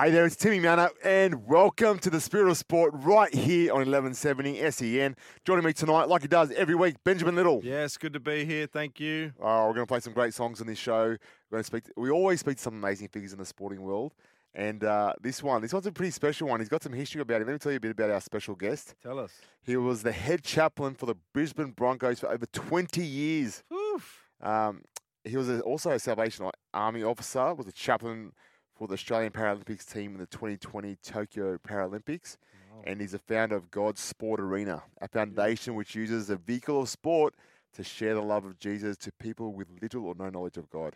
Hey 0.00 0.10
there, 0.12 0.24
it's 0.24 0.36
Timmy 0.36 0.60
Mannah, 0.60 0.90
and 1.02 1.44
welcome 1.44 1.98
to 1.98 2.08
the 2.08 2.20
Spirit 2.20 2.48
of 2.48 2.56
Sport 2.56 2.94
right 2.98 3.34
here 3.34 3.72
on 3.72 3.78
1170 3.78 4.70
SEN. 4.70 5.16
Joining 5.44 5.64
me 5.64 5.72
tonight, 5.72 6.06
like 6.06 6.22
he 6.22 6.28
does 6.28 6.52
every 6.52 6.76
week, 6.76 6.94
Benjamin 7.02 7.34
Little. 7.34 7.60
Yes, 7.64 7.96
good 7.96 8.12
to 8.12 8.20
be 8.20 8.44
here. 8.44 8.68
Thank 8.68 9.00
you. 9.00 9.32
Oh, 9.40 9.66
we're 9.66 9.74
going 9.74 9.86
to 9.86 9.90
play 9.90 9.98
some 9.98 10.12
great 10.12 10.34
songs 10.34 10.60
on 10.60 10.68
this 10.68 10.78
show. 10.78 11.16
We're 11.50 11.50
going 11.50 11.62
to 11.62 11.64
speak. 11.64 11.82
we 11.96 12.10
always 12.10 12.38
speak 12.38 12.58
to 12.58 12.62
some 12.62 12.74
amazing 12.74 13.08
figures 13.08 13.32
in 13.32 13.40
the 13.40 13.44
sporting 13.44 13.82
world, 13.82 14.14
and 14.54 14.84
uh, 14.84 15.14
this 15.20 15.42
one, 15.42 15.62
this 15.62 15.72
one's 15.72 15.88
a 15.88 15.90
pretty 15.90 16.12
special 16.12 16.46
one. 16.46 16.60
He's 16.60 16.68
got 16.68 16.84
some 16.84 16.92
history 16.92 17.20
about 17.20 17.40
him. 17.40 17.48
Let 17.48 17.54
me 17.54 17.58
tell 17.58 17.72
you 17.72 17.78
a 17.78 17.80
bit 17.80 17.90
about 17.90 18.10
our 18.10 18.20
special 18.20 18.54
guest. 18.54 18.94
Tell 19.02 19.18
us. 19.18 19.32
He 19.64 19.76
was 19.76 20.04
the 20.04 20.12
head 20.12 20.44
chaplain 20.44 20.94
for 20.94 21.06
the 21.06 21.16
Brisbane 21.34 21.72
Broncos 21.72 22.20
for 22.20 22.30
over 22.30 22.46
20 22.46 23.04
years. 23.04 23.64
Oof. 23.72 24.28
Um, 24.40 24.82
he 25.24 25.36
was 25.36 25.48
a, 25.48 25.60
also 25.62 25.90
a 25.90 25.98
Salvation 25.98 26.48
Army 26.72 27.02
officer. 27.02 27.52
Was 27.52 27.66
a 27.66 27.72
chaplain 27.72 28.30
for 28.78 28.86
the 28.86 28.94
Australian 28.94 29.32
Paralympics 29.32 29.92
team 29.92 30.12
in 30.12 30.18
the 30.18 30.26
2020 30.26 30.96
Tokyo 31.02 31.58
Paralympics. 31.58 32.36
Wow. 32.72 32.82
And 32.86 33.00
he's 33.00 33.12
a 33.12 33.18
founder 33.18 33.56
of 33.56 33.72
God's 33.72 34.00
Sport 34.00 34.40
Arena, 34.40 34.84
a 35.00 35.08
foundation 35.08 35.74
which 35.74 35.96
uses 35.96 36.30
a 36.30 36.36
vehicle 36.36 36.80
of 36.80 36.88
sport 36.88 37.34
to 37.74 37.82
share 37.82 38.14
the 38.14 38.22
love 38.22 38.44
of 38.44 38.58
Jesus 38.58 38.96
to 38.98 39.12
people 39.12 39.52
with 39.52 39.66
little 39.82 40.06
or 40.06 40.14
no 40.14 40.30
knowledge 40.30 40.56
of 40.56 40.70
God. 40.70 40.94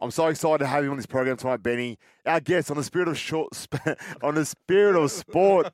I'm 0.00 0.10
so 0.10 0.26
excited 0.28 0.58
to 0.58 0.66
have 0.66 0.84
you 0.84 0.90
on 0.90 0.96
this 0.96 1.06
program 1.06 1.36
tonight, 1.36 1.62
Benny. 1.62 1.98
Our 2.24 2.40
guest 2.40 2.70
on 2.70 2.76
the 2.76 2.84
spirit 2.84 3.08
of 3.08 3.18
short, 3.18 3.66
on 4.22 4.34
the 4.34 4.44
spirit 4.44 4.96
of 4.96 5.10
sport. 5.10 5.72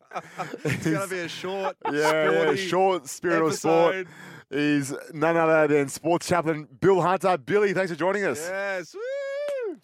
it's 0.65 0.85
going 0.87 1.09
to 1.09 1.15
be 1.15 1.19
a 1.21 1.29
short, 1.29 1.77
yeah, 1.93 2.31
yeah, 2.31 2.55
short 2.55 3.07
spirit 3.07 3.45
episode. 3.45 4.07
of 4.07 4.07
sport. 4.07 4.17
Is 4.51 4.93
none 5.13 5.37
other 5.37 5.69
than 5.69 5.89
sports 5.89 6.27
chaplain 6.27 6.67
Bill 6.81 7.01
Hunter. 7.01 7.39
Billy, 7.39 7.73
thanks 7.73 7.93
for 7.93 7.97
joining 7.97 8.25
us. 8.25 8.49
Yes. 8.49 8.95
Woo! 8.95 9.01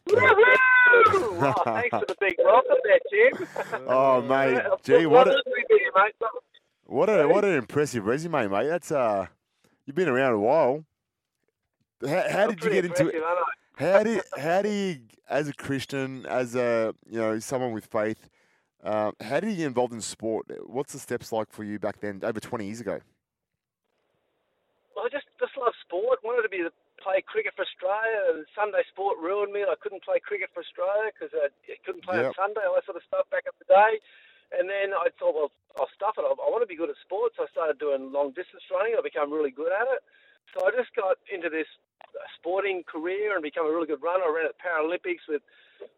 oh, 0.15 1.55
thanks 1.65 1.91
for 1.91 2.05
the 2.07 2.15
big 2.21 2.37
welcome 2.39 2.77
there, 2.85 2.99
Jim. 3.11 3.49
Oh, 3.89 4.23
mate. 4.23 4.63
Gee, 4.85 5.07
what 5.07 5.27
a, 5.27 5.31
Lovely 5.31 5.43
to 5.43 5.67
be 5.69 5.79
here, 5.79 5.91
mate. 5.97 6.15
what 6.85 7.09
a 7.09 7.27
what 7.27 7.45
an 7.45 7.55
impressive 7.55 8.07
resume, 8.07 8.47
mate. 8.49 8.69
That's 8.69 8.93
uh, 8.93 9.27
you've 9.85 9.97
been 9.97 10.09
around 10.09 10.35
a 10.35 10.39
while. 10.39 10.85
How, 12.07 12.25
how 12.31 12.47
did 12.47 12.63
you 12.63 12.71
get 12.71 12.85
into 12.85 13.09
it? 13.09 13.15
impressive, 13.15 13.23
aren't 13.23 13.39
I? 13.41 13.93
How 13.93 14.03
do 14.05 14.11
you, 14.13 14.23
how 14.39 14.63
do 14.63 14.69
you, 14.69 15.01
as 15.29 15.49
a 15.49 15.53
Christian, 15.53 16.25
as 16.27 16.55
a 16.55 16.95
you 17.11 17.19
know 17.19 17.39
someone 17.41 17.73
with 17.73 17.87
faith, 17.87 18.29
um, 18.85 19.13
how 19.21 19.41
did 19.41 19.51
you 19.51 19.57
get 19.57 19.67
involved 19.67 19.93
in 19.93 20.01
sport? 20.01 20.47
What's 20.67 20.93
the 20.93 21.01
steps 21.01 21.33
like 21.33 21.51
for 21.51 21.65
you 21.65 21.81
back 21.81 22.01
then, 22.01 22.21
over 22.23 22.39
twenty 22.39 22.67
years 22.67 22.81
ago? 22.81 23.01
Well, 24.95 25.05
I 25.05 25.09
just 25.09 25.27
just 25.41 25.53
love 25.59 25.73
sport. 25.85 26.21
Wanted 26.23 26.43
to 26.43 26.49
be 26.49 26.63
the, 26.63 26.71
play 27.07 27.23
cricket 27.23 27.55
for 27.55 27.63
Australia. 27.63 28.35
And 28.35 28.43
Sunday 28.59 28.83
sport 28.91 29.23
ruined 29.23 29.55
me. 29.55 29.63
I 29.63 29.79
couldn't 29.79 30.03
play 30.03 30.19
cricket 30.19 30.51
for 30.51 30.67
Australia 30.67 31.15
because 31.15 31.31
I 31.39 31.55
couldn't 31.87 32.03
play 32.03 32.19
Yep. 32.19 32.35
on 32.35 32.35
Sunday. 32.35 32.67
All 32.67 32.75
that 32.75 32.83
sort 32.85 32.99
of 32.99 33.07
stuff 33.07 33.31
back 33.31 33.47
in 33.47 33.55
the 33.63 33.71
day. 33.71 34.03
And 34.59 34.67
then 34.67 34.91
I 34.95 35.11
thought, 35.15 35.35
well, 35.39 35.51
I'll 35.79 35.91
stuff 35.95 36.19
it. 36.19 36.27
I, 36.27 36.35
I 36.35 36.49
want 36.51 36.67
to 36.67 36.71
be 36.71 36.75
good 36.79 36.91
at 36.91 36.99
sports. 37.07 37.39
I 37.39 37.47
started 37.55 37.79
doing 37.79 38.11
long 38.11 38.35
distance 38.35 38.67
running. 38.75 38.99
I 38.99 39.03
became 39.07 39.31
really 39.31 39.55
good 39.55 39.71
at 39.71 39.87
it. 39.87 40.03
So 40.55 40.67
I 40.67 40.75
just 40.75 40.91
got 40.99 41.19
into 41.31 41.51
this 41.51 41.67
uh, 42.03 42.27
sporting 42.39 42.83
career 42.85 43.35
and 43.35 43.43
become 43.43 43.67
a 43.67 43.73
really 43.73 43.87
good 43.87 44.03
runner. 44.03 44.25
I 44.25 44.33
ran 44.33 44.47
at 44.51 44.57
Paralympics 44.61 45.25
with 45.29 45.43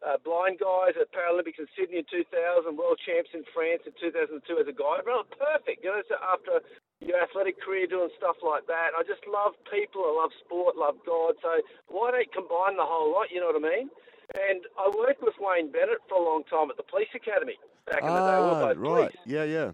uh, 0.02 0.18
blind 0.26 0.58
guys 0.58 0.98
at 0.98 1.10
Paralympics 1.14 1.58
in 1.62 1.66
Sydney 1.78 2.02
in 2.02 2.06
2000, 2.10 2.30
world 2.76 2.98
champs 3.02 3.30
in 3.34 3.46
France 3.54 3.82
in 3.86 3.94
2002 3.98 4.42
as 4.58 4.66
a 4.66 4.74
guide. 4.74 5.06
Well, 5.06 5.22
perfect. 5.28 5.82
You 5.86 5.94
know, 5.94 6.02
so 6.10 6.18
after 6.18 6.62
your 6.98 7.18
athletic 7.22 7.62
career 7.62 7.86
doing 7.86 8.10
stuff 8.18 8.42
like 8.42 8.66
that, 8.66 8.90
I 8.98 9.06
just 9.06 9.22
love 9.30 9.54
people. 9.70 10.02
I 10.02 10.12
love 10.18 10.34
sport, 10.42 10.74
love 10.74 10.98
God. 11.06 11.38
So 11.42 11.62
why 11.86 12.10
don't 12.10 12.26
you 12.26 12.32
combine 12.34 12.74
the 12.74 12.86
whole 12.86 13.14
lot? 13.14 13.30
You 13.30 13.38
know 13.42 13.54
what 13.54 13.62
I 13.62 13.64
mean? 13.64 13.88
And 14.34 14.60
I 14.76 14.90
worked 14.92 15.22
with 15.22 15.38
Wayne 15.40 15.72
Bennett 15.72 16.04
for 16.10 16.18
a 16.20 16.24
long 16.26 16.42
time 16.50 16.68
at 16.68 16.76
the 16.76 16.84
police 16.84 17.08
academy 17.16 17.56
back 17.88 18.02
in 18.04 18.12
the 18.12 18.20
day. 18.26 18.36
We 18.36 18.44
were 18.50 18.60
Ah, 18.60 18.66
both 18.74 18.76
right. 18.82 19.08
police. 19.14 19.24
Yeah, 19.24 19.44
yeah. 19.48 19.70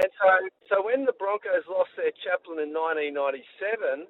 And 0.00 0.10
so, 0.18 0.26
so 0.70 0.74
when 0.82 1.04
the 1.04 1.12
Broncos 1.12 1.68
lost 1.68 1.92
their 1.98 2.10
chaplain 2.24 2.58
in 2.64 2.72
1997, 2.72 4.08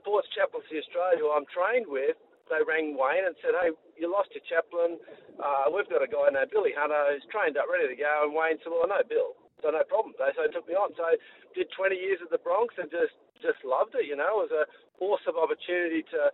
Sports 0.00 0.28
Chaplaincy 0.32 0.78
Australia, 0.78 1.18
who 1.18 1.32
I'm 1.32 1.48
trained 1.48 1.86
with, 1.88 2.16
they 2.50 2.60
rang 2.66 2.98
Wayne 2.98 3.24
and 3.24 3.36
said, 3.40 3.54
"Hey, 3.56 3.72
you 3.96 4.10
lost 4.10 4.34
your 4.34 4.44
chaplain. 4.44 5.00
Uh, 5.40 5.72
we've 5.72 5.88
got 5.88 6.02
a 6.02 6.10
guy 6.10 6.28
named 6.28 6.50
Billy 6.50 6.72
Hunter 6.76 7.00
who's 7.12 7.24
trained 7.32 7.56
up, 7.56 7.68
ready 7.70 7.88
to 7.88 7.96
go." 7.96 8.28
And 8.28 8.34
Wayne 8.34 8.58
said, 8.60 8.72
"Well, 8.72 8.84
I 8.84 8.98
know 8.98 9.02
Bill, 9.08 9.36
so 9.62 9.70
no 9.70 9.82
problem." 9.84 10.14
They 10.18 10.32
so 10.34 10.46
took 10.48 10.68
me 10.68 10.74
on. 10.74 10.94
So 10.94 11.16
did 11.54 11.70
20 11.70 11.96
years 11.96 12.20
at 12.20 12.30
the 12.30 12.38
Bronx 12.38 12.74
and 12.76 12.90
just 12.90 13.14
just 13.40 13.64
loved 13.64 13.94
it. 13.94 14.06
You 14.06 14.16
know, 14.16 14.42
it 14.42 14.50
was 14.50 14.54
an 14.54 14.66
awesome 15.00 15.36
opportunity 15.38 16.02
to 16.12 16.32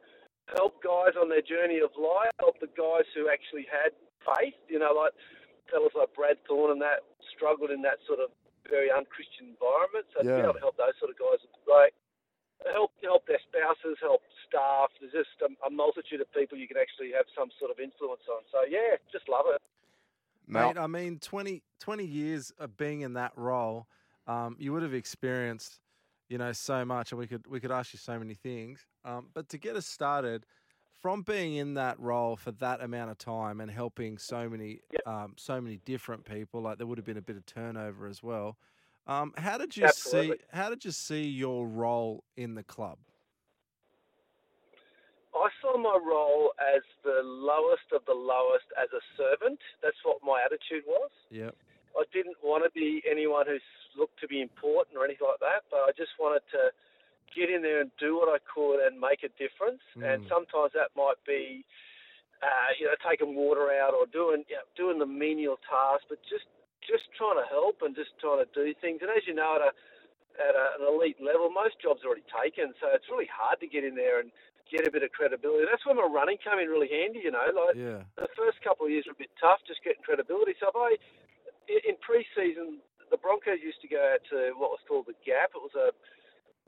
help 0.56 0.82
guys 0.82 1.14
on 1.16 1.28
their 1.28 1.42
journey 1.42 1.78
of 1.78 1.94
life, 1.96 2.32
help 2.40 2.58
the 2.60 2.72
guys 2.72 3.06
who 3.14 3.28
actually 3.28 3.66
had 3.70 3.92
faith. 4.24 4.56
You 4.68 4.78
know, 4.78 4.92
like 4.92 5.12
fellas 5.70 5.94
like 5.94 6.12
Brad 6.14 6.40
Thorn 6.48 6.72
and 6.72 6.82
that 6.82 7.04
struggled 7.30 7.70
in 7.70 7.82
that 7.82 8.00
sort 8.08 8.20
of 8.20 8.32
very 8.68 8.90
unchristian 8.90 9.54
environment. 9.54 10.06
So 10.12 10.24
to 10.24 10.28
be 10.28 10.42
able 10.42 10.54
to 10.54 10.64
help 10.64 10.76
those 10.76 10.96
sort 10.98 11.12
of 11.12 11.16
guys 11.16 11.40
is 11.44 11.52
great. 11.64 11.92
Help 12.66 12.90
help 13.02 13.26
their 13.26 13.38
spouses, 13.46 13.96
help 14.02 14.22
staff. 14.46 14.90
There's 15.00 15.12
just 15.12 15.38
a, 15.42 15.50
a 15.66 15.70
multitude 15.70 16.20
of 16.20 16.30
people 16.34 16.58
you 16.58 16.66
can 16.66 16.76
actually 16.76 17.12
have 17.14 17.26
some 17.36 17.48
sort 17.58 17.70
of 17.70 17.78
influence 17.78 18.26
on. 18.26 18.42
So 18.50 18.66
yeah, 18.68 18.98
just 19.12 19.28
love 19.28 19.46
it. 19.48 19.62
Mate, 20.48 20.78
I 20.78 20.86
mean, 20.86 21.18
20, 21.18 21.62
20 21.78 22.04
years 22.06 22.52
of 22.58 22.76
being 22.76 23.02
in 23.02 23.12
that 23.14 23.32
role, 23.36 23.86
um, 24.26 24.56
you 24.58 24.72
would 24.72 24.82
have 24.82 24.94
experienced, 24.94 25.78
you 26.28 26.38
know, 26.38 26.52
so 26.52 26.84
much, 26.84 27.12
and 27.12 27.18
we 27.18 27.26
could 27.26 27.46
we 27.46 27.60
could 27.60 27.70
ask 27.70 27.92
you 27.92 27.98
so 27.98 28.18
many 28.18 28.34
things. 28.34 28.86
Um, 29.04 29.28
but 29.34 29.48
to 29.50 29.58
get 29.58 29.76
us 29.76 29.86
started, 29.86 30.46
from 31.00 31.22
being 31.22 31.54
in 31.54 31.74
that 31.74 31.98
role 32.00 32.36
for 32.36 32.52
that 32.52 32.82
amount 32.82 33.10
of 33.10 33.18
time 33.18 33.60
and 33.60 33.70
helping 33.70 34.18
so 34.18 34.48
many 34.48 34.80
Yep. 34.92 35.02
um, 35.06 35.34
so 35.36 35.60
many 35.60 35.78
different 35.84 36.24
people, 36.24 36.60
like 36.62 36.78
there 36.78 36.86
would 36.86 36.98
have 36.98 37.04
been 37.06 37.16
a 37.16 37.22
bit 37.22 37.36
of 37.36 37.46
turnover 37.46 38.06
as 38.06 38.22
well. 38.22 38.56
Um, 39.08 39.32
how 39.38 39.56
did 39.56 39.76
you 39.76 39.88
Absolutely. 39.88 40.36
see? 40.36 40.44
How 40.52 40.68
did 40.68 40.84
you 40.84 40.90
see 40.92 41.26
your 41.28 41.66
role 41.66 42.24
in 42.36 42.54
the 42.54 42.62
club? 42.62 42.98
I 45.34 45.48
saw 45.62 45.76
my 45.78 45.96
role 45.96 46.52
as 46.60 46.82
the 47.04 47.22
lowest 47.24 47.88
of 47.92 48.04
the 48.06 48.12
lowest 48.14 48.66
as 48.76 48.88
a 48.92 49.00
servant. 49.16 49.60
That's 49.82 49.96
what 50.04 50.18
my 50.22 50.42
attitude 50.44 50.84
was. 50.86 51.10
Yep. 51.30 51.56
I 51.96 52.04
didn't 52.12 52.36
want 52.42 52.64
to 52.64 52.70
be 52.70 53.02
anyone 53.08 53.46
who 53.46 53.58
looked 53.98 54.20
to 54.20 54.28
be 54.28 54.40
important 54.42 54.96
or 54.96 55.04
anything 55.04 55.26
like 55.26 55.40
that, 55.40 55.64
but 55.70 55.88
I 55.88 55.92
just 55.96 56.12
wanted 56.18 56.42
to 56.52 56.70
get 57.34 57.50
in 57.50 57.62
there 57.62 57.80
and 57.80 57.90
do 57.98 58.16
what 58.16 58.28
I 58.28 58.38
could 58.44 58.84
and 58.86 59.00
make 59.00 59.22
a 59.24 59.28
difference. 59.40 59.80
And 60.04 60.22
Mm. 60.22 60.28
sometimes 60.28 60.72
that 60.74 60.90
might 60.96 61.20
be, 61.26 61.64
uh, 62.42 62.70
you 62.78 62.86
know, 62.86 62.96
taking 63.08 63.34
water 63.34 63.72
out 63.72 63.94
or 63.94 64.06
doing 64.06 64.44
you 64.48 64.56
know, 64.56 64.66
doing 64.76 64.98
the 64.98 65.06
menial 65.06 65.56
tasks, 65.68 66.06
but 66.08 66.18
just 66.28 66.44
just 66.86 67.08
trying 67.16 67.38
to 67.40 67.46
help 67.48 67.82
and 67.82 67.94
just 67.96 68.14
trying 68.20 68.42
to 68.44 68.48
do 68.54 68.74
things. 68.80 69.00
And 69.02 69.10
as 69.10 69.24
you 69.26 69.34
know, 69.34 69.58
at 69.58 69.62
a 69.62 69.72
at 70.38 70.54
a, 70.54 70.66
an 70.78 70.82
elite 70.86 71.18
level, 71.18 71.50
most 71.50 71.82
jobs 71.82 72.06
are 72.06 72.14
already 72.14 72.26
taken, 72.30 72.70
so 72.78 72.94
it's 72.94 73.10
really 73.10 73.26
hard 73.26 73.58
to 73.58 73.66
get 73.66 73.82
in 73.82 73.98
there 73.98 74.22
and 74.22 74.30
get 74.70 74.86
a 74.86 74.92
bit 74.92 75.02
of 75.02 75.10
credibility. 75.10 75.66
That's 75.66 75.82
where 75.82 75.98
my 75.98 76.06
running 76.06 76.38
came 76.38 76.62
in 76.62 76.70
really 76.70 76.86
handy. 76.86 77.26
You 77.26 77.34
know, 77.34 77.42
like 77.50 77.74
Yeah. 77.74 78.06
the 78.14 78.30
first 78.38 78.62
couple 78.62 78.86
of 78.86 78.92
years 78.92 79.06
were 79.10 79.18
a 79.18 79.22
bit 79.22 79.34
tough, 79.40 79.58
just 79.66 79.82
getting 79.82 80.02
credibility. 80.04 80.54
So 80.60 80.70
if 80.70 80.76
I, 80.78 80.90
in 81.66 81.80
in 81.90 81.96
pre-season, 81.98 82.78
the 83.10 83.18
Broncos 83.18 83.58
used 83.64 83.80
to 83.82 83.88
go 83.88 83.98
out 83.98 84.22
to 84.30 84.54
what 84.54 84.70
was 84.70 84.82
called 84.86 85.06
the 85.10 85.18
Gap. 85.24 85.56
It 85.56 85.62
was 85.64 85.74
a 85.74 85.90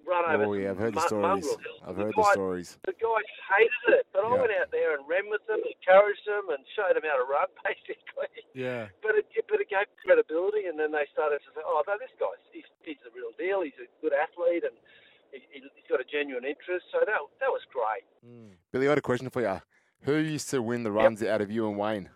run 0.06 0.24
over. 0.28 0.44
oh 0.44 0.52
yeah, 0.54 0.70
I've 0.70 0.78
heard 0.78 0.94
the 0.94 1.06
stories. 1.06 1.46
I've 1.86 1.96
The 1.96 2.04
heard 2.04 2.14
the 2.16 2.32
stories. 2.32 2.78
The 2.86 2.92
guys 2.92 3.28
hated 3.48 4.00
it, 4.00 4.06
but 4.12 4.24
I 4.24 4.30
went 4.30 4.52
out 4.60 4.70
there 4.70 4.96
and 4.98 5.02
ran 5.08 5.28
with 5.30 5.44
them, 5.46 5.60
encouraged 5.64 6.24
them, 6.26 6.48
and 6.50 6.60
showed 6.76 6.94
them 6.96 7.04
how 7.04 7.16
to 7.18 7.26
run, 7.28 7.48
basically. 7.64 8.30
Yeah. 8.54 8.88
But 9.02 9.16
it, 9.16 9.26
but 9.48 9.60
it 9.60 9.68
gave 9.70 9.86
credibility, 10.04 10.66
and 10.66 10.78
then 10.78 10.92
they 10.92 11.06
started 11.12 11.40
to 11.44 11.50
say, 11.54 11.62
"Oh, 11.64 11.82
no, 11.86 11.94
this 11.98 12.12
guy's 12.18 12.42
he's, 12.52 12.68
he's 12.82 13.00
the 13.04 13.10
real 13.14 13.30
deal. 13.38 13.62
He's 13.62 13.78
a 13.78 13.88
good 14.02 14.12
athlete, 14.12 14.64
and 14.64 14.74
he, 15.32 15.40
he's 15.52 15.88
got 15.88 16.00
a 16.00 16.06
genuine 16.08 16.44
interest." 16.44 16.86
So 16.92 17.00
that 17.00 17.18
that 17.40 17.50
was 17.50 17.62
great. 17.70 18.04
Mm. 18.26 18.56
Billy, 18.72 18.86
I 18.86 18.90
got 18.92 18.98
a 18.98 19.02
question 19.02 19.30
for 19.30 19.42
you. 19.42 19.60
Who 20.08 20.16
used 20.16 20.48
to 20.50 20.62
win 20.62 20.82
the 20.82 20.92
runs 20.92 21.22
out 21.22 21.40
of 21.40 21.50
you 21.50 21.68
and 21.68 21.76
Wayne? 21.78 22.08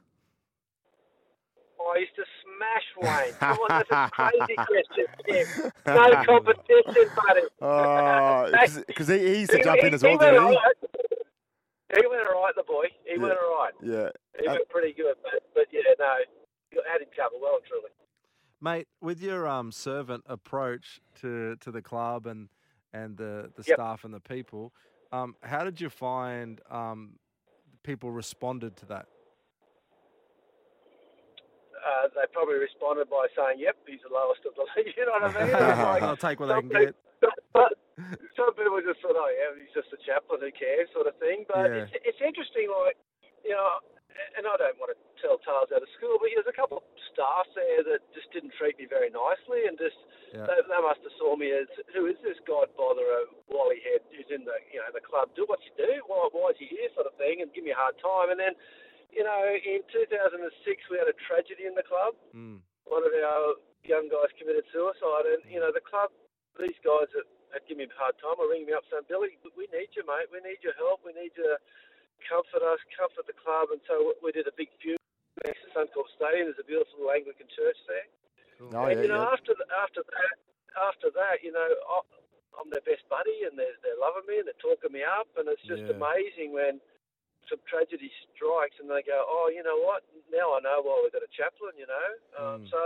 I 2.64 2.75
used 2.75 2.87
to 2.94 3.00
smash 3.00 3.25
Wayne. 3.25 3.34
Come 3.40 3.58
on, 3.58 3.69
that's 3.69 3.90
a 3.90 4.11
crazy 4.12 4.56
question. 4.56 5.06
Tim. 5.28 5.46
No 5.87 6.25
competition, 6.25 7.11
buddy. 7.14 7.40
Oh, 7.61 8.81
because 8.87 9.08
he, 9.08 9.19
he 9.19 9.38
used 9.40 9.52
to 9.52 9.62
jump 9.62 9.81
he- 9.81 9.87
in 9.88 9.94
as 9.94 10.02
well, 10.02 10.12
went 10.12 10.20
didn't 10.22 10.34
he? 10.34 10.40
all 10.40 10.55
right. 10.55 10.75
He 12.00 12.06
went 12.08 12.22
all 12.34 12.43
right, 12.43 12.55
the 12.56 12.62
boy. 12.66 12.87
He 13.05 13.14
Yeah. 13.16 13.22
went 13.22 13.34
all 13.38 13.62
right. 13.62 13.72
Yeah. 13.82 14.08
He 14.40 14.46
Uh, 14.49 14.52
went 14.52 14.69
pretty 14.69 14.93
good, 14.94 15.14
but, 15.22 15.43
but 15.55 15.66
yeah, 15.70 15.81
no, 15.99 16.14
you 16.72 16.82
had 16.90 17.00
him 17.02 17.08
covered 17.16 17.38
well 17.40 17.56
and 17.56 17.64
truly. 17.64 17.90
Mate, 18.61 18.88
with 19.00 19.20
your 19.22 19.46
um, 19.46 19.70
servant 19.70 20.25
approach 20.26 21.00
to, 21.20 21.56
to 21.56 21.70
the 21.70 21.82
club 21.82 22.26
and 22.26 22.49
and 22.93 23.17
the, 23.17 23.50
the 23.56 23.64
Yep. 23.67 23.76
staff 23.76 24.05
and 24.05 24.14
the 24.14 24.20
people, 24.20 24.72
um, 25.10 25.34
how 25.43 25.64
did 25.64 25.81
you 25.81 25.90
find 25.90 26.60
um, 26.70 27.19
people 27.82 28.12
responded 28.12 28.76
to 28.76 28.87
that? 28.87 29.06
Uh, 31.84 32.08
they 32.16 32.25
probably 32.32 32.56
responded 32.56 33.12
by 33.12 33.28
saying, 33.36 33.60
"Yep, 33.60 33.76
he's 33.84 34.00
the 34.00 34.08
lowest 34.08 34.40
of 34.48 34.56
the 34.56 34.64
league." 34.81 34.96
You 34.96 35.04
know 35.04 35.20
what 35.20 35.36
I 35.36 35.44
mean? 35.44 35.52
Like, 35.84 36.02
I'll 36.02 36.16
take 36.16 36.40
what 36.40 36.48
I 36.50 36.64
can 36.64 36.72
get. 36.72 36.96
But 37.52 37.76
some 38.34 38.50
people 38.56 38.81
just 38.81 39.04
thought, 39.04 39.14
oh 39.14 39.31
yeah, 39.31 39.52
he's 39.60 39.70
just 39.76 39.92
a 39.92 40.00
chaplain, 40.02 40.40
who 40.42 40.50
cares, 40.50 40.88
sort 40.96 41.06
of 41.06 41.14
thing. 41.20 41.44
But 41.46 41.69
Yeah. 41.70 41.84
it's, 41.86 41.92
it's 42.16 42.22
interesting, 42.25 42.72
like 42.72 42.96
you 43.44 43.52
know, 43.52 43.84
and 44.40 44.48
I 44.48 44.56
don't 44.56 44.78
want 44.81 44.96
to 44.96 44.98
tell 45.20 45.36
tales 45.44 45.69
out 45.75 45.84
of 45.84 45.90
school, 45.98 46.16
but 46.16 46.32
there's 46.32 46.48
a 46.48 46.56
couple 46.56 46.81
of 46.81 46.86
staff 47.12 47.44
there 47.52 47.84
that 47.92 48.00
just 48.16 48.32
didn't 48.32 48.56
treat 48.56 48.81
me 48.81 48.88
very 48.88 49.12
nicely, 49.12 49.69
and 49.69 49.76
just 49.76 49.98
Yeah. 50.32 50.48
they, 50.48 50.58
they 50.64 50.81
must 50.82 51.04
have 51.04 51.14
saw 51.20 51.36
me 51.36 51.52
as 51.52 51.69
who 51.92 52.08
is 52.08 52.16
this 52.25 52.40
God 52.48 52.72
botherer 52.75 53.28
Wally 53.52 53.84
Head 53.84 54.02
who's 54.10 54.26
in 54.32 54.48
the 54.48 54.56
you 54.72 54.81
know 54.81 54.88
the 54.90 55.04
club? 55.04 55.31
Do 55.36 55.44
what 55.46 55.60
you 55.69 55.72
do. 55.76 56.00
Why 56.08 56.32
why 56.32 56.56
is 56.56 56.58
he 56.58 56.66
here? 56.72 56.88
Sort 56.96 57.06
of 57.06 57.14
thing, 57.20 57.44
and 57.44 57.52
give 57.52 57.62
me 57.69 57.76
a 57.76 57.78
hard 57.78 58.00
time. 58.00 58.32
And 58.32 58.40
then, 58.40 58.56
you 59.14 59.25
know, 59.25 59.40
in 59.46 59.81
2006 59.90 60.90
we 60.90 60.99
had 60.99 61.08
a 61.08 61.16
tragedy 61.26 61.64
in 61.70 61.75
the 61.78 61.87
club. 61.87 62.14
Mm. 62.34 62.61
One 62.84 63.02
of 63.06 63.14
our 63.14 63.56
young 63.87 64.11
guys 64.12 64.28
committed 64.37 64.66
suicide, 64.75 65.25
and 65.31 65.40
you 65.49 65.58
know 65.62 65.70
the 65.72 65.82
club, 65.84 66.11
these 66.61 66.76
guys 66.84 67.08
that 67.16 67.25
had 67.55 67.62
given 67.70 67.87
me 67.87 67.90
a 67.90 67.96
hard 67.96 68.19
time 68.19 68.37
are 68.43 68.50
ringing 68.50 68.69
me 68.69 68.75
up 68.75 68.82
saying, 68.90 69.06
Billy, 69.06 69.38
we 69.55 69.70
need 69.70 69.94
you, 69.94 70.02
mate. 70.05 70.26
We 70.34 70.43
need 70.43 70.58
your 70.66 70.75
help. 70.75 71.06
We 71.06 71.14
need 71.14 71.31
you 71.38 71.46
to 71.46 71.56
comfort 72.26 72.66
us, 72.66 72.82
comfort 72.99 73.31
the 73.31 73.37
club. 73.38 73.70
And 73.70 73.78
so 73.87 74.19
we 74.19 74.34
did 74.34 74.50
a 74.50 74.55
big 74.58 74.69
funeral 74.82 74.99
next 75.46 75.62
to 75.62 75.69
Suncorp 75.70 76.10
Stadium. 76.19 76.50
There's 76.50 76.58
a 76.58 76.67
beautiful 76.67 77.06
little 77.06 77.14
Anglican 77.14 77.46
church 77.55 77.78
there. 77.87 78.06
Cool. 78.58 78.75
Oh, 78.75 78.90
and 78.90 78.99
yeah, 78.99 79.06
you 79.06 79.10
know, 79.14 79.22
yeah. 79.22 79.34
after 79.38 79.55
the, 79.55 79.67
after 79.70 80.02
that, 80.02 80.34
after 80.75 81.08
that, 81.14 81.43
you 81.46 81.55
know, 81.55 81.62
I- 81.67 82.10
I'm 82.58 82.70
their 82.70 82.87
best 82.87 83.02
buddy, 83.10 83.43
and 83.50 83.58
they're 83.58 83.75
they're 83.82 83.99
loving 83.99 84.26
me, 84.31 84.38
and 84.38 84.46
they're 84.46 84.62
talking 84.62 84.94
me 84.94 85.02
up, 85.02 85.26
and 85.38 85.50
it's 85.50 85.62
just 85.67 85.82
Yeah. 85.90 85.99
amazing 85.99 86.55
when 86.55 86.78
some 87.50 87.61
tragedy 87.69 88.11
strikes, 88.32 88.76
and 88.81 88.88
they 88.91 89.02
go, 89.05 89.25
oh, 89.25 89.50
you 89.52 89.62
know 89.62 89.79
what? 89.81 90.05
Now 90.32 90.56
I 90.56 90.61
know 90.64 90.81
why 90.82 91.00
we've 91.02 91.12
got 91.14 91.23
a 91.26 91.31
chaplain. 91.32 91.75
You 91.79 91.87
know, 91.88 92.08
um, 92.38 92.62
Mm. 92.64 92.70
so 92.70 92.81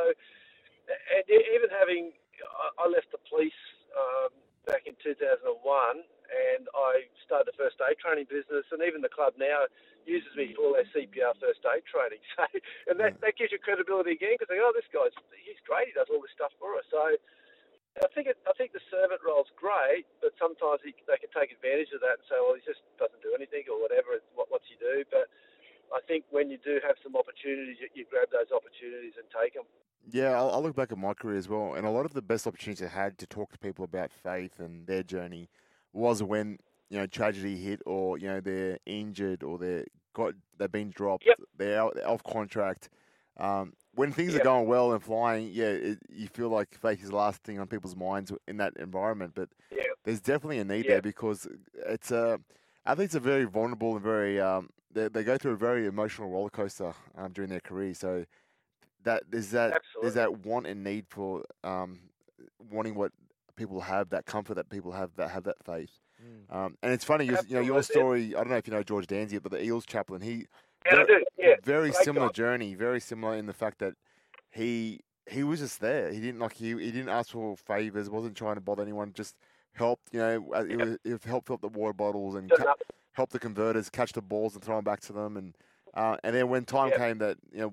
and 0.88 1.24
even 1.28 1.68
having, 1.68 2.12
I- 2.40 2.84
I 2.84 2.86
left 2.88 3.12
the 3.12 3.18
police 3.28 3.56
um, 3.92 4.30
back 4.64 4.86
in 4.86 4.96
2001, 5.04 5.44
and 5.44 6.68
I 6.74 7.04
started 7.24 7.48
the 7.52 7.56
first 7.60 7.76
aid 7.84 7.98
training 8.00 8.24
business, 8.28 8.64
and 8.72 8.80
even 8.82 9.00
the 9.04 9.12
club 9.12 9.34
now 9.36 9.68
uses 10.08 10.32
me 10.36 10.54
for 10.56 10.64
all 10.64 10.72
their 10.72 10.88
CPR 10.96 11.36
first 11.40 11.60
aid 11.68 11.84
training. 11.84 12.20
So, 12.36 12.44
and 12.88 12.96
that, 13.00 13.12
Yeah. 13.20 13.20
that 13.28 13.36
gives 13.36 13.52
you 13.52 13.58
credibility 13.60 14.12
again 14.16 14.36
because 14.40 14.48
they 14.48 14.56
go, 14.56 14.72
oh, 14.72 14.76
this 14.76 14.88
guy's 14.88 15.12
he's 15.44 15.60
great. 15.68 15.88
He 15.88 15.92
does 15.92 16.08
all 16.08 16.20
this 16.24 16.32
stuff 16.32 16.52
for 16.56 16.76
us. 16.80 16.84
So, 16.90 17.16
I 18.02 18.08
think 18.14 18.26
it, 18.30 18.38
I 18.46 18.54
think 18.54 18.72
the 18.72 18.84
servant 18.90 19.20
role's 19.24 19.50
great, 19.58 20.06
but 20.22 20.32
sometimes 20.38 20.80
he, 20.84 20.94
they 21.06 21.18
can 21.18 21.30
take 21.34 21.50
advantage 21.50 21.90
of 21.94 22.00
that 22.02 22.22
and 22.22 22.24
say, 22.30 22.38
well, 22.38 22.54
he 22.54 22.62
just 22.62 22.82
doesn't 22.98 23.22
do 23.22 23.34
anything 23.34 23.66
or 23.70 23.80
whatever. 23.80 24.14
it's 24.14 24.26
What, 24.34 24.50
what's 24.50 24.66
he 24.70 24.76
do? 24.78 25.02
But 25.10 25.26
I 25.90 26.00
think 26.06 26.24
when 26.30 26.50
you 26.50 26.58
do 26.62 26.78
have 26.86 26.96
some 27.02 27.16
opportunities, 27.16 27.76
you, 27.80 27.88
you 27.94 28.04
grab 28.06 28.28
those 28.30 28.50
opportunities 28.54 29.16
and 29.18 29.26
take 29.32 29.54
them. 29.54 29.66
Yeah, 30.10 30.40
I'll 30.40 30.62
look 30.62 30.76
back 30.76 30.92
at 30.92 30.98
my 30.98 31.12
career 31.12 31.36
as 31.36 31.48
well, 31.48 31.74
and 31.74 31.86
a 31.86 31.90
lot 31.90 32.06
of 32.06 32.14
the 32.14 32.22
best 32.22 32.46
opportunities 32.46 32.84
I 32.84 32.88
had 32.88 33.18
to 33.18 33.26
talk 33.26 33.52
to 33.52 33.58
people 33.58 33.84
about 33.84 34.10
faith 34.12 34.58
and 34.58 34.86
their 34.86 35.02
journey 35.02 35.50
was 35.92 36.22
when 36.22 36.58
you 36.88 36.98
know 36.98 37.06
tragedy 37.06 37.56
hit, 37.56 37.82
or 37.84 38.16
you 38.16 38.28
know 38.28 38.40
they're 38.40 38.78
injured, 38.86 39.42
or 39.42 39.58
they're 39.58 39.84
got 40.14 40.34
they've 40.58 40.72
been 40.72 40.90
dropped, 40.90 41.26
Yep. 41.26 41.38
they're 41.58 41.80
out, 41.80 42.02
off 42.04 42.22
contract. 42.24 42.88
Um, 43.36 43.74
when 43.98 44.12
things 44.12 44.34
are 44.34 44.38
going 44.38 44.68
well 44.68 44.92
and 44.92 45.02
flying, 45.02 45.50
yeah, 45.52 45.66
it, 45.66 45.98
you 46.08 46.28
feel 46.28 46.48
like 46.48 46.72
faith 46.78 47.02
is 47.02 47.10
the 47.10 47.16
last 47.16 47.42
thing 47.42 47.58
on 47.58 47.66
people's 47.66 47.96
minds 47.96 48.32
in 48.46 48.56
that 48.58 48.74
environment. 48.76 49.32
But 49.34 49.48
Yeah. 49.70 49.82
there's 50.04 50.20
definitely 50.20 50.60
a 50.60 50.64
need 50.64 50.84
Yeah. 50.84 50.92
there 50.92 51.02
because 51.02 51.48
it's 51.74 52.12
a 52.12 52.40
athletes 52.86 53.16
are 53.16 53.20
very 53.20 53.44
vulnerable 53.44 53.94
and 53.94 54.02
very 54.02 54.40
um, 54.40 54.70
they 54.92 55.08
they 55.08 55.24
go 55.24 55.36
through 55.36 55.52
a 55.52 55.56
very 55.56 55.86
emotional 55.86 56.30
roller 56.30 56.48
coaster 56.48 56.94
um, 57.16 57.32
during 57.32 57.50
their 57.50 57.60
career. 57.60 57.92
So 57.94 58.24
that 59.02 59.24
there's 59.28 59.50
that 59.50 59.82
there's 60.00 60.14
that 60.14 60.38
want 60.46 60.66
and 60.68 60.84
need 60.84 61.06
for 61.08 61.42
um, 61.64 61.98
wanting 62.70 62.94
what 62.94 63.12
people 63.56 63.80
have, 63.80 64.10
that 64.10 64.26
comfort 64.26 64.54
that 64.54 64.68
people 64.70 64.92
have 64.92 65.10
that 65.16 65.30
have 65.30 65.42
that 65.44 65.56
faith. 65.64 65.90
Mm. 66.22 66.54
Um, 66.54 66.78
and 66.82 66.92
it's 66.92 67.04
funny, 67.04 67.24
you 67.26 67.36
you 67.48 67.54
know, 67.54 67.60
your 67.60 67.82
story. 67.82 68.34
I 68.34 68.38
don't 68.38 68.50
know 68.50 68.56
if 68.56 68.66
you 68.68 68.72
know 68.72 68.82
George 68.84 69.08
Danziger, 69.08 69.42
but 69.42 69.50
the 69.52 69.62
Eels 69.62 69.84
chaplain. 69.86 70.20
He 70.20 70.46
Yeah, 70.86 70.92
I 70.92 71.04
very, 71.04 71.06
do. 71.06 71.24
Yeah. 71.38 71.54
very 71.64 71.90
great 71.90 72.04
similar 72.04 72.26
guy. 72.28 72.32
journey, 72.32 72.74
very 72.74 73.00
similar 73.00 73.34
in 73.36 73.46
the 73.46 73.52
fact 73.52 73.78
that 73.80 73.94
he 74.50 75.00
he 75.30 75.42
was 75.42 75.60
just 75.60 75.80
there. 75.80 76.10
He 76.10 76.20
didn't 76.20 76.40
like 76.40 76.54
he 76.54 76.70
he 76.70 76.90
didn't 76.90 77.08
ask 77.10 77.30
for 77.30 77.56
favors, 77.56 78.08
wasn't 78.08 78.36
trying 78.36 78.54
to 78.54 78.60
bother 78.60 78.82
anyone. 78.82 79.12
Just 79.12 79.36
helped, 79.74 80.08
you 80.12 80.18
know, 80.20 80.46
uh, 80.54 80.64
it 80.68 80.76
was, 80.76 80.98
it 81.04 81.22
helped 81.24 81.46
fill 81.46 81.54
up 81.54 81.60
the 81.60 81.68
water 81.68 81.92
bottles 81.92 82.34
and 82.34 82.50
ca- 82.50 82.70
up. 82.70 82.80
help 83.12 83.30
the 83.30 83.38
converters 83.38 83.88
catch 83.90 84.12
the 84.12 84.22
balls 84.22 84.54
and 84.54 84.64
throw 84.64 84.76
them 84.76 84.84
back 84.84 85.00
to 85.00 85.12
them. 85.12 85.36
And 85.36 85.54
uh, 85.94 86.16
and 86.24 86.34
then 86.34 86.48
when 86.48 86.64
time 86.64 86.88
Yep. 86.90 86.98
came 86.98 87.18
that 87.18 87.36
you 87.52 87.60
know 87.60 87.72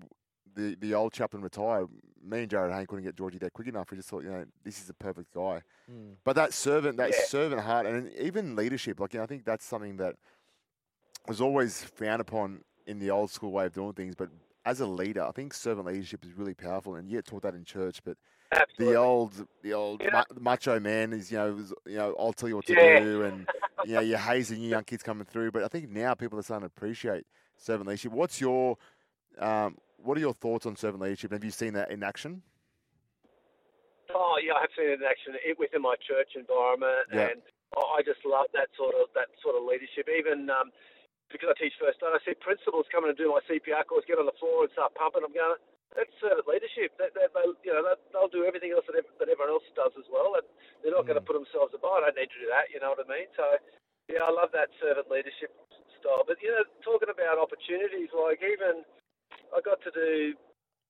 the 0.56 0.76
the 0.80 0.94
old 0.94 1.14
chaplain 1.14 1.42
retired, 1.42 1.88
me 2.24 2.42
and 2.42 2.50
Jarryd 2.52 2.76
Hayne 2.76 2.86
couldn't 2.88 3.06
get 3.06 3.16
Georgie 3.16 3.38
there 3.38 3.50
quick 3.50 3.68
enough. 3.68 3.92
We 3.92 3.98
just 3.98 4.10
thought, 4.10 4.24
you 4.24 4.32
know, 4.32 4.46
this 4.64 4.80
is 4.80 4.86
the 4.88 4.94
perfect 4.94 5.34
guy. 5.34 5.62
Mm. 5.92 6.16
But 6.26 6.36
that 6.36 6.54
servant, 6.54 6.98
that 6.98 7.12
Yeah. 7.12 7.26
servant 7.28 7.62
heart, 7.62 7.86
and 7.86 8.12
even 8.14 8.56
leadership, 8.56 9.00
like 9.00 9.14
you 9.14 9.20
know, 9.20 9.24
I 9.24 9.28
think 9.28 9.46
that's 9.46 9.64
something 9.66 9.98
that 9.98 10.16
was 11.28 11.40
always 11.42 11.84
frowned 11.84 12.22
upon 12.22 12.62
in 12.88 13.00
the 13.00 13.12
old 13.12 13.32
school 13.32 13.52
way 13.52 13.66
of 13.66 13.74
doing 13.74 13.94
things. 13.94 14.16
But 14.16 14.30
as 14.66 14.80
a 14.80 14.86
leader, 14.86 15.24
I 15.24 15.32
think 15.32 15.54
servant 15.54 15.88
leadership 15.88 16.24
is 16.24 16.34
really 16.34 16.54
powerful, 16.54 16.96
and 16.96 17.08
you 17.08 17.18
get 17.18 17.26
taught 17.26 17.44
that 17.44 17.56
in 17.56 17.64
church. 17.64 18.02
But 18.04 18.18
Absolutely. 18.52 18.94
the 18.94 19.00
old, 19.00 19.48
the 19.62 19.74
old 19.74 20.02
Yeah. 20.02 20.10
ma- 20.12 20.40
macho 20.40 20.80
man 20.80 21.14
is, 21.14 21.32
you 21.32 21.38
know, 21.38 21.54
was, 21.54 21.74
you 21.86 21.98
know, 21.98 22.16
I'll 22.20 22.34
tell 22.34 22.50
you 22.50 22.56
what 22.56 22.66
to 22.66 22.76
Yeah. 22.76 23.00
do, 23.00 23.24
and 23.24 23.48
you 23.86 23.94
know, 23.94 24.02
you're 24.02 24.18
hazing 24.18 24.60
your 24.60 24.72
young 24.72 24.84
kids 24.84 25.04
coming 25.04 25.26
through. 25.26 25.52
But 25.52 25.64
I 25.64 25.68
think 25.68 25.90
now 25.90 26.14
people 26.14 26.40
are 26.40 26.44
starting 26.44 26.68
to 26.68 26.74
appreciate 26.76 27.26
servant 27.58 27.88
leadership. 27.88 28.12
What's 28.12 28.42
your, 28.42 28.78
um, 29.40 29.78
what 29.98 30.18
are 30.18 30.22
your 30.22 30.34
thoughts 30.34 30.66
on 30.66 30.76
servant 30.76 31.04
leadership? 31.04 31.32
Have 31.32 31.44
you 31.44 31.52
seen 31.52 31.74
that 31.74 31.92
in 31.92 32.04
action? 32.04 32.42
Oh 34.14 34.38
yeah, 34.42 34.54
I 34.54 34.62
have 34.62 34.70
seen 34.78 34.90
it 34.90 35.02
in 35.02 35.04
action 35.04 35.34
it, 35.44 35.58
within 35.60 35.82
my 35.82 35.96
church 36.08 36.36
environment, 36.36 37.10
Yeah. 37.12 37.30
and 37.34 37.42
I 37.76 38.00
I 38.00 38.02
just 38.02 38.24
love 38.26 38.48
that 38.54 38.70
sort 38.78 38.96
of 38.96 39.10
that 39.16 39.28
sort 39.44 39.56
of 39.56 39.64
leadership. 39.68 40.08
Even 40.08 40.50
um, 40.50 40.72
because 41.32 41.50
I 41.52 41.56
teach 41.58 41.76
first 41.82 42.02
aid, 42.02 42.14
I 42.14 42.22
see 42.24 42.36
principals 42.38 42.86
coming 42.94 43.10
and 43.12 43.18
do 43.20 43.34
my 43.34 43.42
CPR 43.50 43.86
course, 43.90 44.06
get 44.08 44.22
on 44.22 44.30
the 44.30 44.38
floor 44.40 44.66
and 44.66 44.72
start 44.74 44.94
pumping. 44.96 45.26
I'm 45.26 45.34
going, 45.34 45.60
that's 45.94 46.12
servant 46.20 46.46
leadership. 46.50 46.94
They, 47.00 47.10
they, 47.16 47.28
they, 47.32 47.46
you 47.66 47.72
know, 47.74 47.82
they, 47.86 47.96
they'll 48.12 48.32
do 48.32 48.44
everything 48.46 48.76
else 48.76 48.86
that, 48.90 48.98
that 49.00 49.30
everyone 49.32 49.54
else 49.54 49.66
does 49.78 49.96
as 49.98 50.08
well. 50.12 50.36
And 50.38 50.46
they're 50.84 50.94
not 50.96 51.08
going 51.08 51.18
to 51.20 51.24
Mm. 51.24 51.30
put 51.30 51.40
themselves 51.40 51.72
above. 51.74 52.04
I 52.04 52.12
don't 52.12 52.20
need 52.20 52.32
to 52.34 52.42
do 52.44 52.50
that. 52.52 52.70
You 52.74 52.80
know 52.84 52.92
what 52.94 53.04
I 53.04 53.08
mean? 53.08 53.30
So 53.40 53.46
yeah, 54.12 54.28
I 54.28 54.32
love 54.32 54.52
that 54.54 54.70
servant 54.78 55.10
leadership 55.10 55.50
style. 56.02 56.26
But 56.28 56.38
you 56.44 56.52
know, 56.54 56.66
talking 56.86 57.10
about 57.10 57.42
opportunities, 57.42 58.12
like 58.14 58.44
even 58.44 58.86
I 59.56 59.62
got 59.64 59.80
to 59.88 59.92
do 59.96 60.36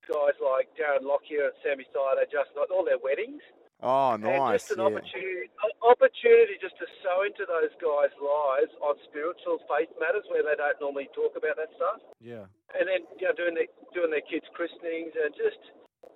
guys 0.09 0.37
like 0.41 0.69
Darren 0.77 1.05
Lockyer 1.05 1.49
and 1.53 1.57
Sammy 1.63 1.85
Thaiday, 1.93 2.27
just 2.29 2.51
not 2.57 2.69
all 2.73 2.85
their 2.85 2.99
weddings. 3.01 3.41
Oh, 3.85 4.17
And 4.17 4.25
nice. 4.25 4.65
just 4.65 4.73
an 4.73 4.81
yeah. 4.81 4.89
opportunity, 4.89 5.45
opportunity 5.85 6.57
just 6.57 6.73
to 6.81 6.89
sow 7.05 7.21
into 7.21 7.45
those 7.45 7.69
guys' 7.77 8.17
lives 8.17 8.73
on 8.81 8.97
spiritual 9.05 9.61
faith 9.69 9.93
matters 10.01 10.25
where 10.33 10.41
they 10.41 10.57
don't 10.57 10.73
normally 10.81 11.05
talk 11.13 11.37
about 11.37 11.53
that 11.61 11.69
stuff. 11.77 12.01
Yeah. 12.17 12.49
And 12.73 12.89
then 12.89 13.05
you 13.21 13.29
know 13.29 13.37
doing 13.37 13.53
their 13.53 13.69
doing 13.93 14.09
their 14.09 14.25
kids' 14.25 14.49
christenings 14.57 15.13
and 15.13 15.29
just 15.37 15.61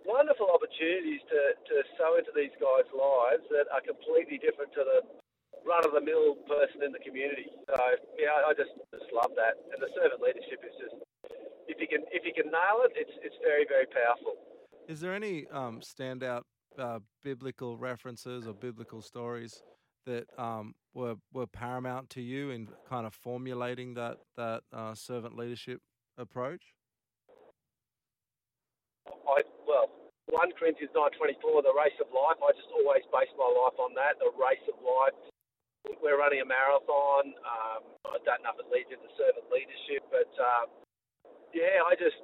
wonderful 0.01 0.50
opportunities 0.50 1.21
to, 1.30 1.54
to 1.69 1.76
sow 1.94 2.18
into 2.18 2.33
these 2.33 2.54
guys' 2.57 2.90
lives 2.90 3.45
that 3.54 3.69
are 3.69 3.85
completely 3.85 4.42
different 4.42 4.73
to 4.73 4.81
the 4.81 4.99
run 5.61 5.85
of 5.85 5.94
the 5.94 6.02
mill 6.02 6.42
person 6.49 6.81
in 6.81 6.90
the 6.90 7.04
community. 7.06 7.54
So 7.69 7.78
yeah, 8.18 8.49
I 8.49 8.57
just 8.57 8.73
just 8.90 9.14
love 9.14 9.38
that. 9.38 9.61
And 9.69 9.78
the 9.78 9.94
servant 9.94 10.26
leadership 10.26 10.66
is 10.66 10.73
just 10.81 10.97
if 11.69 11.78
you 11.78 11.85
can 11.85 12.02
if 12.09 12.26
you 12.26 12.33
can 12.33 12.49
nail 12.49 12.81
it, 12.90 12.97
it's 12.97 13.14
it's 13.21 13.38
very 13.45 13.69
very 13.69 13.85
powerful. 13.94 14.42
Is 14.90 15.06
there 15.06 15.14
any 15.14 15.45
um, 15.54 15.85
standout 15.85 16.49
uh, 16.78 16.99
biblical 17.23 17.78
references 17.78 18.47
or 18.47 18.54
biblical 18.54 19.02
stories 19.02 19.61
that 20.06 20.26
um, 20.38 20.73
were 20.94 21.16
were 21.33 21.47
paramount 21.47 22.09
to 22.11 22.21
you 22.21 22.52
in 22.52 22.68
kind 22.88 23.06
of 23.06 23.14
formulating 23.14 23.94
that 23.95 24.18
that 24.38 24.61
uh, 24.73 24.94
servant 24.94 25.35
leadership 25.35 25.81
approach? 26.18 26.61
I 29.07 29.42
well, 29.68 29.90
one 30.30 30.52
Corinthians 30.57 30.92
nine 30.95 31.11
twenty 31.18 31.38
four, 31.42 31.61
the 31.61 31.73
race 31.76 31.95
of 32.02 32.07
life. 32.09 32.40
I 32.42 32.52
just 32.54 32.69
always 32.73 33.04
base 33.14 33.31
my 33.38 33.49
life 33.49 33.78
on 33.80 33.94
that. 33.95 34.19
The 34.19 34.31
race 34.38 34.64
of 34.68 34.78
life. 34.81 35.18
We're 36.04 36.19
running 36.19 36.44
a 36.44 36.47
marathon. 36.47 37.33
Um, 37.40 37.81
I 38.06 38.19
don't 38.28 38.44
know 38.44 38.52
if 38.52 38.59
it 38.59 38.68
leads 38.68 38.92
into 38.92 39.09
servant 39.16 39.47
leadership, 39.47 40.04
but 40.11 40.28
um, 40.38 40.68
yeah, 41.56 41.81
I 41.88 41.95
just 41.95 42.19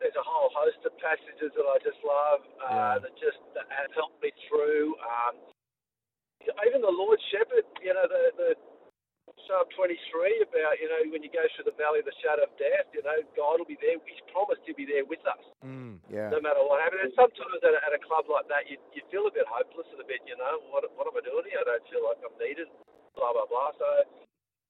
there's 0.00 0.16
a 0.18 0.24
whole 0.26 0.50
host 0.52 0.80
of 0.84 0.92
passages 1.00 1.52
that 1.56 1.66
I 1.66 1.76
just 1.82 2.00
love 2.04 2.40
uh, 2.60 2.68
Yeah. 2.68 2.94
that 3.02 3.14
just 3.20 3.40
that 3.56 3.66
have 3.72 3.92
helped 3.96 4.20
me 4.22 4.30
through. 4.48 4.96
Um, 5.00 5.34
even 6.68 6.80
the 6.84 6.92
Lord 6.92 7.18
Shepherd, 7.32 7.66
you 7.82 7.92
know, 7.94 8.06
the 8.06 8.22
the 8.36 8.50
Psalm 9.50 9.66
23 9.74 10.42
about 10.42 10.78
you 10.78 10.86
know 10.90 11.00
when 11.10 11.22
you 11.22 11.30
go 11.30 11.42
through 11.54 11.66
the 11.66 11.74
valley 11.78 11.98
of 12.02 12.06
the 12.06 12.14
shadow 12.22 12.46
of 12.46 12.52
death, 12.58 12.86
you 12.94 13.02
know 13.02 13.18
God 13.34 13.58
will 13.62 13.68
be 13.68 13.78
there. 13.82 13.98
He's 14.06 14.22
promised 14.30 14.62
to 14.66 14.74
be 14.74 14.86
there 14.86 15.04
with 15.06 15.22
us 15.26 15.42
Mm. 15.66 15.98
Yeah. 16.10 16.30
no 16.30 16.38
matter 16.40 16.62
what 16.62 16.78
happens. 16.82 17.10
And 17.10 17.14
sometimes 17.18 17.58
at 17.62 17.74
a, 17.74 17.80
at 17.82 17.92
a 17.94 18.00
club 18.02 18.26
like 18.30 18.46
that, 18.50 18.70
you 18.70 18.78
you 18.94 19.02
feel 19.10 19.26
a 19.26 19.34
bit 19.34 19.46
hopeless 19.50 19.86
and 19.90 19.98
a 20.02 20.06
bit, 20.06 20.22
you 20.26 20.38
know, 20.38 20.62
what 20.70 20.86
what 20.94 21.06
am 21.10 21.18
I 21.18 21.22
doing 21.26 21.46
here? 21.50 21.58
I 21.62 21.66
don't 21.66 21.86
feel 21.90 22.02
like 22.06 22.18
I'm 22.22 22.34
needed. 22.38 22.70
Blah 23.18 23.34
blah 23.34 23.46
blah. 23.50 23.70
So 23.78 23.86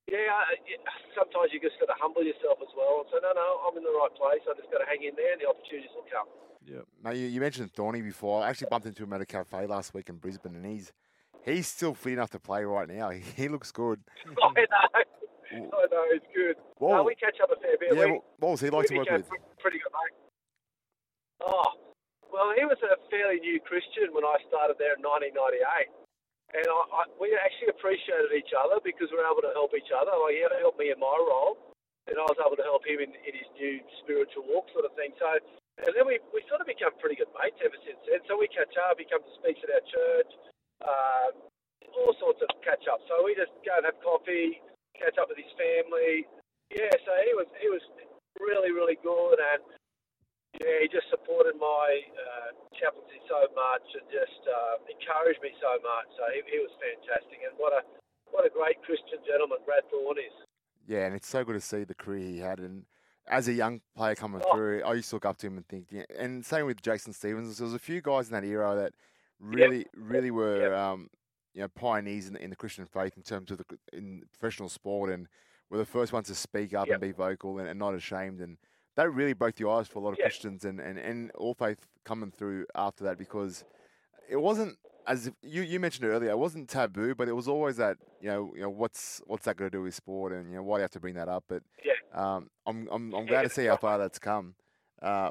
yeah, 0.07 0.55
it, 0.71 0.79
sometimes 1.15 1.51
you 1.51 1.59
just 1.59 1.79
got 1.83 1.91
to 1.91 1.99
humble 1.99 2.23
yourself 2.23 2.63
as 2.63 2.71
well 2.79 3.03
and 3.03 3.07
say, 3.11 3.19
no, 3.23 3.35
no, 3.35 3.67
I'm 3.67 3.77
in 3.77 3.83
the 3.83 3.91
right 3.91 4.15
place. 4.15 4.43
I 4.47 4.55
just 4.55 4.71
got 4.71 4.79
to 4.79 4.89
hang 4.89 5.03
in 5.03 5.19
there, 5.19 5.35
and 5.35 5.41
the 5.43 5.51
opportunities 5.51 5.91
will 5.95 6.07
come. 6.07 6.31
Yeah. 6.63 6.87
Mate, 7.03 7.19
you, 7.19 7.27
you 7.27 7.41
mentioned 7.41 7.73
Thorny 7.75 8.03
before. 8.03 8.43
I 8.43 8.51
actually 8.51 8.69
bumped 8.71 8.87
into 8.87 9.03
him 9.03 9.13
at 9.13 9.21
a 9.21 9.27
cafe 9.27 9.67
last 9.67 9.95
week 9.95 10.09
in 10.09 10.17
Brisbane, 10.17 10.55
and 10.55 10.67
he's 10.67 10.93
he's 11.43 11.67
still 11.67 11.95
fit 11.95 12.15
enough 12.15 12.31
to 12.31 12.39
play 12.39 12.65
right 12.65 12.89
now. 12.89 13.11
He, 13.11 13.23
he 13.37 13.49
looks 13.49 13.71
good. 13.71 14.01
I 14.43 14.67
know. 14.67 15.03
I 15.55 15.87
know 15.91 16.05
he's 16.13 16.27
good. 16.35 16.57
No, 16.81 17.03
we 17.03 17.15
catch 17.15 17.39
up 17.43 17.51
a 17.51 17.59
fair 17.61 17.79
bit. 17.79 17.95
yeah, 17.95 18.07
we, 18.07 18.21
what 18.39 18.51
was 18.55 18.61
he 18.61 18.71
like 18.71 18.87
to 18.87 18.99
work 18.99 19.11
with? 19.11 19.31
pretty 19.59 19.79
good 19.79 19.95
mate. 19.95 20.15
Oh, 21.47 21.71
well, 22.33 22.51
he 22.57 22.65
was 22.65 22.79
a 22.83 22.99
fairly 23.11 23.39
new 23.41 23.61
Christian 23.61 24.11
when 24.13 24.25
I 24.25 24.39
started 24.49 24.77
there 24.79 24.95
in 24.95 25.03
1998. 25.03 26.06
And 26.57 26.65
I, 26.65 26.81
I, 26.89 27.03
we 27.21 27.37
actually 27.37 27.69
appreciated 27.69 28.33
each 28.33 28.57
other 28.57 28.81
because 28.81 29.13
we 29.13 29.21
were 29.21 29.29
able 29.29 29.45
to 29.45 29.53
help 29.53 29.77
each 29.77 29.93
other. 29.93 30.17
Like, 30.17 30.41
he 30.41 30.43
helped 30.65 30.81
me 30.81 30.89
in 30.89 30.97
my 30.97 31.13
role, 31.13 31.77
and 32.09 32.17
I 32.17 32.25
was 32.25 32.41
able 32.41 32.57
to 32.57 32.65
help 32.65 32.81
him 32.89 33.05
in, 33.05 33.13
in 33.13 33.33
his 33.37 33.51
new 33.61 33.85
spiritual 34.01 34.49
walk 34.49 34.73
sort 34.73 34.89
of 34.89 34.97
thing. 34.97 35.13
So, 35.21 35.29
and 35.85 35.93
then 35.93 36.09
we, 36.09 36.17
we 36.33 36.41
sort 36.49 36.65
of 36.65 36.69
become 36.69 36.97
pretty 36.97 37.21
good 37.21 37.29
mates 37.37 37.61
ever 37.61 37.77
since 37.85 38.01
then. 38.09 38.25
So 38.25 38.41
we 38.41 38.49
catch 38.49 38.73
up, 38.89 38.97
he 38.97 39.05
comes 39.05 39.29
to 39.29 39.35
speak 39.37 39.61
at 39.61 39.69
our 39.69 39.85
church, 39.85 40.31
um, 40.81 41.33
all 41.93 42.17
sorts 42.17 42.41
of 42.41 42.49
catch 42.65 42.89
up. 42.89 43.05
So 43.05 43.21
we 43.21 43.37
just 43.37 43.53
go 43.61 43.77
and 43.77 43.85
have 43.85 44.01
coffee, 44.01 44.57
catch 44.97 45.21
up 45.21 45.29
with 45.29 45.37
his 45.37 45.53
family. 45.61 46.25
Yeah, 46.73 46.97
so 47.05 47.13
he 47.21 47.33
was 47.37 47.47
he 47.61 47.69
was 47.71 47.85
really 48.41 48.73
really 48.75 48.99
good, 49.05 49.39
and 49.39 49.63
yeah, 50.61 50.81
he 50.83 50.89
just 50.89 51.09
supported 51.11 51.57
my 51.59 51.89
uh, 52.17 52.51
chaplaincy 52.79 53.21
so 53.29 53.47
much 53.55 53.85
and 53.97 54.07
just 54.13 54.41
uh, 54.49 54.77
encouraged 54.89 55.41
me 55.43 55.51
so 55.61 55.77
much. 55.83 56.09
So 56.17 56.23
he, 56.33 56.41
he 56.51 56.59
was 56.61 56.73
fantastic, 56.81 57.41
and 57.45 57.55
what 57.59 57.73
a 57.73 57.83
what 58.31 58.45
a 58.47 58.51
great 58.51 58.83
Christian 58.83 59.19
gentleman 59.27 59.59
Brad 59.65 59.83
Thorn 59.91 60.19
is. 60.19 60.35
Yeah, 60.87 61.07
and 61.07 61.15
it's 61.15 61.29
so 61.29 61.45
good 61.45 61.55
to 61.55 61.61
see 61.61 61.85
the 61.85 61.95
career 61.95 62.27
he 62.27 62.39
had. 62.39 62.59
And 62.61 62.85
as 63.29 63.49
a 63.49 63.53
young 63.53 63.81
player 63.97 64.15
coming 64.15 64.43
Oh. 64.45 64.55
through, 64.55 64.83
I 64.85 64.95
used 64.95 65.11
to 65.11 65.17
look 65.17 65.25
up 65.27 65.37
to 65.39 65.47
him 65.47 65.57
and 65.57 65.67
think, 65.67 65.87
yeah, 65.91 66.05
and 66.17 66.45
same 66.45 66.67
with 66.67 66.83
Jason 66.83 67.13
Stevens. 67.13 67.59
There 67.59 67.65
was 67.65 67.75
a 67.75 67.79
few 67.79 68.01
guys 68.01 68.29
in 68.29 68.33
that 68.35 68.45
era 68.45 68.75
that 68.77 68.93
really, 69.41 69.87
really 69.95 70.31
were, 70.31 70.75
um, 70.75 71.09
you 71.55 71.63
know, 71.63 71.69
pioneers 71.69 72.27
in 72.29 72.35
the, 72.35 72.43
in 72.43 72.51
the 72.51 72.57
Christian 72.57 72.87
faith 72.87 73.17
in 73.17 73.23
terms 73.23 73.51
of 73.51 73.59
the 73.59 73.65
in 73.93 74.23
professional 74.39 74.69
sport, 74.69 75.11
and 75.11 75.29
were 75.71 75.79
the 75.79 75.85
first 75.85 76.13
ones 76.13 76.27
to 76.29 76.35
speak 76.35 76.75
up 76.75 76.87
Yep. 76.87 76.95
and 76.95 77.01
be 77.01 77.13
vocal 77.13 77.59
and, 77.59 77.69
and 77.69 77.79
not 77.79 77.95
ashamed. 77.95 78.41
And 78.41 78.57
that 78.97 79.11
really 79.13 79.35
broke 79.35 79.55
the 79.55 79.69
ice 79.69 79.87
for 79.87 79.99
a 79.99 80.03
lot 80.03 80.13
of 80.13 80.19
Yeah. 80.19 80.25
Christians 80.25 80.65
and, 80.65 80.81
and, 80.81 80.99
and 80.99 81.31
all 81.33 81.55
faith 81.55 81.87
coming 82.05 82.33
through 82.37 82.67
after 82.75 83.05
that 83.05 83.19
because 83.19 83.65
it 84.29 84.37
wasn't 84.37 84.77
as 85.07 85.29
if, 85.29 85.35
you, 85.43 85.63
you 85.63 85.79
mentioned 85.79 86.05
it 86.05 86.09
earlier, 86.09 86.31
it 86.31 86.39
wasn't 86.39 86.69
taboo, 86.69 87.15
but 87.15 87.29
it 87.29 87.33
was 87.33 87.47
always 87.47 87.77
that 87.77 87.97
you 88.21 88.29
know 88.29 88.53
you 88.55 88.63
know 88.63 88.71
what's 88.71 89.23
what's 89.27 89.45
that 89.45 89.57
going 89.57 89.71
to 89.71 89.77
do 89.77 89.83
with 89.83 89.95
sport, 89.95 90.33
and 90.33 90.51
you 90.51 90.57
know 90.57 90.63
why 90.63 90.77
do 90.77 90.81
you 90.81 90.83
have 90.83 90.91
to 90.93 91.01
bring 91.01 91.15
that 91.15 91.29
up? 91.29 91.45
But 91.49 91.63
Yeah. 91.85 91.93
um, 92.13 92.49
I'm 92.67 92.89
I'm 92.91 93.15
I'm 93.15 93.25
Yeah, 93.25 93.29
glad 93.31 93.43
to 93.43 93.49
see 93.51 93.67
how 93.67 93.77
far 93.77 93.99
that's 93.99 94.19
come. 94.19 94.55
Uh, 95.01 95.31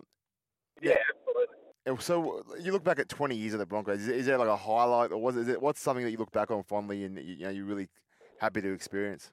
Yeah, 0.81 0.95
absolutely. 1.09 2.03
so 2.03 2.43
you 2.61 2.71
look 2.71 2.83
back 2.83 2.99
at 2.99 3.09
20 3.09 3.35
years 3.35 3.53
of 3.53 3.59
the 3.59 3.65
Broncos. 3.65 4.01
Is, 4.01 4.07
is 4.07 4.25
there 4.27 4.37
like 4.37 4.47
a 4.47 4.55
highlight, 4.55 5.11
or 5.11 5.17
was 5.17 5.35
it, 5.35 5.41
is 5.41 5.47
it 5.49 5.61
what's 5.61 5.81
something 5.81 6.05
that 6.05 6.11
you 6.11 6.17
look 6.17 6.31
back 6.31 6.51
on 6.51 6.63
fondly 6.63 7.03
and 7.03 7.17
you, 7.17 7.35
you 7.35 7.43
know 7.43 7.49
you're 7.49 7.65
really 7.65 7.89
happy 8.37 8.61
to 8.61 8.71
experience? 8.71 9.31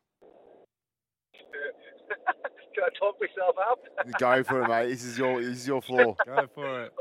Can 2.83 2.91
I 2.91 2.99
talk 2.99 3.15
myself 3.23 3.55
up? 3.63 3.79
Go 4.19 4.43
for 4.43 4.63
it, 4.63 4.69
mate. 4.69 4.91
This 4.91 5.05
is 5.07 5.15
your 5.15 5.39
this 5.39 5.63
is 5.63 5.67
your 5.71 5.83
floor. 5.87 6.19
Go 6.27 6.51
for 6.51 6.83
it. 6.83 6.93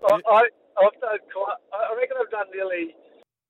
I, 0.00 0.16
I, 0.16 0.40
I've 0.80 0.96
done 0.96 1.20
quite, 1.28 1.60
I 1.76 1.92
reckon 1.92 2.16
I've 2.16 2.32
done 2.32 2.48
nearly, 2.56 2.96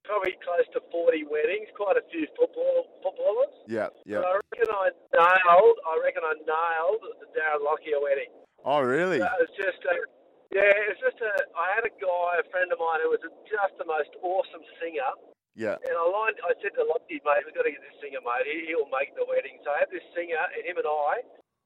probably 0.02 0.34
close 0.42 0.66
to 0.74 0.82
40 0.90 1.30
weddings, 1.30 1.70
quite 1.78 1.94
a 1.94 2.02
few 2.10 2.26
football 2.34 2.90
footballers. 3.06 3.54
Yeah, 3.70 3.94
yeah. 4.02 4.18
But 4.18 4.26
I 4.26 4.34
reckon 4.50 4.70
I 4.74 4.86
nailed, 5.14 5.78
I 5.86 5.94
reckon 6.02 6.22
I 6.26 6.34
nailed 6.42 7.02
the 7.22 7.30
Darren 7.38 7.62
Lockyer 7.62 8.02
wedding. 8.02 8.34
Oh, 8.66 8.82
really? 8.82 9.22
That 9.22 9.38
was 9.38 9.50
just 9.54 9.78
a, 9.86 9.94
yeah, 10.50 10.90
it's 10.90 10.98
just 10.98 11.22
a, 11.22 11.34
I 11.54 11.70
had 11.70 11.86
a 11.86 11.94
guy, 12.02 12.42
a 12.42 12.46
friend 12.50 12.70
of 12.74 12.82
mine, 12.82 12.98
who 13.06 13.14
was 13.14 13.22
just 13.46 13.74
the 13.78 13.86
most 13.86 14.10
awesome 14.26 14.66
singer. 14.82 15.06
Yeah, 15.56 15.80
And 15.88 15.96
I 15.96 16.04
lined, 16.04 16.36
I 16.44 16.52
said 16.60 16.76
to 16.76 16.84
Lockie, 16.84 17.22
mate, 17.24 17.40
we've 17.46 17.56
got 17.56 17.64
to 17.64 17.72
get 17.72 17.80
this 17.80 17.96
singer, 18.02 18.20
mate. 18.20 18.44
He, 18.44 18.68
he'll 18.74 18.92
make 18.92 19.16
the 19.16 19.24
wedding. 19.24 19.56
So 19.64 19.72
I 19.72 19.86
had 19.86 19.90
this 19.94 20.04
singer, 20.12 20.36
and 20.36 20.60
him 20.66 20.76
and 20.76 20.84
I, 20.84 21.24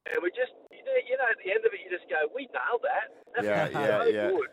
and 0.09 0.19
we 0.23 0.31
just, 0.33 0.53
you 0.73 0.81
know, 0.85 0.97
you 1.05 1.17
know, 1.21 1.29
at 1.29 1.39
the 1.45 1.51
end 1.53 1.63
of 1.67 1.73
it, 1.77 1.81
you 1.85 1.91
just 1.93 2.09
go, 2.09 2.25
we 2.35 2.49
nailed 2.55 2.83
that. 2.85 3.09
That 3.37 3.45
Yeah, 3.45 3.65
was 3.69 3.73
yeah, 3.75 3.99
so 4.01 4.05
yeah. 4.09 4.29
good. 4.33 4.51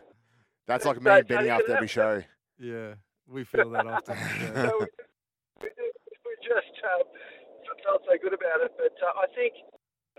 that's 0.68 0.84
like 0.84 0.96
So- 0.98 1.04
me 1.04 1.10
and 1.10 1.24
so 1.24 1.28
Benny 1.34 1.48
you 1.48 1.56
after 1.56 1.72
every 1.76 1.88
show. 1.90 2.22
Yeah, 2.58 2.94
we 3.26 3.44
feel 3.44 3.70
that 3.70 3.86
often. 3.86 4.16
Yeah. 4.16 4.68
so 4.68 4.86
we, 5.62 5.68
we 5.70 6.32
just 6.44 6.74
um, 6.84 7.06
felt 7.84 8.02
so 8.04 8.14
good 8.20 8.34
about 8.36 8.60
it. 8.66 8.72
But 8.76 8.94
uh, 9.00 9.14
I 9.24 9.26
think 9.34 9.54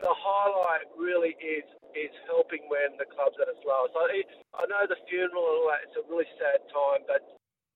the 0.01 0.09
highlight 0.15 0.87
really 0.97 1.35
is 1.43 1.67
is 1.97 2.13
helping 2.29 2.63
when 2.69 2.95
the 3.01 3.05
club's 3.09 3.35
at 3.41 3.49
its 3.49 3.59
lowest. 3.65 3.91
I, 3.97 4.23
I 4.55 4.63
know 4.69 4.85
the 4.87 4.95
funeral 5.09 5.41
and 5.41 5.57
all 5.59 5.67
that; 5.73 5.83
it's 5.89 5.97
a 5.99 6.05
really 6.07 6.29
sad 6.39 6.61
time, 6.71 7.03
but 7.09 7.25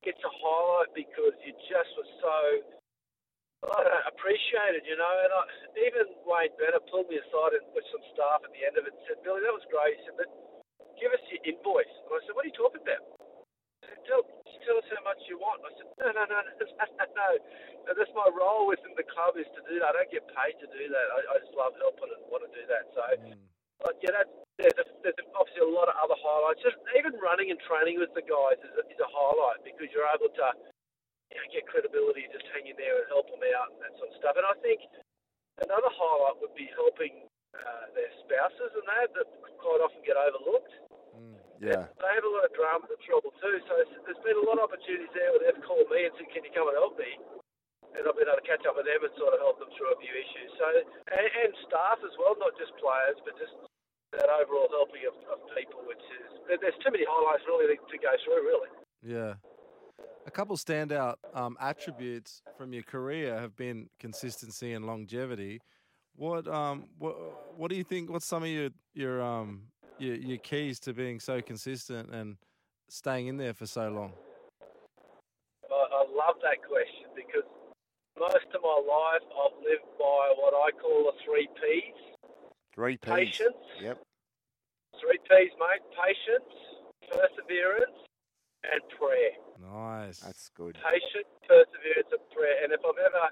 it's 0.07 0.21
a 0.23 0.31
highlight 0.31 0.93
because 0.95 1.35
you 1.43 1.51
just 1.67 1.91
were 1.99 2.11
so 2.23 2.37
I 3.63 3.79
know, 3.87 3.99
appreciated, 4.11 4.83
you 4.83 4.99
know. 4.99 5.13
And 5.23 5.31
I, 5.31 5.41
even 5.87 6.05
Wayne 6.27 6.51
Bennett 6.59 6.83
pulled 6.91 7.07
me 7.07 7.17
aside 7.19 7.55
and 7.55 7.65
with 7.71 7.87
some 7.89 8.03
staff 8.11 8.43
at 8.43 8.51
the 8.51 8.63
end 8.63 8.75
of 8.75 8.83
it 8.83 8.93
and 8.93 9.03
said, 9.07 9.23
"Billy, 9.23 9.39
that 9.43 9.55
was 9.55 9.63
great." 9.71 9.95
He 9.97 10.03
said, 10.03 10.19
"But 10.19 10.29
give 10.99 11.11
us 11.15 11.23
your 11.31 11.39
invoice." 11.47 11.93
And 12.03 12.11
I 12.11 12.19
said, 12.27 12.35
"What 12.35 12.43
are 12.43 12.51
you 12.51 12.59
talking 12.59 12.83
about?" 12.83 13.03
He 13.83 13.87
said, 13.87 13.99
tell, 14.07 14.23
tell 14.63 14.77
us 14.79 14.87
how 14.91 15.03
much 15.03 15.19
you 15.27 15.35
want. 15.39 15.59
I 15.63 15.71
said, 15.75 15.87
no, 15.99 16.07
no, 16.15 16.23
no, 16.23 16.39
no, 16.59 16.63
no, 16.63 17.05
no. 17.15 17.29
That's 17.83 18.13
my 18.15 18.27
role 18.31 18.67
within 18.71 18.95
the 18.95 19.03
club 19.03 19.35
is 19.35 19.47
to 19.59 19.61
do 19.67 19.79
that. 19.83 19.91
I 19.91 20.03
don't 20.03 20.11
get 20.11 20.23
paid 20.31 20.55
to 20.63 20.67
do 20.71 20.83
that. 20.87 21.07
I, 21.11 21.19
I 21.35 21.43
just 21.43 21.51
love 21.55 21.75
helping 21.79 22.11
and 22.15 22.23
want 22.31 22.47
to 22.47 22.51
do 22.55 22.63
that. 22.71 22.87
So, 22.95 23.03
Mm. 23.19 23.35
but 23.83 23.99
yeah, 23.99 24.15
that's, 24.15 24.31
there's, 24.55 24.77
a, 24.79 24.85
there's 25.03 25.19
obviously 25.35 25.67
a 25.67 25.73
lot 25.73 25.91
of 25.91 25.95
other 25.99 26.15
highlights. 26.15 26.63
Just 26.63 26.79
even 26.95 27.11
running 27.19 27.51
and 27.51 27.59
training 27.67 27.99
with 27.99 28.15
the 28.15 28.23
guys 28.23 28.55
is 28.63 28.71
a, 28.79 28.83
is 28.87 28.99
a 29.03 29.09
highlight 29.11 29.59
because 29.67 29.91
you're 29.91 30.07
able 30.07 30.31
to 30.31 30.47
you 31.33 31.41
know, 31.41 31.49
get 31.49 31.65
credibility 31.65 32.29
just 32.29 32.45
hanging 32.53 32.77
there 32.77 33.01
and 33.01 33.09
help 33.09 33.25
them 33.27 33.41
out 33.57 33.73
and 33.73 33.81
that 33.81 33.93
sort 33.97 34.13
of 34.13 34.17
stuff. 34.21 34.37
And 34.37 34.45
I 34.45 34.53
think 34.61 34.85
another 35.65 35.89
highlight 35.89 36.37
would 36.39 36.53
be 36.53 36.69
helping 36.77 37.25
uh, 37.57 37.85
their 37.97 38.09
spouses 38.21 38.71
and 38.77 38.85
that 38.85 39.09
that 39.17 39.27
quite 39.57 39.81
often 39.81 40.01
get 40.05 40.17
overlooked. 40.17 40.73
Mm. 41.17 41.37
Yeah, 41.61 41.89
They 41.97 42.11
have 42.13 42.25
a 42.25 42.33
lot 42.33 42.45
of 42.45 42.53
drama 42.53 42.85
and 42.85 43.01
trouble 43.05 43.33
too, 43.41 43.55
so 43.69 43.73
there's 43.77 44.23
been 44.25 44.37
a 44.37 44.45
lot 44.45 44.61
of 44.61 44.69
opportunities 44.69 45.13
there 45.15 45.31
where 45.31 45.41
they've 45.41 45.63
called 45.63 45.87
me 45.89 46.09
and 46.09 46.13
said, 46.19 46.29
"Can 46.33 46.43
you 46.43 46.51
come 46.51 46.67
and 46.67 46.77
help 46.77 46.97
me?" 46.99 47.17
And 47.93 48.03
I've 48.03 48.17
been 48.17 48.25
able 48.25 48.41
to 48.41 48.49
catch 48.49 48.65
up 48.65 48.73
with 48.73 48.89
them 48.89 49.05
and 49.05 49.13
sort 49.15 49.37
of 49.37 49.39
help 49.39 49.61
them 49.61 49.69
through 49.77 49.93
a 49.93 49.97
few 50.01 50.11
issues. 50.11 50.49
So 50.57 50.65
and, 51.13 51.27
and 51.29 51.51
staff 51.69 52.01
as 52.01 52.13
well, 52.17 52.35
not 52.41 52.57
just 52.57 52.73
players, 52.81 53.17
but 53.21 53.37
just 53.37 53.53
that 54.17 54.29
overall 54.29 54.67
helping 54.73 55.05
of, 55.09 55.15
of 55.29 55.39
people, 55.53 55.81
which 55.85 56.01
is 56.19 56.59
there's 56.59 56.77
too 56.83 56.91
many 56.91 57.05
highlights 57.05 57.45
really 57.47 57.77
to 57.77 57.97
go 58.01 58.11
through. 58.25 58.43
Really, 58.43 58.71
Yeah. 59.05 59.37
A 60.25 60.31
couple 60.31 60.55
standout 60.55 61.15
um, 61.33 61.57
attributes 61.59 62.41
from 62.57 62.71
your 62.71 62.83
career 62.83 63.37
have 63.39 63.55
been 63.57 63.89
consistency 63.99 64.71
and 64.73 64.85
longevity. 64.85 65.59
What 66.15 66.47
um 66.47 66.85
what 66.99 67.15
what 67.57 67.69
do 67.71 67.75
you 67.75 67.83
think? 67.83 68.09
What's 68.11 68.25
some 68.25 68.43
of 68.43 68.49
your 68.49 68.69
your 68.93 69.21
um 69.21 69.63
your, 69.97 70.15
your 70.15 70.37
keys 70.37 70.79
to 70.81 70.93
being 70.93 71.19
so 71.19 71.41
consistent 71.41 72.09
and 72.11 72.37
staying 72.87 73.27
in 73.27 73.37
there 73.37 73.53
for 73.53 73.65
so 73.65 73.89
long? 73.89 74.13
I, 75.69 75.73
I 75.73 76.05
love 76.13 76.35
that 76.43 76.61
question 76.67 77.09
because 77.15 77.49
most 78.19 78.45
of 78.53 78.61
my 78.61 78.79
life 78.87 79.25
I've 79.25 79.57
lived 79.63 79.89
by 79.97 80.33
what 80.37 80.53
I 80.53 80.69
call 80.79 81.11
the 81.11 81.17
three 81.25 81.49
P's: 81.59 82.29
three 82.75 82.97
P's. 82.97 83.09
patience, 83.11 83.57
Yep. 83.81 83.97
three 85.01 85.17
P's, 85.27 85.51
mate, 85.59 85.83
patience, 85.97 86.53
perseverance, 87.09 87.97
and 88.71 88.81
prayer. 88.95 89.35
Nice. 89.59 90.19
That's 90.23 90.49
good. 90.55 90.75
patience, 90.79 91.29
perseverance, 91.47 92.11
and 92.11 92.25
prayer. 92.31 92.57
And 92.63 92.69
if 92.71 92.81
I've 92.83 92.99
ever 92.99 93.25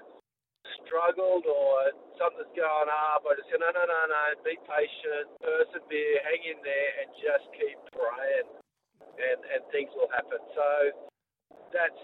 struggled 0.84 1.44
or 1.48 1.92
something's 2.20 2.52
going 2.54 2.90
up, 2.90 3.24
I 3.24 3.32
just 3.36 3.48
go, 3.48 3.58
no, 3.60 3.70
no, 3.72 3.84
no, 3.84 4.00
no, 4.08 4.22
be 4.44 4.56
patient, 4.64 5.28
persevere, 5.40 6.20
hang 6.24 6.42
in 6.46 6.58
there, 6.62 6.90
and 7.02 7.08
just 7.18 7.46
keep 7.56 7.78
praying, 7.92 8.48
and 9.18 9.40
and 9.56 9.60
things 9.72 9.90
will 9.96 10.10
happen. 10.12 10.40
So 10.54 10.68
that's 11.72 12.02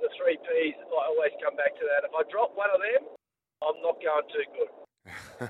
the 0.00 0.08
three 0.16 0.38
P's. 0.40 0.76
I 0.80 1.02
always 1.12 1.34
come 1.40 1.56
back 1.56 1.76
to 1.76 1.84
that. 1.94 2.08
If 2.08 2.14
I 2.16 2.24
drop 2.32 2.56
one 2.56 2.72
of 2.72 2.80
them, 2.80 3.02
I'm 3.60 3.78
not 3.84 4.00
going 4.00 4.26
too 4.32 4.46
good. 4.56 4.72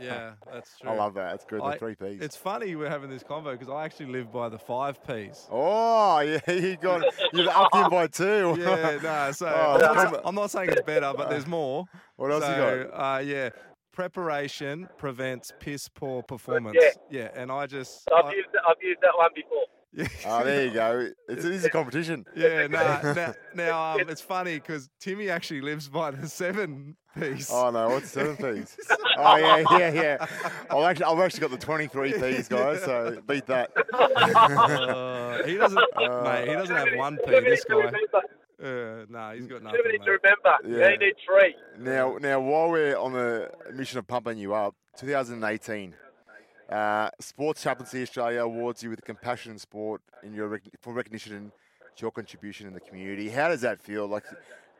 Yeah, 0.01 0.33
that's 0.53 0.79
true. 0.79 0.91
I 0.91 0.95
love 0.95 1.15
that. 1.15 1.35
It's 1.35 1.45
good. 1.45 1.61
I- 1.61 1.73
the 1.73 1.79
three 1.79 1.95
P's. 1.95 2.21
It's 2.21 2.37
funny 2.37 2.77
we're 2.77 2.89
having 2.89 3.11
this 3.11 3.23
convo 3.23 3.53
because 3.53 3.69
I 3.69 3.85
actually 3.85 4.07
live 4.07 4.33
by 4.33 4.49
the 4.49 4.59
five 4.59 5.05
P's. 5.07 5.47
Oh, 5.51 6.21
yeah, 6.47 6.53
you 6.53 6.77
got 6.77 7.03
you've 7.33 7.49
upped 7.49 7.75
him 7.75 7.91
by 7.91 8.07
two. 8.07 8.57
Yeah, 8.61 8.99
no. 9.03 9.33
So 9.33 9.47
Oh, 9.49 9.75
I'm, 9.85 10.13
not, 10.13 10.21
I'm 10.25 10.35
not 10.35 10.51
saying 10.51 10.71
it's 10.71 10.83
better, 10.83 11.13
but 11.17 11.31
there's 11.31 11.47
more. 11.47 11.87
What 12.17 12.31
else 12.31 12.45
so, 12.45 12.51
you 12.51 12.85
got? 12.91 13.17
Uh, 13.17 13.19
yeah, 13.21 13.51
preparation 13.93 14.89
prevents 14.99 15.53
piss 15.61 15.89
poor 15.89 16.23
performance. 16.23 16.77
Yeah. 17.11 17.29
and 17.35 17.51
I 17.51 17.67
just. 17.67 18.09
I've 18.15 18.27
I- 18.27 18.33
used 18.33 18.49
I've 18.69 18.77
used 18.83 19.01
that 19.03 19.13
one 19.17 19.31
before. 19.35 19.65
yeah, 19.93 20.07
Oh, 20.27 20.45
there 20.45 20.67
you 20.67 20.73
go. 20.73 21.09
It's, 21.29 21.45
it 21.45 21.53
is 21.53 21.65
a 21.65 21.71
competition. 21.71 22.25
Yeah, 22.37 22.67
no. 22.69 23.13
now, 23.15 23.35
now 23.55 23.93
um, 23.95 24.09
it's 24.09 24.21
funny 24.21 24.55
because 24.55 24.89
Timmy 25.01 25.29
actually 25.31 25.61
lives 25.63 25.89
by 25.89 26.11
the 26.13 26.29
seven 26.29 26.97
piece. 27.19 27.51
Oh 27.53 27.71
no, 27.71 27.89
what's 27.91 28.11
seven 28.11 28.37
P's? 28.61 28.77
Oh 29.19 29.37
yeah, 29.37 29.65
yeah, 29.79 29.93
yeah. 29.93 30.27
I've 30.71 30.85
actually, 30.85 31.05
I've 31.07 31.19
actually 31.21 31.41
got 31.41 31.51
the 31.51 31.59
twenty-three 31.59 32.13
P's, 32.15 32.49
guys. 32.49 32.83
So 32.83 33.21
beat 33.27 33.47
that. 33.47 33.71
Uh, 33.95 35.43
he 35.45 35.57
doesn't, 35.57 35.79
Uh, 35.97 36.23
mate. 36.25 36.49
He 36.49 36.55
doesn't 36.55 36.77
have 36.77 36.89
one 36.97 37.19
P. 37.25 37.31
This 37.31 37.65
guy. 37.65 37.83
P's, 37.91 37.93
mate. 38.13 38.23
Uh, 38.63 39.07
nah, 39.09 39.33
he's 39.33 39.47
got 39.47 39.59
Too 39.59 39.65
nothing. 39.65 39.81
many 39.85 39.99
mate. 39.99 40.05
to 40.05 40.19
remember. 40.23 40.79
Yeah. 40.81 40.91
You 40.91 40.99
need 40.99 41.15
three. 41.27 41.57
Now, 41.79 42.19
now, 42.21 42.41
while 42.41 42.71
we're 42.71 42.97
on 42.97 43.13
the 43.15 43.51
mission 43.73 43.99
of 43.99 44.07
pumping 44.07 44.37
you 44.37 44.53
up, 44.55 44.75
2018, 44.99 45.95
uh, 46.71 47.09
Sports 47.21 47.63
Chaplaincy 47.63 48.03
Australia 48.03 48.43
awards 48.43 48.83
you 48.83 48.91
with 48.91 49.03
Compassion 49.03 49.53
in 49.53 49.59
Sport 49.59 50.03
in 50.23 50.35
your 50.35 50.49
rec- 50.49 50.63
for 50.83 50.93
recognition 50.93 51.53
to 51.97 52.03
your 52.03 52.11
contribution 52.11 52.67
in 52.67 52.75
the 52.75 52.81
community. 52.81 53.31
How 53.31 53.49
does 53.49 53.63
that 53.63 53.81
feel? 53.81 54.07
Like, 54.07 54.25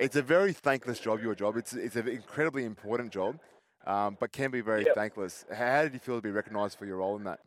it's 0.01 0.17
a 0.17 0.23
very 0.23 0.53
thankless 0.53 0.99
job. 0.99 1.21
Your 1.21 1.35
job. 1.35 1.57
It's 1.57 1.73
it's 1.73 1.95
an 1.97 2.09
incredibly 2.09 2.65
important 2.65 3.13
job, 3.13 3.39
um, 3.87 4.17
but 4.19 4.33
can 4.33 4.51
be 4.51 4.61
very 4.61 4.85
Yep. 4.89 4.95
thankless. 4.97 5.45
How 5.53 5.83
did 5.85 5.93
you 5.93 6.01
feel 6.01 6.17
to 6.17 6.25
be 6.25 6.33
recognised 6.33 6.79
for 6.79 6.87
your 6.87 6.99
role 6.99 7.17
in 7.17 7.25
that? 7.25 7.41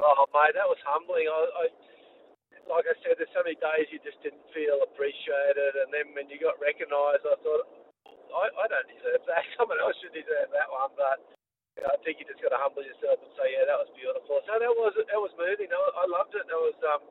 Oh, 0.00 0.24
mate, 0.32 0.56
that 0.56 0.64
was 0.64 0.80
humbling. 0.88 1.28
I, 1.28 1.40
I, 1.60 1.64
like 2.72 2.86
I 2.88 2.96
said, 3.04 3.20
there's 3.20 3.28
so 3.36 3.44
many 3.44 3.60
days 3.60 3.92
you 3.92 4.00
just 4.00 4.16
didn't 4.24 4.40
feel 4.56 4.80
appreciated, 4.80 5.76
and 5.84 5.92
then 5.92 6.16
when 6.16 6.32
you 6.32 6.40
got 6.40 6.56
recognised, 6.56 7.26
I 7.28 7.36
thought, 7.44 7.66
I, 8.08 8.44
I 8.48 8.64
don't 8.70 8.88
deserve 8.88 9.20
that. 9.28 9.44
Someone 9.60 9.76
else 9.84 9.98
should 10.00 10.16
deserve 10.16 10.48
that 10.56 10.72
one, 10.72 10.96
but 10.96 11.20
you 11.76 11.84
know, 11.84 11.92
I 11.92 11.98
think 12.00 12.16
you 12.18 12.24
just 12.24 12.40
got 12.40 12.56
to 12.56 12.60
humble 12.62 12.80
yourself 12.82 13.20
and 13.20 13.32
say, 13.36 13.52
yeah, 13.52 13.68
that 13.68 13.76
was 13.76 13.92
beautiful. 13.92 14.40
So 14.48 14.52
that 14.56 14.72
was 14.80 14.96
that 14.96 15.20
was 15.20 15.34
moving. 15.36 15.68
I, 15.68 15.80
I 16.00 16.04
loved 16.08 16.32
it. 16.32 16.48
That 16.48 16.62
was 16.62 16.78
um, 16.88 17.02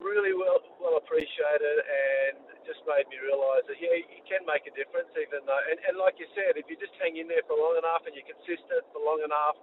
really 0.00 0.32
well 0.34 0.64
well 0.80 0.96
appreciated, 0.96 1.76
and 1.84 2.40
just 2.64 2.80
made 2.88 3.06
me 3.12 3.20
realise 3.20 3.64
that 3.68 3.78
yeah, 3.78 3.96
you 4.00 4.24
can 4.24 4.42
make 4.48 4.64
a 4.64 4.74
difference, 4.74 5.12
even 5.16 5.44
though, 5.44 5.62
and, 5.68 5.78
and 5.86 5.94
like 6.00 6.16
you 6.16 6.28
said, 6.34 6.56
if 6.56 6.66
you 6.68 6.76
just 6.80 6.96
hang 6.98 7.16
in 7.20 7.28
there 7.28 7.44
for 7.44 7.56
long 7.56 7.76
enough 7.76 8.04
and 8.08 8.16
you're 8.16 8.28
consistent 8.28 8.82
for 8.92 9.00
long 9.02 9.20
enough 9.20 9.56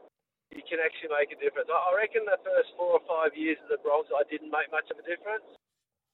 you 0.52 0.64
can 0.64 0.80
actually 0.80 1.12
make 1.12 1.32
a 1.36 1.40
difference. 1.40 1.68
I 1.68 1.76
I 1.76 1.92
reckon 2.00 2.24
the 2.24 2.40
first 2.44 2.72
four 2.80 2.96
or 2.96 3.04
five 3.04 3.36
years 3.36 3.60
of 3.68 3.70
the 3.72 3.80
Bronx, 3.84 4.08
I 4.14 4.24
didn't 4.32 4.52
make 4.52 4.72
much 4.72 4.88
of 4.92 5.00
a 5.00 5.06
difference 5.06 5.48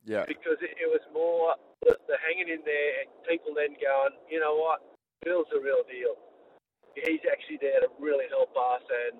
Yeah, 0.05 0.25
because 0.25 0.57
it, 0.63 0.73
it 0.81 0.89
was 0.89 1.03
more 1.13 1.53
the, 1.85 1.93
the 2.09 2.17
hanging 2.25 2.49
in 2.49 2.61
there 2.65 2.91
and 3.05 3.09
people 3.29 3.53
then 3.53 3.77
going, 3.77 4.15
you 4.29 4.41
know 4.41 4.57
what, 4.57 4.81
Bill's 5.21 5.49
the 5.53 5.61
real 5.61 5.85
deal. 5.85 6.17
He's 6.97 7.23
actually 7.25 7.57
there 7.57 7.81
to 7.81 7.89
really 7.97 8.29
help 8.29 8.53
us, 8.53 8.85
and 8.85 9.17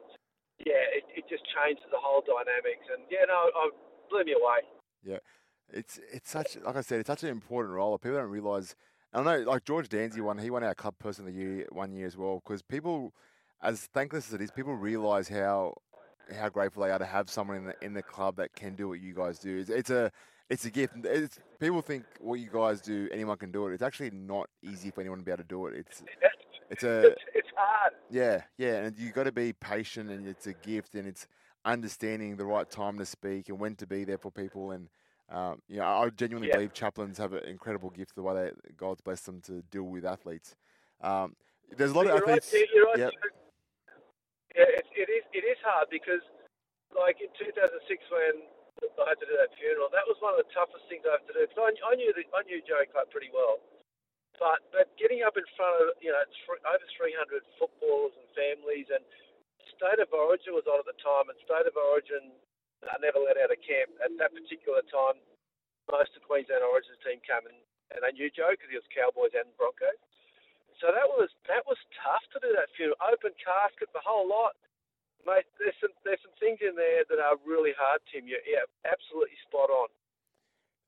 yeah, 0.62 0.84
it, 0.94 1.06
it 1.18 1.26
just 1.26 1.42
changes 1.58 1.86
the 1.90 1.98
whole 1.98 2.22
dynamics. 2.22 2.86
And 2.94 3.02
yeah, 3.10 3.26
no, 3.26 3.50
I 3.50 3.64
blew 4.14 4.22
me 4.22 4.38
away. 4.38 4.62
It's 5.72 6.00
it's 6.12 6.30
such 6.30 6.58
like 6.64 6.76
I 6.76 6.82
said, 6.82 7.00
it's 7.00 7.08
such 7.08 7.24
an 7.24 7.30
important 7.30 7.74
role. 7.76 7.98
People 7.98 8.18
don't 8.18 8.30
realise. 8.30 8.76
I 9.14 9.22
know, 9.22 9.40
like 9.42 9.64
George 9.66 9.90
Danzy 9.90 10.22
won. 10.22 10.38
He 10.40 10.50
won 10.50 10.64
our 10.64 10.74
club 10.74 10.98
person 10.98 11.28
of 11.28 11.34
the 11.34 11.40
year 11.40 11.68
one 11.72 11.92
year 11.94 12.08
as 12.08 12.18
well. 12.18 12.42
Because 12.44 12.62
people, 12.62 13.14
as 13.62 13.82
thankless 13.94 14.28
as 14.28 14.34
it 14.34 14.42
is, 14.42 14.52
people 14.52 14.76
realise 14.76 15.28
how 15.28 15.76
how 16.36 16.50
grateful 16.50 16.84
they 16.84 16.92
are 16.92 17.00
to 17.00 17.06
have 17.06 17.30
someone 17.30 17.58
in 17.58 17.66
the 17.66 17.76
in 17.82 17.94
the 17.94 18.04
club 18.04 18.38
that 18.38 18.56
can 18.56 18.76
do 18.76 18.88
what 18.88 19.00
you 19.00 19.14
guys 19.14 19.40
do. 19.40 19.60
It's, 19.60 19.70
it's 19.70 19.90
a 19.90 20.12
it's 20.50 20.66
a 20.66 20.72
gift. 20.72 20.94
It's, 21.04 21.40
people 21.60 21.82
think 21.82 22.06
what 22.20 22.40
you 22.40 22.50
guys 22.52 22.82
do, 22.82 23.08
anyone 23.12 23.38
can 23.38 23.52
do 23.52 23.68
it. 23.68 23.74
It's 23.74 23.84
actually 23.84 24.12
not 24.12 24.50
easy 24.62 24.92
for 24.92 25.02
anyone 25.02 25.20
to 25.20 25.26
be 25.26 25.32
able 25.32 25.44
to 25.44 25.48
do 25.48 25.68
it. 25.68 25.76
It's 25.78 26.04
it's 26.70 26.84
a 26.84 27.08
It's, 27.12 27.22
it's 27.36 27.50
hard. 27.56 27.94
yeah, 28.10 28.42
yeah, 28.58 28.84
and 28.84 28.98
you 28.98 29.12
got 29.12 29.26
to 29.26 29.32
be 29.32 29.54
patient, 29.54 30.10
and 30.10 30.28
it's 30.28 30.48
a 30.48 30.54
gift, 30.54 30.96
and 30.96 31.08
it's 31.08 31.28
understanding 31.66 32.36
the 32.36 32.46
right 32.46 32.70
time 32.70 32.98
to 33.00 33.06
speak 33.06 33.50
and 33.50 33.60
when 33.60 33.76
to 33.76 33.88
be 33.88 34.04
there 34.04 34.18
for 34.18 34.32
people. 34.32 34.72
And 34.72 34.90
um, 35.30 35.62
you 35.68 35.78
know, 35.78 35.86
I 35.86 36.10
genuinely 36.10 36.48
Yeah. 36.50 36.58
believe 36.58 36.74
chaplains 36.74 37.18
have 37.18 37.34
an 37.34 37.46
incredible 37.46 37.90
gift 37.90 38.16
the 38.16 38.22
way 38.24 38.34
they, 38.36 38.52
God's 38.76 39.02
blessed 39.02 39.26
them 39.26 39.42
to 39.48 39.64
deal 39.72 39.84
with 39.84 40.06
athletes. 40.06 40.56
Um, 41.02 41.36
there's 41.76 41.92
a 41.92 41.96
lot 41.96 42.08
of 42.08 42.14
you're 42.14 42.28
right, 42.28 42.44
athletes. 42.44 42.48
Steve, 42.48 42.68
you're 42.74 42.86
right. 42.86 43.00
Yep. 43.00 43.14
Yeah, 44.54 44.70
it, 44.70 44.86
it 44.94 45.10
is. 45.10 45.24
It 45.34 45.46
is 45.48 45.58
hard 45.66 45.90
because, 45.90 46.22
like 46.94 47.18
in 47.18 47.32
2006, 47.34 47.58
when 48.14 48.46
I 49.02 49.10
had 49.10 49.18
to 49.18 49.26
do 49.26 49.34
that 49.42 49.50
funeral, 49.58 49.90
that 49.90 50.06
was 50.06 50.20
one 50.22 50.38
of 50.38 50.40
the 50.46 50.50
toughest 50.54 50.86
things 50.86 51.02
I 51.08 51.18
had 51.18 51.26
to 51.26 51.34
do. 51.34 51.42
Because 51.50 51.74
I, 51.74 51.74
I 51.90 51.94
knew 51.98 52.14
the, 52.14 52.24
I 52.38 52.46
knew 52.46 52.62
Joey 52.62 52.86
Clark 52.94 53.10
pretty 53.10 53.34
well, 53.34 53.58
but 54.38 54.62
but 54.70 54.94
getting 55.02 55.26
up 55.26 55.34
in 55.34 55.48
front 55.58 55.74
of 55.82 55.98
you 56.04 56.14
know 56.14 56.22
over 56.22 56.86
300 56.94 57.42
footballers 57.58 58.14
and 58.14 58.30
families, 58.38 58.94
and 58.94 59.02
State 59.76 60.02
of 60.02 60.12
Origin 60.14 60.54
was 60.54 60.68
on 60.70 60.80
at 60.80 60.88
the 60.88 60.98
time, 61.02 61.28
and 61.28 61.38
State 61.44 61.68
of 61.68 61.76
Origin 61.76 62.34
I 62.90 63.00
never 63.00 63.20
let 63.20 63.40
out 63.40 63.54
of 63.54 63.60
camp 63.64 63.96
at 64.04 64.12
that 64.20 64.36
particular 64.36 64.84
time. 64.92 65.20
Most 65.88 66.16
of 66.16 66.24
Queensland 66.24 66.64
Origins 66.64 67.00
team 67.04 67.20
came 67.24 67.44
and, 67.44 67.60
and 67.92 68.00
they 68.04 68.16
knew 68.16 68.32
Joe 68.32 68.56
because 68.56 68.72
he 68.72 68.80
was 68.80 68.88
Cowboys 68.92 69.36
and 69.36 69.52
Broncos. 69.60 70.00
So 70.80 70.92
that 70.92 71.08
was 71.08 71.32
that 71.48 71.64
was 71.68 71.80
tough 71.96 72.24
to 72.36 72.40
do 72.44 72.52
that 72.56 72.72
funeral. 72.76 73.00
Open 73.04 73.32
casket, 73.40 73.92
the 73.94 74.04
whole 74.04 74.28
lot. 74.28 74.58
Mate, 75.24 75.48
there's 75.60 75.78
some 75.80 75.94
there's 76.04 76.20
some 76.24 76.36
things 76.40 76.60
in 76.60 76.76
there 76.76 77.08
that 77.08 77.20
are 77.20 77.40
really 77.46 77.76
hard, 77.78 78.04
Tim. 78.10 78.28
You're 78.28 78.44
yeah, 78.44 78.68
absolutely 78.84 79.38
spot 79.48 79.70
on. 79.70 79.90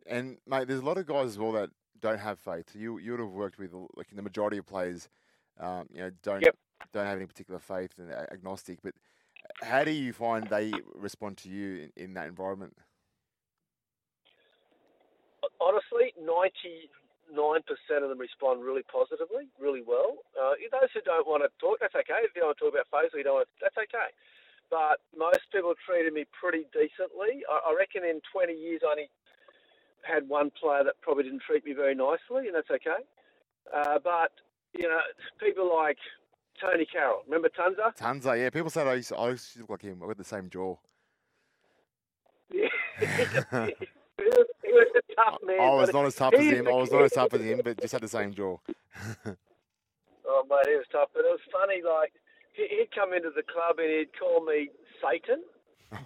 And 0.08 0.40
mate, 0.48 0.68
there's 0.68 0.84
a 0.84 0.88
lot 0.88 0.98
of 0.98 1.06
guys 1.06 1.36
as 1.36 1.38
well 1.40 1.54
that 1.54 1.70
don't 2.02 2.20
have 2.20 2.40
faith. 2.40 2.76
You 2.76 2.98
you 2.98 3.16
would 3.16 3.24
have 3.24 3.36
worked 3.36 3.60
with 3.60 3.72
like 3.96 4.10
the 4.12 4.26
majority 4.26 4.58
of 4.58 4.66
players, 4.66 5.08
um, 5.60 5.88
you 5.94 6.02
know, 6.02 6.12
don't 6.24 6.42
Yep. 6.42 6.56
Don't 6.94 7.06
have 7.06 7.18
any 7.18 7.26
particular 7.26 7.60
faith 7.60 7.92
and 7.98 8.12
agnostic. 8.12 8.80
But 8.84 8.94
how 9.62 9.84
do 9.84 9.92
you 9.92 10.14
find 10.14 10.48
they 10.48 10.74
respond 10.94 11.38
to 11.38 11.50
you 11.50 11.90
in, 11.96 12.04
in 12.04 12.14
that 12.16 12.28
environment? 12.28 12.78
Honestly, 15.62 16.14
ninety 16.20 16.90
nine 17.32 17.62
percent 17.66 18.04
of 18.04 18.10
them 18.10 18.20
respond 18.20 18.64
really 18.64 18.84
positively, 18.84 19.50
really 19.60 19.82
well. 19.82 20.18
Uh, 20.38 20.54
those 20.72 20.90
who 20.94 21.02
don't 21.02 21.28
want 21.28 21.44
to 21.44 21.50
talk, 21.60 21.78
that's 21.82 21.96
okay. 21.96 22.22
If 22.22 22.36
you 22.36 22.42
don't 22.42 22.54
want 22.54 22.58
to 22.60 22.64
talk 22.66 22.74
about 22.74 22.90
faith, 22.92 23.12
you 23.14 23.24
don't 23.24 23.42
want, 23.42 23.48
to, 23.48 23.54
that's 23.62 23.78
okay. 23.78 24.10
But 24.70 25.02
most 25.14 25.46
people 25.54 25.74
treated 25.86 26.14
me 26.14 26.26
pretty 26.34 26.66
decently. 26.74 27.46
I, 27.50 27.72
I 27.72 27.76
reckon 27.78 28.04
in 28.04 28.22
20 28.34 28.54
years, 28.54 28.82
I 28.86 28.92
only 28.92 29.10
had 30.06 30.30
one 30.30 30.52
player 30.54 30.84
that 30.84 31.02
probably 31.02 31.24
didn't 31.24 31.42
treat 31.46 31.66
me 31.66 31.74
very 31.74 31.96
nicely, 31.96 32.46
and 32.50 32.54
that's 32.54 32.70
okay. 32.70 33.02
Uh, 33.74 33.98
but 34.04 34.32
you 34.74 34.88
know, 34.88 35.02
people 35.40 35.74
like 35.74 35.98
Tonie 36.60 36.86
Carroll. 36.86 37.22
Remember 37.26 37.50
Tunza? 37.50 37.96
Tanza, 37.98 38.38
yeah. 38.38 38.50
People 38.50 38.70
said 38.70 38.88
I 38.88 38.96
used, 38.96 39.10
to, 39.10 39.18
I 39.18 39.30
used 39.32 39.54
to 39.54 39.60
look 39.60 39.70
like 39.72 39.82
him. 39.82 40.02
I 40.04 40.08
got 40.08 40.18
the 40.18 40.24
same 40.24 40.50
jaw. 40.50 40.76
Yeah. 42.52 42.68
he, 43.00 43.06
was, 43.06 44.48
he 44.64 44.72
was 44.72 44.88
a 44.96 45.16
tough 45.16 45.40
man. 45.46 45.60
I 45.60 45.76
was 45.76 45.92
not 45.94 46.06
as 46.06 46.16
tough 46.16 46.34
as 46.34 46.46
him. 46.46 46.68
I 46.68 46.72
was 46.72 46.92
not 46.92 47.04
as 47.04 47.12
tough 47.12 47.34
as 47.34 47.42
him, 47.42 47.62
but 47.64 47.80
just 47.82 47.94
had 47.94 48.02
the 48.02 48.08
same 48.08 48.34
jaw. 48.34 48.58
Oh, 50.28 50.42
mate, 50.50 50.66
he 50.68 50.76
was 50.76 50.90
tough. 50.92 51.14
But 51.14 51.22
it 51.22 51.32
was 51.38 51.46
funny, 51.54 51.86
like, 51.86 52.12
he- 52.58 52.68
he'd 52.68 52.90
come 52.90 53.14
into 53.14 53.30
the 53.30 53.46
club 53.46 53.78
and 53.78 53.88
he'd 53.88 54.10
call 54.18 54.44
me 54.44 54.70
Satan. 54.98 55.46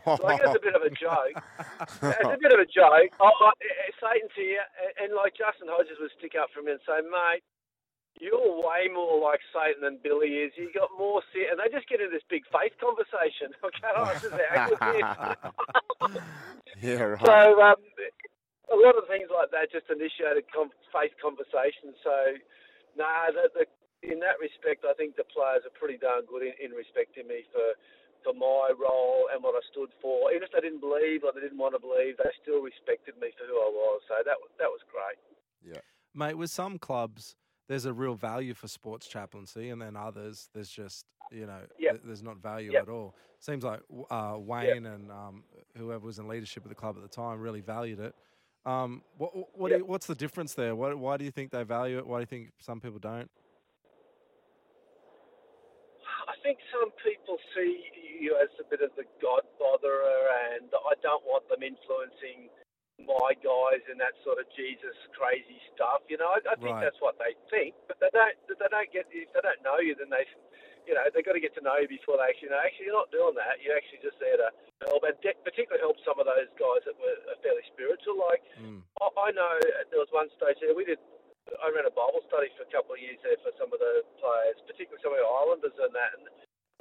Like, 0.05 0.41
it's 0.43 0.59
a 0.59 0.59
bit 0.59 0.75
of 0.75 0.83
a 0.83 0.91
joke. 0.91 1.39
It's 1.79 2.35
a 2.35 2.37
bit 2.37 2.51
of 2.51 2.59
a 2.59 2.67
joke. 2.67 3.15
Oh, 3.23 3.31
Satan's 3.95 4.35
here. 4.35 4.59
And, 4.75 5.07
and, 5.07 5.15
like, 5.15 5.39
Justin 5.39 5.71
Hodges 5.71 5.97
would 6.03 6.11
stick 6.19 6.35
up 6.35 6.51
for 6.51 6.61
me 6.61 6.75
and 6.75 6.83
say, 6.83 6.99
mate, 6.99 7.47
you're 8.19 8.51
way 8.59 8.91
more 8.91 9.15
like 9.23 9.39
Satan 9.55 9.79
than 9.81 9.99
Billy 10.03 10.43
is. 10.43 10.51
You 10.59 10.69
got 10.75 10.91
more 10.99 11.23
sin. 11.31 11.55
And 11.55 11.57
they 11.57 11.71
just 11.71 11.87
get 11.87 12.03
into 12.03 12.11
this 12.11 12.27
big 12.27 12.43
faith 12.51 12.75
conversation. 12.77 13.55
Okay, 13.63 13.91
this 14.13 14.23
is 14.27 14.35
how 14.51 14.67
yeah, 16.83 17.15
right. 17.15 17.23
So 17.23 17.59
um, 17.63 17.79
a 18.71 18.77
lot 18.77 18.95
of 18.99 19.07
things 19.07 19.31
like 19.31 19.51
that 19.51 19.71
just 19.71 19.87
initiated 19.91 20.47
com- 20.51 20.75
faith 20.91 21.15
conversations. 21.19 21.95
So, 22.03 22.15
nah, 22.95 23.31
the, 23.31 23.51
the, 23.55 23.63
in 24.03 24.19
that 24.23 24.39
respect, 24.39 24.87
I 24.87 24.95
think 24.95 25.15
the 25.15 25.27
players 25.27 25.63
are 25.67 25.75
pretty 25.75 25.99
darn 25.99 26.27
good 26.27 26.43
in, 26.43 26.55
in 26.59 26.71
respecting 26.71 27.27
me 27.27 27.47
for 27.51 27.75
for 28.19 28.35
my 28.35 28.67
role 28.75 29.31
and 29.31 29.39
what 29.39 29.55
I 29.55 29.63
stood 29.71 29.95
for. 30.03 30.27
Even 30.35 30.43
if 30.43 30.51
they 30.51 30.59
didn't 30.59 30.83
believe 30.83 31.23
or 31.23 31.31
they 31.31 31.39
didn't 31.39 31.57
want 31.57 31.71
to 31.71 31.79
believe, 31.79 32.19
they 32.19 32.27
still 32.43 32.59
respected 32.59 33.15
me 33.15 33.31
for 33.39 33.47
who 33.47 33.55
I 33.55 33.71
was. 33.71 34.03
So 34.11 34.19
that 34.23 34.35
that 34.59 34.67
was 34.71 34.83
great. 34.91 35.19
Yeah, 35.63 35.83
mate, 36.11 36.35
with 36.35 36.51
some 36.51 36.79
clubs, 36.79 37.35
there's 37.69 37.85
a 37.85 37.93
real 37.93 38.15
value 38.15 38.53
for 38.53 38.67
sports 38.67 39.07
chaplaincy, 39.07 39.69
and 39.69 39.81
then 39.81 39.95
others, 39.95 40.49
there's 40.53 40.69
just 40.69 41.05
you 41.31 41.45
know, 41.45 41.61
Yep. 41.77 41.91
th- 41.91 42.01
there's 42.05 42.23
not 42.23 42.37
value 42.37 42.71
Yep. 42.73 42.81
at 42.81 42.89
all. 42.89 43.15
Seems 43.37 43.63
like 43.63 43.81
uh, 44.09 44.35
Wayne 44.39 44.87
and 44.87 45.11
um, 45.11 45.43
whoever 45.77 46.03
was 46.03 46.17
in 46.17 46.27
leadership 46.27 46.65
of 46.65 46.69
the 46.69 46.75
club 46.75 46.95
at 46.97 47.03
the 47.03 47.07
time 47.07 47.39
really 47.39 47.61
valued 47.61 47.99
it. 47.99 48.15
Um, 48.65 49.03
what 49.17 49.31
what 49.57 49.69
do 49.69 49.77
you, 49.77 49.85
what's 49.85 50.07
the 50.07 50.15
difference 50.15 50.55
there? 50.55 50.75
What, 50.75 50.97
why 50.97 51.17
do 51.17 51.25
you 51.25 51.29
think 51.31 51.51
they 51.51 51.61
value 51.63 51.99
it? 51.99 52.07
Why 52.07 52.17
do 52.17 52.21
you 52.21 52.25
think 52.25 52.49
some 52.59 52.81
people 52.81 52.97
don't? 52.97 53.29
I 56.27 56.33
think 56.41 56.57
some 56.73 56.89
people 57.05 57.37
see 57.55 57.83
you 58.19 58.35
as 58.41 58.49
a 58.59 58.67
bit 58.69 58.81
of 58.81 58.89
the 58.97 59.03
God 59.21 59.41
botherer, 59.61 60.57
and 60.57 60.69
I 60.73 60.93
don't 61.03 61.23
want 61.25 61.47
them 61.47 61.61
influencing 61.61 62.49
my 63.07 63.35
guys 63.39 63.83
and 63.87 63.99
that 63.99 64.15
sort 64.23 64.39
of 64.41 64.45
Jesus 64.55 64.95
crazy 65.15 65.59
stuff. 65.75 66.03
You 66.11 66.17
know, 66.19 66.31
I, 66.31 66.39
I 66.43 66.55
think 66.59 66.75
Right. 66.75 66.83
that's 66.87 66.99
what 66.99 67.15
they 67.19 67.35
think, 67.51 67.75
but 67.87 67.99
they 68.03 68.09
don't. 68.11 68.35
They 68.47 68.69
don't 68.69 68.91
get 68.91 69.07
if 69.11 69.29
they 69.31 69.43
don't 69.43 69.61
know 69.63 69.79
you, 69.79 69.95
then 69.95 70.11
they, 70.11 70.27
you 70.87 70.93
know, 70.97 71.03
they've 71.13 71.23
got 71.25 71.35
to 71.37 71.43
get 71.43 71.55
to 71.55 71.63
know 71.63 71.77
you 71.79 71.87
before 71.87 72.19
they 72.19 72.27
actually 72.31 72.51
know. 72.51 72.59
Actually, 72.59 72.91
you're 72.91 72.99
not 72.99 73.11
doing 73.13 73.35
that. 73.39 73.59
You're 73.63 73.77
actually 73.77 74.03
just 74.03 74.19
there 74.19 74.35
to 74.37 74.49
help, 74.87 75.03
and 75.07 75.15
de- 75.23 75.39
particularly 75.45 75.79
help 75.83 75.95
some 76.03 76.19
of 76.19 76.25
those 76.27 76.49
guys 76.59 76.81
that 76.87 76.95
were 76.99 77.17
fairly 77.43 77.63
spiritual. 77.71 78.19
Like 78.19 78.43
Mm. 78.59 78.83
I, 78.99 79.07
I 79.07 79.29
know 79.31 79.53
there 79.91 80.01
was 80.03 80.11
one 80.11 80.27
stage 80.35 80.59
there 80.59 80.75
we 80.75 80.83
did. 80.83 80.99
I 81.63 81.71
ran 81.73 81.87
a 81.87 81.93
Bible 81.95 82.21
study 82.29 82.51
for 82.53 82.61
a 82.67 82.69
couple 82.69 82.93
of 82.93 83.01
years 83.01 83.17
there 83.25 83.39
for 83.41 83.49
some 83.57 83.73
of 83.73 83.79
the 83.81 84.05
players, 84.21 84.59
particularly 84.69 85.01
some 85.01 85.15
of 85.15 85.19
the 85.19 85.25
Islanders 85.25 85.73
and 85.81 85.89
that. 85.97 86.11
And 86.19 86.23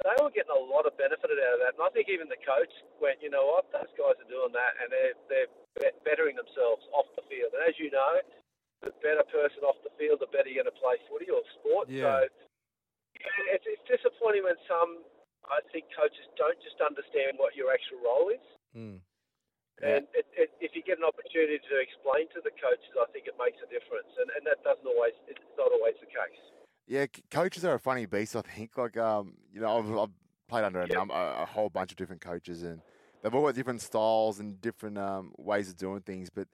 they 0.07 0.15
were 0.23 0.31
getting 0.31 0.55
a 0.55 0.63
lot 0.71 0.87
of 0.87 0.95
benefit 0.95 1.27
out 1.27 1.55
of 1.55 1.59
that. 1.59 1.75
And 1.75 1.83
I 1.83 1.91
think 1.91 2.07
even 2.07 2.31
the 2.31 2.39
coach 2.39 2.71
went, 3.03 3.19
you 3.19 3.27
know 3.27 3.43
what, 3.51 3.67
those 3.75 3.91
guys 3.99 4.15
are 4.15 4.31
doing 4.31 4.55
that 4.55 4.73
and 4.79 4.87
they're, 4.87 5.51
they're 5.75 5.99
bettering 6.07 6.39
themselves 6.39 6.87
off 6.95 7.11
the 7.19 7.25
field. 7.27 7.51
And 7.51 7.67
as 7.67 7.75
you 7.75 7.91
know, 7.91 8.23
the 8.79 8.95
better 9.03 9.27
person 9.27 9.67
off 9.67 9.75
the 9.83 9.91
field, 9.99 10.23
the 10.23 10.31
better 10.31 10.47
you're 10.47 10.63
going 10.63 10.71
to 10.71 10.79
play 10.79 10.95
footy 11.11 11.27
or 11.27 11.43
sport. 11.59 11.91
Yeah. 11.91 12.23
So 12.23 12.31
yeah, 13.19 13.59
it's, 13.59 13.67
it's 13.67 13.83
disappointing 13.91 14.47
when 14.47 14.55
some, 14.71 15.03
I 15.51 15.59
think, 15.75 15.91
coaches 15.91 16.23
don't 16.39 16.55
just 16.63 16.79
understand 16.79 17.35
what 17.35 17.59
your 17.59 17.75
actual 17.75 17.99
role 17.99 18.31
is. 18.31 18.45
Mm. 18.71 19.03
Yeah. 19.83 19.99
And 19.99 20.03
it, 20.15 20.27
it, 20.31 20.55
if 20.63 20.79
you 20.79 20.83
get 20.83 20.95
an 20.99 21.07
opportunity 21.07 21.59
to 21.59 21.75
explain 21.79 22.31
to 22.35 22.39
the 22.39 22.55
coaches, 22.55 22.95
I 22.95 23.07
think 23.11 23.27
it 23.27 23.35
makes 23.35 23.59
a 23.59 23.67
difference. 23.67 24.11
And, 24.15 24.31
and 24.39 24.47
that 24.47 24.63
doesn't 24.63 24.87
always, 24.87 25.15
it's 25.27 25.43
not 25.59 25.75
always 25.75 25.99
the 25.99 26.07
case. 26.07 26.39
Yeah, 26.89 27.05
coaches 27.31 27.63
are 27.63 27.75
a 27.75 27.79
funny 27.79 28.05
beast. 28.05 28.35
I 28.37 28.41
think. 28.41 28.77
Like, 28.77 28.97
um, 28.97 29.35
you 29.53 29.61
know, 29.61 29.77
I've, 29.79 29.97
I've 29.97 30.15
played 30.49 30.65
under 30.65 30.81
a, 30.81 30.87
Yeah. 30.89 30.95
num- 30.99 31.11
a, 31.11 31.43
a 31.43 31.45
whole 31.45 31.69
bunch 31.69 31.91
of 31.91 31.97
different 31.97 32.21
coaches, 32.21 32.63
and 32.63 32.81
they've 33.23 33.33
all 33.33 33.45
got 33.45 33.55
different 33.55 33.81
styles 33.81 34.39
and 34.39 34.59
different 34.61 34.97
um, 34.97 35.33
ways 35.37 35.69
of 35.69 35.77
doing 35.77 36.01
things. 36.01 36.29
But 36.29 36.49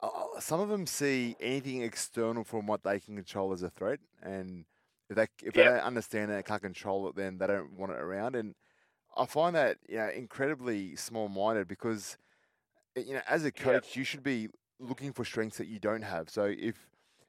uh, 0.00 0.40
some 0.40 0.60
of 0.60 0.68
them 0.68 0.86
see 0.86 1.36
anything 1.40 1.82
external 1.82 2.44
from 2.44 2.66
what 2.66 2.84
they 2.84 3.00
can 3.00 3.16
control 3.16 3.52
as 3.52 3.62
a 3.62 3.70
threat, 3.70 4.00
and 4.22 4.66
if 5.08 5.16
they 5.16 5.26
if 5.44 5.54
they 5.54 5.64
don't 5.64 5.80
understand 5.80 6.30
it 6.32 6.36
and 6.36 6.44
can't 6.44 6.62
control 6.62 7.08
it, 7.08 7.16
then 7.16 7.38
they 7.38 7.46
don't 7.46 7.78
want 7.78 7.92
it 7.92 7.98
around. 8.00 8.36
And 8.36 8.54
I 9.16 9.26
find 9.26 9.56
that 9.56 9.78
you 9.88 9.98
know 9.98 10.08
incredibly 10.10 10.96
small-minded 10.96 11.68
because 11.68 12.18
uh, 12.96 13.00
you 13.00 13.14
know 13.14 13.22
as 13.28 13.44
a 13.44 13.52
Yeah. 13.58 13.80
coach 13.80 13.96
you 13.96 14.04
should 14.04 14.22
be 14.22 14.48
looking 14.80 15.12
for 15.12 15.24
strengths 15.24 15.58
that 15.58 15.68
you 15.68 15.78
don't 15.78 16.02
have. 16.02 16.30
So 16.30 16.44
if 16.44 16.76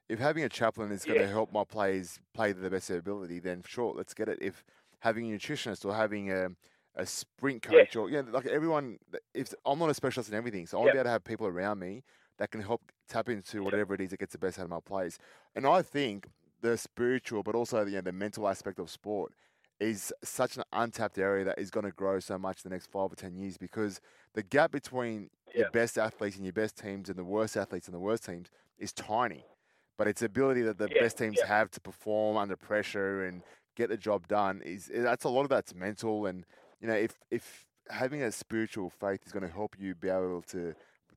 if 0.08 0.18
having 0.18 0.44
a 0.44 0.48
chaplain 0.48 0.92
is 0.92 1.04
going 1.04 1.18
to 1.18 1.28
help 1.28 1.52
my 1.52 1.64
players 1.64 2.20
play 2.34 2.52
to 2.52 2.58
the 2.58 2.70
best 2.70 2.90
of 2.90 2.94
their 2.94 3.00
ability, 3.00 3.40
then 3.40 3.62
sure, 3.66 3.94
let's 3.94 4.14
get 4.14 4.28
it. 4.28 4.38
If 4.40 4.64
having 5.00 5.32
a 5.32 5.36
nutritionist 5.36 5.84
or 5.84 5.94
having 5.94 6.30
a, 6.30 6.48
a 6.94 7.06
sprint 7.06 7.62
Yeah. 7.68 7.84
coach 7.84 7.96
or 7.96 8.10
yeah, 8.10 8.22
like 8.28 8.46
everyone, 8.46 8.98
if 9.34 9.54
I'm 9.64 9.78
not 9.78 9.90
a 9.90 9.94
specialist 9.94 10.30
in 10.30 10.36
everything, 10.36 10.66
so 10.66 10.76
I 10.78 10.80
want 10.80 10.90
to 10.90 10.92
be 10.92 10.98
able 10.98 11.04
to 11.04 11.10
have 11.10 11.24
people 11.24 11.46
around 11.46 11.78
me 11.78 12.02
that 12.38 12.50
can 12.50 12.60
help 12.60 12.82
tap 13.08 13.28
into 13.28 13.62
Yeah. 13.62 13.64
whatever 13.64 13.94
it 13.94 14.00
is 14.00 14.10
that 14.10 14.20
gets 14.20 14.32
the 14.32 14.38
best 14.38 14.58
out 14.58 14.64
of 14.64 14.70
my 14.70 14.80
players. 14.80 15.18
And 15.54 15.66
I 15.66 15.82
think 15.82 16.28
the 16.60 16.76
spiritual, 16.76 17.42
but 17.42 17.54
also 17.54 17.84
the, 17.84 17.90
you 17.90 17.96
know, 17.96 18.02
the 18.02 18.12
mental 18.12 18.48
aspect 18.48 18.78
of 18.78 18.90
sport 18.90 19.32
is 19.80 20.12
such 20.22 20.56
an 20.56 20.62
untapped 20.72 21.18
area 21.18 21.44
that 21.44 21.58
is 21.58 21.70
going 21.70 21.84
to 21.84 21.92
grow 21.92 22.20
so 22.20 22.38
much 22.38 22.64
in 22.64 22.68
the 22.70 22.74
next 22.74 22.86
five 22.90 23.12
or 23.12 23.16
ten 23.16 23.34
years 23.36 23.58
because 23.58 24.00
the 24.34 24.42
gap 24.42 24.70
between 24.70 25.30
your 25.54 25.66
best 25.66 25.98
athletes 25.98 26.36
and 26.36 26.44
your 26.44 26.52
best 26.52 26.76
teams 26.78 27.08
and 27.08 27.18
the 27.18 27.24
worst 27.24 27.56
athletes 27.56 27.88
and 27.88 27.94
the 27.94 27.98
worst 28.00 28.24
teams 28.24 28.48
is 28.78 28.92
tiny. 28.92 29.44
But 29.98 30.08
its 30.08 30.22
ability 30.22 30.62
that 30.62 30.78
the 30.78 30.88
Yeah, 30.90 31.02
best 31.02 31.18
teams 31.18 31.38
yeah. 31.38 31.46
have 31.46 31.70
to 31.72 31.80
perform 31.80 32.36
under 32.36 32.56
pressure 32.56 33.24
and 33.24 33.42
get 33.76 33.88
the 33.88 33.96
job 33.96 34.26
done 34.28 34.60
is 34.64 34.90
that's 34.92 35.24
a 35.24 35.28
lot 35.28 35.42
of 35.42 35.48
that's 35.48 35.74
mental 35.74 36.26
and 36.26 36.44
you 36.80 36.86
know 36.86 36.94
if 36.94 37.18
if 37.30 37.66
having 37.88 38.22
a 38.22 38.30
spiritual 38.30 38.90
faith 38.90 39.20
is 39.24 39.32
going 39.32 39.42
to 39.42 39.52
help 39.52 39.76
you 39.78 39.94
be 39.94 40.10
able 40.10 40.42
to 40.42 40.74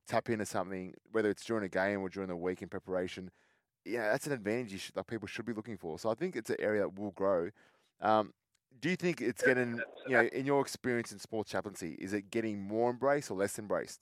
tap 0.08 0.30
into 0.30 0.46
something 0.46 0.94
whether 1.12 1.28
it's 1.28 1.44
during 1.44 1.64
a 1.64 1.68
game 1.68 2.00
or 2.00 2.08
during 2.08 2.28
the 2.30 2.36
week 2.36 2.62
in 2.62 2.68
preparation 2.68 3.30
yeah 3.84 4.10
that's 4.10 4.26
an 4.26 4.32
advantage 4.32 4.72
you 4.72 4.78
should, 4.78 4.94
that 4.94 5.06
people 5.06 5.28
should 5.28 5.46
be 5.46 5.52
looking 5.52 5.76
for. 5.76 5.98
So 5.98 6.10
I 6.10 6.14
think 6.14 6.36
it's 6.36 6.50
an 6.50 6.56
area 6.58 6.82
that 6.82 6.98
will 6.98 7.12
grow. 7.12 7.50
Um, 8.00 8.32
do 8.80 8.90
you 8.90 8.96
think 8.96 9.20
it's 9.20 9.42
getting 9.42 9.80
you 10.06 10.16
know 10.16 10.28
in 10.32 10.44
your 10.44 10.60
experience 10.60 11.12
in 11.12 11.18
sports 11.18 11.50
chaplaincy 11.50 11.96
is 11.98 12.12
it 12.12 12.30
getting 12.30 12.60
more 12.60 12.90
embraced 12.90 13.30
or 13.30 13.38
less 13.38 13.58
embraced 13.58 14.00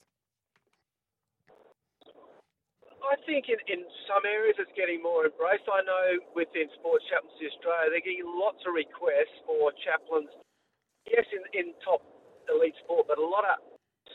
I 3.15 3.23
think 3.23 3.47
in, 3.47 3.55
in 3.71 3.87
some 4.11 4.27
areas 4.27 4.59
it's 4.59 4.75
getting 4.75 4.99
more 4.99 5.23
embraced. 5.23 5.63
I 5.71 5.79
know 5.87 6.19
within 6.35 6.67
Sports 6.75 7.07
Chaplaincy 7.07 7.47
Australia, 7.47 7.87
they're 7.95 8.03
getting 8.03 8.27
lots 8.27 8.59
of 8.67 8.75
requests 8.75 9.39
for 9.47 9.71
chaplains. 9.87 10.27
Yes, 11.07 11.23
in, 11.31 11.39
in 11.55 11.71
top 11.79 12.03
elite 12.51 12.75
sport, 12.83 13.07
but 13.07 13.15
a 13.15 13.23
lot 13.23 13.47
of 13.47 13.63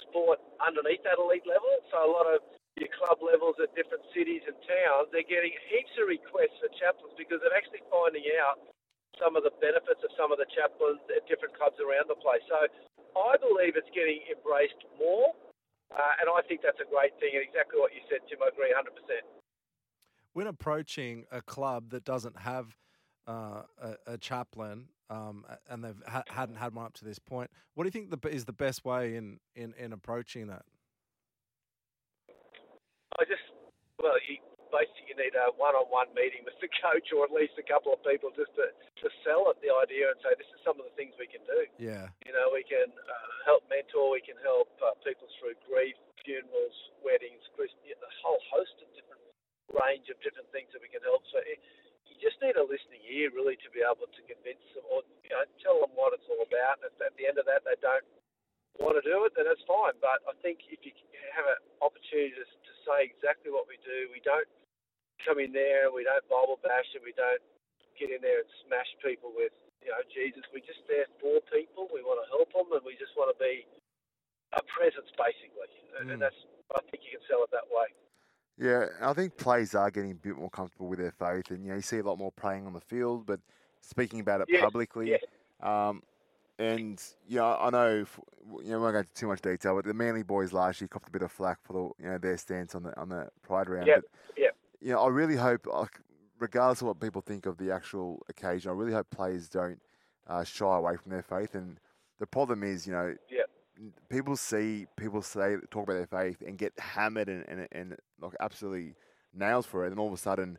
sport 0.05 0.37
underneath 0.61 1.01
that 1.09 1.17
elite 1.17 1.49
level. 1.49 1.73
So 1.89 1.97
a 1.97 2.13
lot 2.13 2.29
of 2.29 2.45
your 2.77 2.93
club 2.93 3.25
levels 3.25 3.57
at 3.57 3.73
different 3.73 4.05
cities 4.13 4.45
and 4.45 4.59
towns, 4.69 5.09
they're 5.17 5.25
getting 5.25 5.57
heaps 5.73 5.97
of 5.97 6.05
requests 6.05 6.61
for 6.61 6.69
chaplains 6.77 7.17
because 7.17 7.41
they're 7.41 7.57
actually 7.57 7.81
finding 7.89 8.29
out 8.37 8.61
some 9.17 9.33
of 9.33 9.49
the 9.49 9.55
benefits 9.65 10.05
of 10.05 10.13
some 10.13 10.29
of 10.29 10.37
the 10.37 10.49
chaplains 10.53 11.01
at 11.09 11.25
different 11.25 11.57
clubs 11.57 11.81
around 11.81 12.13
the 12.13 12.21
place. 12.21 12.45
So 12.53 12.69
I 13.17 13.41
believe 13.41 13.81
it's 13.81 13.91
getting 13.97 14.21
embraced 14.29 14.85
more. 15.01 15.33
Uh, 15.91 16.21
and 16.21 16.31
I 16.31 16.47
think 16.47 16.61
that's 16.63 16.79
a 16.81 16.89
great 16.89 17.13
thing, 17.19 17.31
and 17.35 17.43
exactly 17.43 17.79
what 17.81 17.93
you 17.93 18.01
said, 18.09 18.21
Tim. 18.29 18.39
I 18.43 18.49
agree 18.49 18.73
100%. 18.73 18.87
When 20.33 20.47
approaching 20.47 21.25
a 21.33 21.43
club 21.43 21.91
that 21.91 22.05
doesn't 22.05 22.39
have 22.39 22.77
uh, 23.27 23.63
a, 23.83 24.15
a 24.15 24.19
chaplain 24.19 24.87
um, 25.11 25.45
and 25.69 25.85
they've 25.85 26.03
ha- 26.07 26.23
hadn't 26.29 26.55
had 26.55 26.75
one 26.75 26.87
up 26.87 26.95
to 26.95 27.05
this 27.05 27.19
point, 27.19 27.51
what 27.75 27.85
do 27.85 27.89
you 27.89 27.91
think 27.91 28.11
the, 28.11 28.29
is 28.29 28.45
the 28.45 28.53
best 28.53 28.85
way 28.85 29.17
in, 29.17 29.41
in, 29.57 29.75
in 29.77 29.93
approaching 29.93 30.47
that? 30.47 30.63
I 33.19 33.25
just, 33.25 33.43
well, 34.01 34.15
you 34.29 34.39
basically 34.71 35.13
you 35.13 35.19
need 35.19 35.35
a 35.37 35.53
one-on-one 35.55 36.15
meeting 36.15 36.43
with 36.47 36.57
the 36.63 36.71
coach, 36.83 37.11
or 37.13 37.27
at 37.27 37.35
least 37.35 37.59
a 37.61 37.67
couple 37.67 37.93
of 37.93 38.01
people, 38.03 38.31
just 38.35 38.55
to, 38.57 38.71
to 38.73 39.07
sell 39.27 39.51
it 39.51 39.59
the 39.61 39.71
idea 39.71 40.11
and 40.11 40.19
say, 40.23 40.33
this 40.39 40.49
is 40.51 40.61
some 40.65 40.79
of 40.79 40.87
the 40.87 40.95
things 40.97 41.15
we 41.19 41.31
can 41.31 41.43
do. 41.45 41.61
Yeah, 41.77 42.11
You 42.25 42.33
know, 42.33 42.51
we 42.55 42.65
can 42.65 42.89
uh, 42.91 43.31
help 43.45 43.67
mentor, 43.69 44.15
we 44.15 44.23
can 44.25 44.39
help 44.41 44.71
uh, 44.81 44.97
people 45.03 45.27
through 45.39 45.59
grief, 45.67 45.99
funerals, 46.23 46.77
weddings, 47.03 47.43
Christ- 47.55 47.79
yeah, 47.85 47.99
a 47.99 48.11
whole 48.25 48.41
host 48.49 48.75
of 48.81 48.89
different 48.95 49.23
range 49.75 50.11
of 50.11 50.19
different 50.23 50.51
things 50.51 50.71
that 50.75 50.83
we 50.83 50.91
can 50.91 51.03
help. 51.03 51.23
So 51.31 51.39
it, 51.43 51.59
you 52.11 52.19
just 52.19 52.39
need 52.43 52.59
a 52.59 52.65
listening 52.65 53.03
ear, 53.07 53.31
really, 53.33 53.57
to 53.63 53.71
be 53.71 53.81
able 53.87 54.11
to 54.11 54.23
convince 54.27 54.63
them 54.75 54.85
or 54.91 55.07
you 55.23 55.31
know 55.31 55.47
tell 55.63 55.79
them 55.81 55.95
what 55.95 56.13
it's 56.13 56.27
all 56.27 56.43
about. 56.43 56.83
And 56.83 56.91
if 56.91 56.99
at 56.99 57.15
the 57.17 57.27
end 57.27 57.39
of 57.39 57.47
that 57.47 57.63
they 57.63 57.79
don't 57.79 58.05
want 58.83 58.99
to 58.99 59.05
do 59.07 59.25
it, 59.27 59.33
then 59.39 59.47
that's 59.47 59.63
fine. 59.65 59.97
But 60.03 60.21
I 60.27 60.35
think 60.43 60.67
if 60.69 60.83
you 60.83 60.93
have 61.35 61.47
an 61.47 61.61
opportunity 61.81 62.35
to, 62.35 62.45
to 62.45 62.73
say 62.85 63.07
exactly 63.07 63.55
what 63.55 63.71
we 63.71 63.79
do, 63.87 64.11
we 64.11 64.21
don't 64.27 64.49
come 65.27 65.39
in 65.39 65.53
there 65.53 65.87
and 65.89 65.95
we 65.95 66.05
don't 66.05 66.25
Bible 66.29 66.59
bash 66.63 66.89
and 66.95 67.05
we 67.05 67.13
don't 67.17 67.43
get 67.99 68.11
in 68.11 68.21
there 68.25 68.41
and 68.41 68.51
smash 68.67 68.89
people 69.05 69.33
with 69.35 69.53
you 69.85 69.91
know 69.93 70.01
Jesus. 70.13 70.45
We're 70.53 70.65
just 70.65 70.85
there 70.89 71.09
for 71.21 71.41
people. 71.53 71.89
We 71.93 72.03
want 72.03 72.21
to 72.25 72.29
help 72.29 72.53
them, 72.53 72.69
and 72.73 72.85
we 72.85 72.97
just 72.97 73.13
want 73.17 73.33
to 73.33 73.39
be 73.41 73.65
a 74.53 74.63
presence, 74.67 75.09
basically. 75.17 75.71
And, 75.99 76.09
Mm. 76.09 76.13
and 76.15 76.23
that's 76.23 76.41
I 76.75 76.81
think 76.91 77.05
you 77.05 77.19
can 77.19 77.25
sell 77.29 77.43
it 77.45 77.51
that 77.51 77.67
way. 77.71 77.89
Yeah, 78.59 78.89
I 79.01 79.13
think 79.15 79.37
players 79.37 79.75
are 79.75 79.91
getting 79.91 80.13
a 80.13 80.15
bit 80.15 80.37
more 80.37 80.51
comfortable 80.51 80.89
with 80.89 80.99
their 80.99 81.13
faith, 81.13 81.51
and 81.51 81.65
you 81.65 81.71
know 81.71 81.77
you 81.77 81.83
see 81.83 81.99
a 81.99 82.03
lot 82.03 82.19
more 82.19 82.33
praying 82.33 82.67
on 82.67 82.73
the 82.73 82.81
field, 82.81 83.27
but 83.27 83.41
speaking 83.81 84.21
about 84.21 84.43
it 84.43 84.49
publicly. 84.61 85.11
yes. 85.11 85.23
Um, 85.61 86.03
and 86.59 87.03
yeah, 87.27 87.57
I 87.57 87.71
know 87.71 88.05
you 88.63 88.71
know 88.71 88.79
we 88.79 88.83
won't 88.83 88.93
go 88.93 88.99
into 88.99 89.15
too 89.15 89.29
much 89.29 89.41
detail, 89.41 89.75
but 89.77 89.87
the 89.87 89.95
Manly 89.95 90.23
boys 90.23 90.53
last 90.53 90.81
year 90.81 90.89
copped 90.89 91.09
a 91.09 91.11
bit 91.11 91.23
of 91.23 91.33
flack 91.33 91.59
for 91.63 91.73
the 91.73 92.05
you 92.05 92.11
know 92.11 92.19
their 92.19 92.37
stance 92.37 92.75
on 92.75 92.83
the 92.83 92.99
on 93.01 93.09
the 93.09 93.29
Pride 93.43 93.69
round. 93.71 93.87
But 93.87 94.05
yep. 94.37 94.50
You 94.81 94.93
know, 94.93 95.01
I 95.01 95.09
really 95.09 95.37
hope, 95.37 95.67
regardless 96.39 96.81
of 96.81 96.89
what 96.89 97.01
people 97.01 97.21
think 97.21 97.47
of 97.47 97.59
the 97.59 97.71
actual 97.73 98.23
occasion, 98.29 98.71
I 98.71 98.75
really 98.75 98.93
hope 98.93 99.11
players 99.11 99.49
don't 99.49 99.81
uh, 100.27 100.45
shy 100.45 100.77
away 100.77 100.97
from 100.97 101.13
their 101.13 101.23
faith. 101.23 101.55
And 101.55 101.79
the 102.19 102.27
problem 102.27 102.63
is, 102.63 102.87
you 102.87 102.93
know, 102.93 103.15
Yep. 103.31 103.51
n- 103.79 103.93
people 104.09 104.37
see 104.37 104.87
people 104.97 105.23
say 105.23 105.57
talk 105.71 105.85
about 105.85 105.95
their 105.95 106.07
faith 106.07 106.43
and 106.47 106.59
get 106.59 106.73
hammered 106.79 107.29
and, 107.29 107.45
and, 107.49 107.69
and 107.73 107.97
like 108.21 108.35
absolutely 108.41 108.95
nails 109.35 109.67
for 109.67 109.85
it, 109.85 109.91
and 109.91 110.01
all 110.01 110.09
of 110.09 110.15
a 110.15 110.19
sudden. 110.19 110.59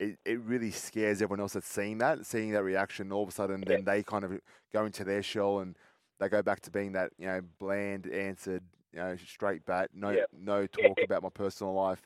It, 0.00 0.18
it 0.24 0.40
really 0.40 0.72
scares 0.72 1.22
everyone 1.22 1.38
else 1.38 1.52
that's 1.52 1.68
seeing 1.68 1.98
that, 1.98 2.26
seeing 2.26 2.50
that 2.50 2.64
reaction. 2.64 3.12
All 3.12 3.22
of 3.22 3.28
a 3.28 3.32
sudden, 3.32 3.62
then 3.64 3.84
they 3.84 4.02
kind 4.02 4.24
of 4.24 4.40
go 4.72 4.84
into 4.86 5.04
their 5.04 5.22
shell 5.22 5.60
and 5.60 5.76
they 6.18 6.28
go 6.28 6.42
back 6.42 6.60
to 6.62 6.70
being 6.72 6.92
that 6.92 7.12
you 7.16 7.26
know 7.26 7.40
bland, 7.60 8.08
answered, 8.08 8.64
you 8.92 8.98
know, 8.98 9.16
straight 9.16 9.64
bat, 9.64 9.90
no 9.94 10.16
Yep. 10.16 10.26
no 10.36 10.66
talk 10.66 11.00
about 11.04 11.22
my 11.22 11.28
personal 11.28 11.74
life. 11.74 12.02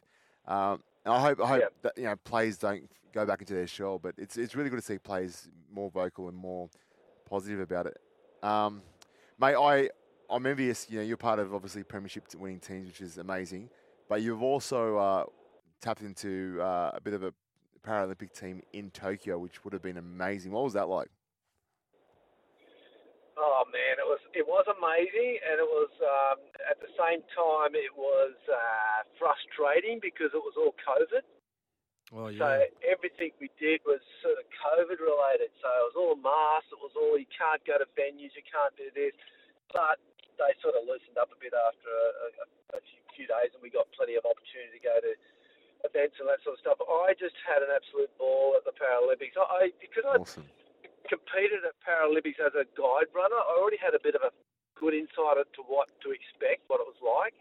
Um, 0.46 0.82
and 1.04 1.14
I 1.14 1.20
hope 1.20 1.40
I 1.40 1.46
hope 1.46 1.60
Yep. 1.60 1.72
that 1.82 1.98
you 1.98 2.04
know 2.04 2.16
players 2.16 2.58
don't 2.58 2.88
go 3.12 3.24
back 3.24 3.40
into 3.40 3.54
their 3.54 3.66
shell, 3.66 3.98
but 3.98 4.14
it's 4.18 4.36
it's 4.36 4.54
really 4.54 4.70
good 4.70 4.78
to 4.80 4.84
see 4.84 4.98
players 4.98 5.48
more 5.72 5.90
vocal 5.90 6.28
and 6.28 6.36
more 6.36 6.68
positive 7.28 7.60
about 7.60 7.86
it. 7.86 7.96
Um, 8.42 8.82
mate, 9.40 9.54
I 9.56 9.90
I'm 10.30 10.44
envious. 10.46 10.86
You 10.90 10.98
know, 10.98 11.04
you're 11.04 11.16
part 11.16 11.38
of 11.38 11.54
obviously 11.54 11.82
premiership 11.82 12.24
winning 12.36 12.60
teams, 12.60 12.86
which 12.86 13.00
is 13.00 13.18
amazing. 13.18 13.70
But 14.08 14.22
you've 14.22 14.42
also 14.42 14.96
uh, 14.96 15.24
tapped 15.80 16.00
into 16.02 16.58
uh, 16.60 16.92
a 16.94 17.00
bit 17.00 17.12
of 17.14 17.22
a 17.22 17.32
Paralympic 17.86 18.32
team 18.38 18.62
in 18.72 18.90
Tokyo, 18.90 19.38
which 19.38 19.64
would 19.64 19.72
have 19.72 19.82
been 19.82 19.98
amazing. 19.98 20.52
What 20.52 20.64
was 20.64 20.72
that 20.74 20.88
like? 20.88 21.08
Oh 23.38 23.62
man, 23.70 24.02
it 24.02 24.08
was 24.08 24.18
it 24.34 24.42
was 24.42 24.66
amazing, 24.66 25.38
and 25.46 25.62
it 25.62 25.70
was 25.70 25.94
um, 26.02 26.42
at 26.66 26.82
the 26.82 26.90
same 26.98 27.22
time 27.30 27.78
it 27.78 27.94
was 27.94 28.34
uh, 28.50 29.06
frustrating 29.14 30.02
because 30.02 30.34
it 30.34 30.42
was 30.42 30.58
all 30.58 30.74
COVID. 30.82 31.22
well, 32.10 32.34
So 32.34 32.66
everything 32.82 33.30
we 33.38 33.46
did 33.62 33.78
was 33.86 34.02
sort 34.26 34.42
of 34.42 34.44
COVID 34.50 34.98
related. 34.98 35.54
So 35.62 35.70
it 35.70 35.86
was 35.94 35.96
all 35.98 36.16
masks. 36.18 36.74
It 36.74 36.82
was 36.82 36.90
all 36.98 37.14
you 37.14 37.30
can't 37.30 37.62
go 37.62 37.78
to 37.78 37.86
venues, 37.94 38.34
you 38.34 38.42
can't 38.42 38.74
do 38.74 38.90
this. 38.90 39.14
But 39.70 40.02
they 40.34 40.50
sort 40.58 40.74
of 40.74 40.90
loosened 40.90 41.14
up 41.14 41.30
a 41.30 41.38
bit 41.38 41.54
after 41.54 41.90
a, 41.94 42.10
a, 42.42 42.44
a 42.74 42.80
few, 42.82 43.00
few 43.14 43.26
days, 43.30 43.54
and 43.54 43.62
we 43.62 43.70
got 43.70 43.86
plenty 43.94 44.18
of 44.18 44.26
opportunity 44.26 44.78
to 44.78 44.82
go 44.82 44.98
to 44.98 45.14
events 45.86 46.18
and 46.18 46.26
that 46.26 46.42
sort 46.42 46.58
of 46.58 46.62
stuff. 46.66 46.82
I 46.82 47.14
just 47.14 47.38
had 47.46 47.62
an 47.62 47.70
absolute 47.70 48.10
ball 48.18 48.58
at 48.58 48.66
the 48.66 48.74
Paralympics. 48.74 49.38
I, 49.38 49.46
I 49.46 49.62
because 49.78 50.02
I 50.02 50.18
Awesome. 50.18 50.42
Competed 51.08 51.64
at 51.64 51.74
Paralympics 51.82 52.38
as 52.38 52.54
a 52.54 52.64
guide 52.76 53.08
runner, 53.16 53.36
I 53.40 53.56
already 53.58 53.80
had 53.80 53.94
a 53.96 54.02
bit 54.02 54.14
of 54.14 54.22
a 54.22 54.32
good 54.78 54.94
insight 54.94 55.40
into 55.42 55.64
what 55.66 55.88
to 56.06 56.12
expect, 56.14 56.68
what 56.68 56.78
it 56.80 56.86
was 56.86 57.00
like. 57.02 57.34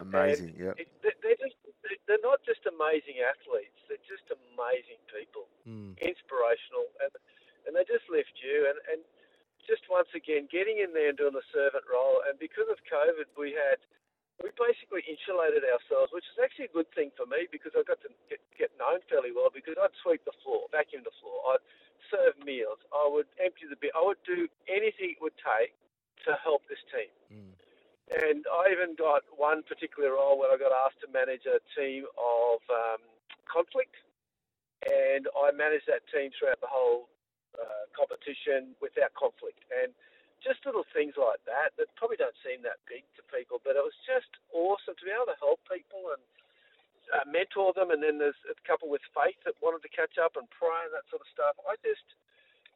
Amazing. 0.00 0.54
Yeah. 0.58 0.74
They're 1.02 1.38
just 1.38 1.56
they- 1.82 2.00
they're 2.06 2.22
not 2.24 2.42
just 2.44 2.64
amazing 2.66 3.20
athletes; 3.20 3.76
they're 3.88 4.02
just 4.08 4.26
amazing 4.30 4.98
people, 5.06 5.48
Mm. 5.66 5.96
inspirational, 6.00 6.86
and 7.00 7.12
and 7.66 7.76
they 7.76 7.84
just 7.84 8.08
lift 8.10 8.32
you. 8.42 8.66
And 8.68 8.78
and 8.90 9.00
just 9.66 9.88
once 9.88 10.08
again, 10.14 10.46
getting 10.50 10.78
in 10.78 10.92
there 10.92 11.08
and 11.08 11.16
doing 11.18 11.32
the 11.32 11.42
servant 11.52 11.84
role. 11.88 12.20
And 12.28 12.38
because 12.38 12.68
of 12.68 12.82
COVID, 12.84 13.26
we 13.36 13.52
had 13.52 13.78
we 14.42 14.50
basically 14.58 15.02
insulated 15.06 15.62
ourselves, 15.64 16.12
which 16.12 16.26
is 16.26 16.38
actually 16.42 16.66
a 16.66 16.76
good 16.76 16.90
thing 16.92 17.12
for 17.16 17.24
me 17.24 17.46
because 17.50 17.72
I 17.78 17.82
got 17.84 18.00
to 18.02 18.08
get, 18.28 18.40
get 18.58 18.76
known 18.78 19.00
fairly 19.08 19.30
well. 19.30 19.48
Because 19.48 19.78
I'd 19.78 19.94
sweep 20.02 20.24
the 20.24 20.32
floor, 20.42 20.66
vacuum 20.72 21.04
the 21.04 21.12
floor, 21.22 21.54
I'd 21.54 21.62
serve 22.10 22.34
meals, 22.44 22.78
I 22.92 23.08
would 23.10 23.26
empty 23.38 23.66
the 23.68 23.76
bin, 23.76 23.90
I 23.96 24.02
would 24.04 24.20
do 24.26 24.48
anything 24.68 25.16
it 25.16 25.22
would 25.22 25.36
take 25.40 25.74
to 26.26 26.36
help 26.42 26.62
this 26.68 26.80
team. 26.90 27.12
Mm. 27.30 27.54
And 28.12 28.44
I 28.44 28.68
even 28.68 28.94
got 28.94 29.24
one 29.32 29.64
particular 29.64 30.12
role 30.12 30.36
where 30.36 30.52
I 30.52 30.60
got 30.60 30.72
asked 30.72 31.00
to 31.00 31.08
manage 31.08 31.48
a 31.48 31.58
team 31.72 32.04
of 32.20 32.60
um, 32.68 33.00
conflict, 33.48 33.96
and 34.84 35.24
I 35.32 35.52
managed 35.56 35.88
that 35.88 36.04
team 36.12 36.28
throughout 36.36 36.60
the 36.60 36.68
whole 36.68 37.08
uh, 37.56 37.88
competition 37.96 38.76
without 38.84 39.16
conflict. 39.16 39.64
And 39.72 39.96
just 40.44 40.60
little 40.68 40.84
things 40.92 41.16
like 41.16 41.40
that 41.48 41.72
that 41.80 41.88
probably 41.96 42.20
don't 42.20 42.36
seem 42.44 42.60
that 42.68 42.76
big 42.84 43.08
to 43.16 43.24
people, 43.32 43.64
but 43.64 43.80
it 43.80 43.84
was 43.84 43.96
just 44.04 44.28
awesome 44.52 44.92
to 44.92 45.04
be 45.08 45.12
able 45.14 45.32
to 45.32 45.40
help 45.40 45.64
people 45.64 46.12
and 46.12 46.20
uh, 47.12 47.26
mentor 47.28 47.72
them. 47.76 47.90
And 47.90 48.00
then 48.00 48.16
there's 48.16 48.38
a 48.48 48.56
couple 48.64 48.88
with 48.88 49.04
faith 49.12 49.36
that 49.44 49.58
wanted 49.60 49.84
to 49.84 49.92
catch 49.92 50.16
up 50.16 50.38
and 50.38 50.48
pray 50.48 50.88
and 50.88 50.94
that 50.94 51.08
sort 51.10 51.24
of 51.24 51.28
stuff. 51.28 51.54
I 51.68 51.76
just, 51.84 52.06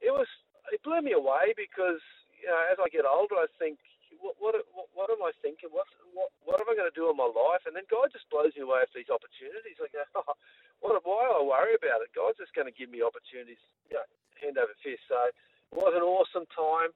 it 0.04 0.12
was, 0.12 0.28
it 0.72 0.82
blew 0.84 1.00
me 1.00 1.16
away 1.16 1.56
because 1.56 2.02
you 2.38 2.48
know, 2.48 2.60
as 2.70 2.78
I 2.78 2.88
get 2.92 3.08
older, 3.08 3.38
I 3.38 3.50
think, 3.58 3.80
what, 4.18 4.34
what, 4.42 4.54
what, 4.96 5.10
am 5.14 5.22
I 5.22 5.30
thinking? 5.38 5.70
What, 5.70 5.86
what, 6.10 6.32
what 6.42 6.58
am 6.58 6.66
I 6.66 6.74
going 6.74 6.90
to 6.90 6.98
do 6.98 7.06
in 7.06 7.14
my 7.14 7.28
life? 7.28 7.62
And 7.70 7.74
then 7.76 7.86
God 7.86 8.10
just 8.10 8.26
blows 8.32 8.50
me 8.58 8.66
away 8.66 8.82
with 8.82 8.94
these 8.94 9.12
opportunities. 9.12 9.78
I 9.78 9.86
go, 9.94 10.02
oh, 10.26 10.34
what, 10.82 10.98
why 11.06 11.28
do 11.28 11.38
I 11.38 11.44
worry 11.44 11.74
about 11.78 12.02
it? 12.02 12.10
God's 12.16 12.42
just 12.42 12.54
going 12.56 12.66
to 12.66 12.74
give 12.74 12.90
me 12.90 13.04
opportunities, 13.04 13.62
you 13.86 13.94
know, 13.94 14.06
hand 14.42 14.58
over 14.58 14.74
fist. 14.82 15.06
So 15.06 15.18
it 15.30 15.76
was 15.76 15.94
an 15.94 16.02
awesome 16.02 16.50
time. 16.50 16.90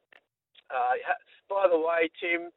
Uh, 0.73 0.99
by 1.47 1.69
the 1.69 1.79
way, 1.79 2.11
Tim, 2.19 2.51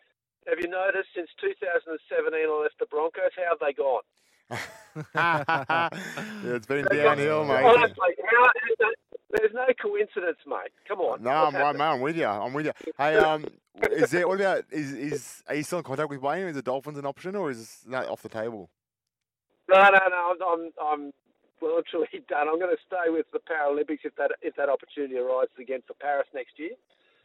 have 0.48 0.62
you 0.62 0.70
noticed 0.70 1.10
since 1.14 1.30
2017 1.42 2.00
I 2.00 2.46
left 2.48 2.80
the 2.80 2.90
Broncos, 2.90 3.34
how 3.36 3.58
have 3.58 3.62
they 3.62 3.74
gone? 3.74 4.06
Yeah, 5.16 5.90
it's 6.44 6.66
been 6.68 6.86
downhill, 6.86 7.46
mate. 7.46 7.64
Honestly, 7.64 8.16
how, 8.30 8.50
there's, 8.54 8.78
no, 8.80 8.90
there's 9.32 9.54
no 9.54 9.66
coincidence, 9.82 10.38
mate. 10.48 10.72
Come 10.88 11.00
on. 11.00 11.24
No, 11.24 11.32
I'm, 11.32 11.48
I'm, 11.48 11.54
happening? 11.54 11.82
I'm 11.82 12.02
with 12.02 12.18
you. 12.18 12.26
I'm 12.26 12.54
with 12.54 12.66
you. 12.68 12.72
Hey, 12.98 13.18
um, 13.18 13.46
is 13.92 14.12
there? 14.12 14.28
What 14.28 14.40
about? 14.40 14.66
Is 14.72 14.94
is? 14.94 15.44
Are 15.48 15.56
you 15.56 15.64
still 15.64 15.80
in 15.80 15.84
contact 15.84 16.10
with 16.10 16.22
Wayne? 16.22 16.48
Is 16.48 16.56
the 16.56 16.62
Dolphins 16.62 16.98
an 16.98 17.06
option, 17.06 17.36
or 17.36 17.52
is 17.52 17.80
that 17.88 18.08
off 18.08 18.22
the 18.22 18.30
table? 18.30 18.70
No, 19.68 19.82
no, 19.82 19.90
no. 19.90 20.32
I'm, 20.32 20.42
I'm, 20.42 20.72
I'm 20.82 21.14
well 21.62 21.82
done. 22.30 22.48
I'm 22.48 22.60
going 22.60 22.76
to 22.76 22.82
stay 22.86 23.10
with 23.10 23.26
the 23.34 23.40
Paralympics 23.40 24.06
if 24.06 24.16
that 24.16 24.32
if 24.42 24.56
that 24.56 24.70
opportunity 24.70 25.18
arises 25.18 25.56
again 25.60 25.82
for 25.88 25.96
Paris 25.96 26.28
next 26.34 26.58
year. 26.58 26.72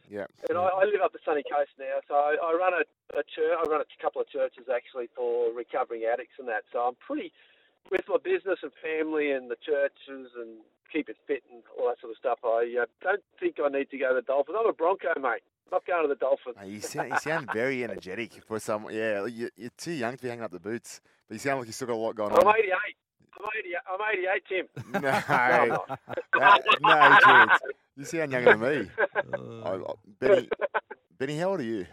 Yeah. 0.09 0.25
And 0.49 0.57
I, 0.57 0.67
I 0.67 0.83
live 0.85 1.01
up 1.03 1.13
the 1.13 1.19
sunny 1.23 1.43
coast 1.43 1.71
now, 1.79 1.99
so 2.07 2.15
I, 2.15 2.35
I 2.41 2.53
run 2.53 2.73
a, 2.73 2.83
a 3.17 3.23
church. 3.23 3.55
I 3.57 3.63
run 3.69 3.81
a 3.81 4.01
couple 4.01 4.21
of 4.21 4.27
churches 4.29 4.65
actually 4.73 5.09
for 5.15 5.53
recovering 5.53 6.03
addicts 6.03 6.35
and 6.39 6.47
that. 6.47 6.63
So 6.71 6.79
I'm 6.79 6.95
pretty 6.95 7.31
with 7.89 8.01
my 8.07 8.17
business 8.23 8.59
and 8.63 8.71
family 8.81 9.31
and 9.31 9.49
the 9.49 9.55
churches 9.55 10.31
and 10.37 10.61
keep 10.91 11.09
it 11.09 11.17
fit 11.27 11.43
and 11.51 11.63
all 11.79 11.87
that 11.87 11.99
sort 11.99 12.11
of 12.11 12.17
stuff. 12.17 12.39
I 12.43 12.75
uh, 12.81 12.85
don't 13.01 13.23
think 13.39 13.55
I 13.63 13.69
need 13.69 13.89
to 13.91 13.97
go 13.97 14.09
to 14.09 14.15
the 14.15 14.21
Dolphins. 14.21 14.57
I'm 14.59 14.69
a 14.69 14.73
Bronco, 14.73 15.07
mate. 15.19 15.41
Not 15.71 15.85
going 15.85 16.03
to 16.03 16.09
the 16.09 16.15
Dolphins. 16.15 16.57
Hey, 16.59 16.69
you 16.69 16.81
sound 16.81 17.09
you 17.11 17.19
sound 17.19 17.49
very 17.53 17.83
energetic 17.83 18.43
for 18.45 18.59
some. 18.59 18.87
Yeah, 18.91 19.25
you, 19.25 19.49
you're 19.55 19.71
too 19.77 19.93
young 19.93 20.17
to 20.17 20.21
be 20.21 20.27
hanging 20.27 20.43
up 20.43 20.51
the 20.51 20.59
boots, 20.59 20.99
but 21.27 21.35
you 21.35 21.39
sound 21.39 21.59
like 21.59 21.67
you 21.67 21.73
still 21.73 21.87
got 21.87 21.93
a 21.93 21.95
lot 21.95 22.15
going 22.15 22.33
I'm 22.33 22.45
on. 22.45 22.55
88. 22.57 22.73
I'm 23.39 23.45
88. 23.57 23.77
I'm 23.89 24.01
88, 24.19 24.43
Tim. 24.49 25.01
No, 25.01 25.85
No, 26.35 26.41
I'm 26.41 26.61
no, 26.81 27.45
no. 27.45 27.55
You 28.01 28.05
sound 28.05 28.31
younger 28.31 28.57
than 28.57 28.59
me. 28.83 28.89
Uh, 29.15 29.77
I, 29.77 29.93
Benny, 30.19 30.49
Benny, 31.19 31.37
how 31.37 31.51
old 31.51 31.59
are 31.59 31.63
you? 31.63 31.85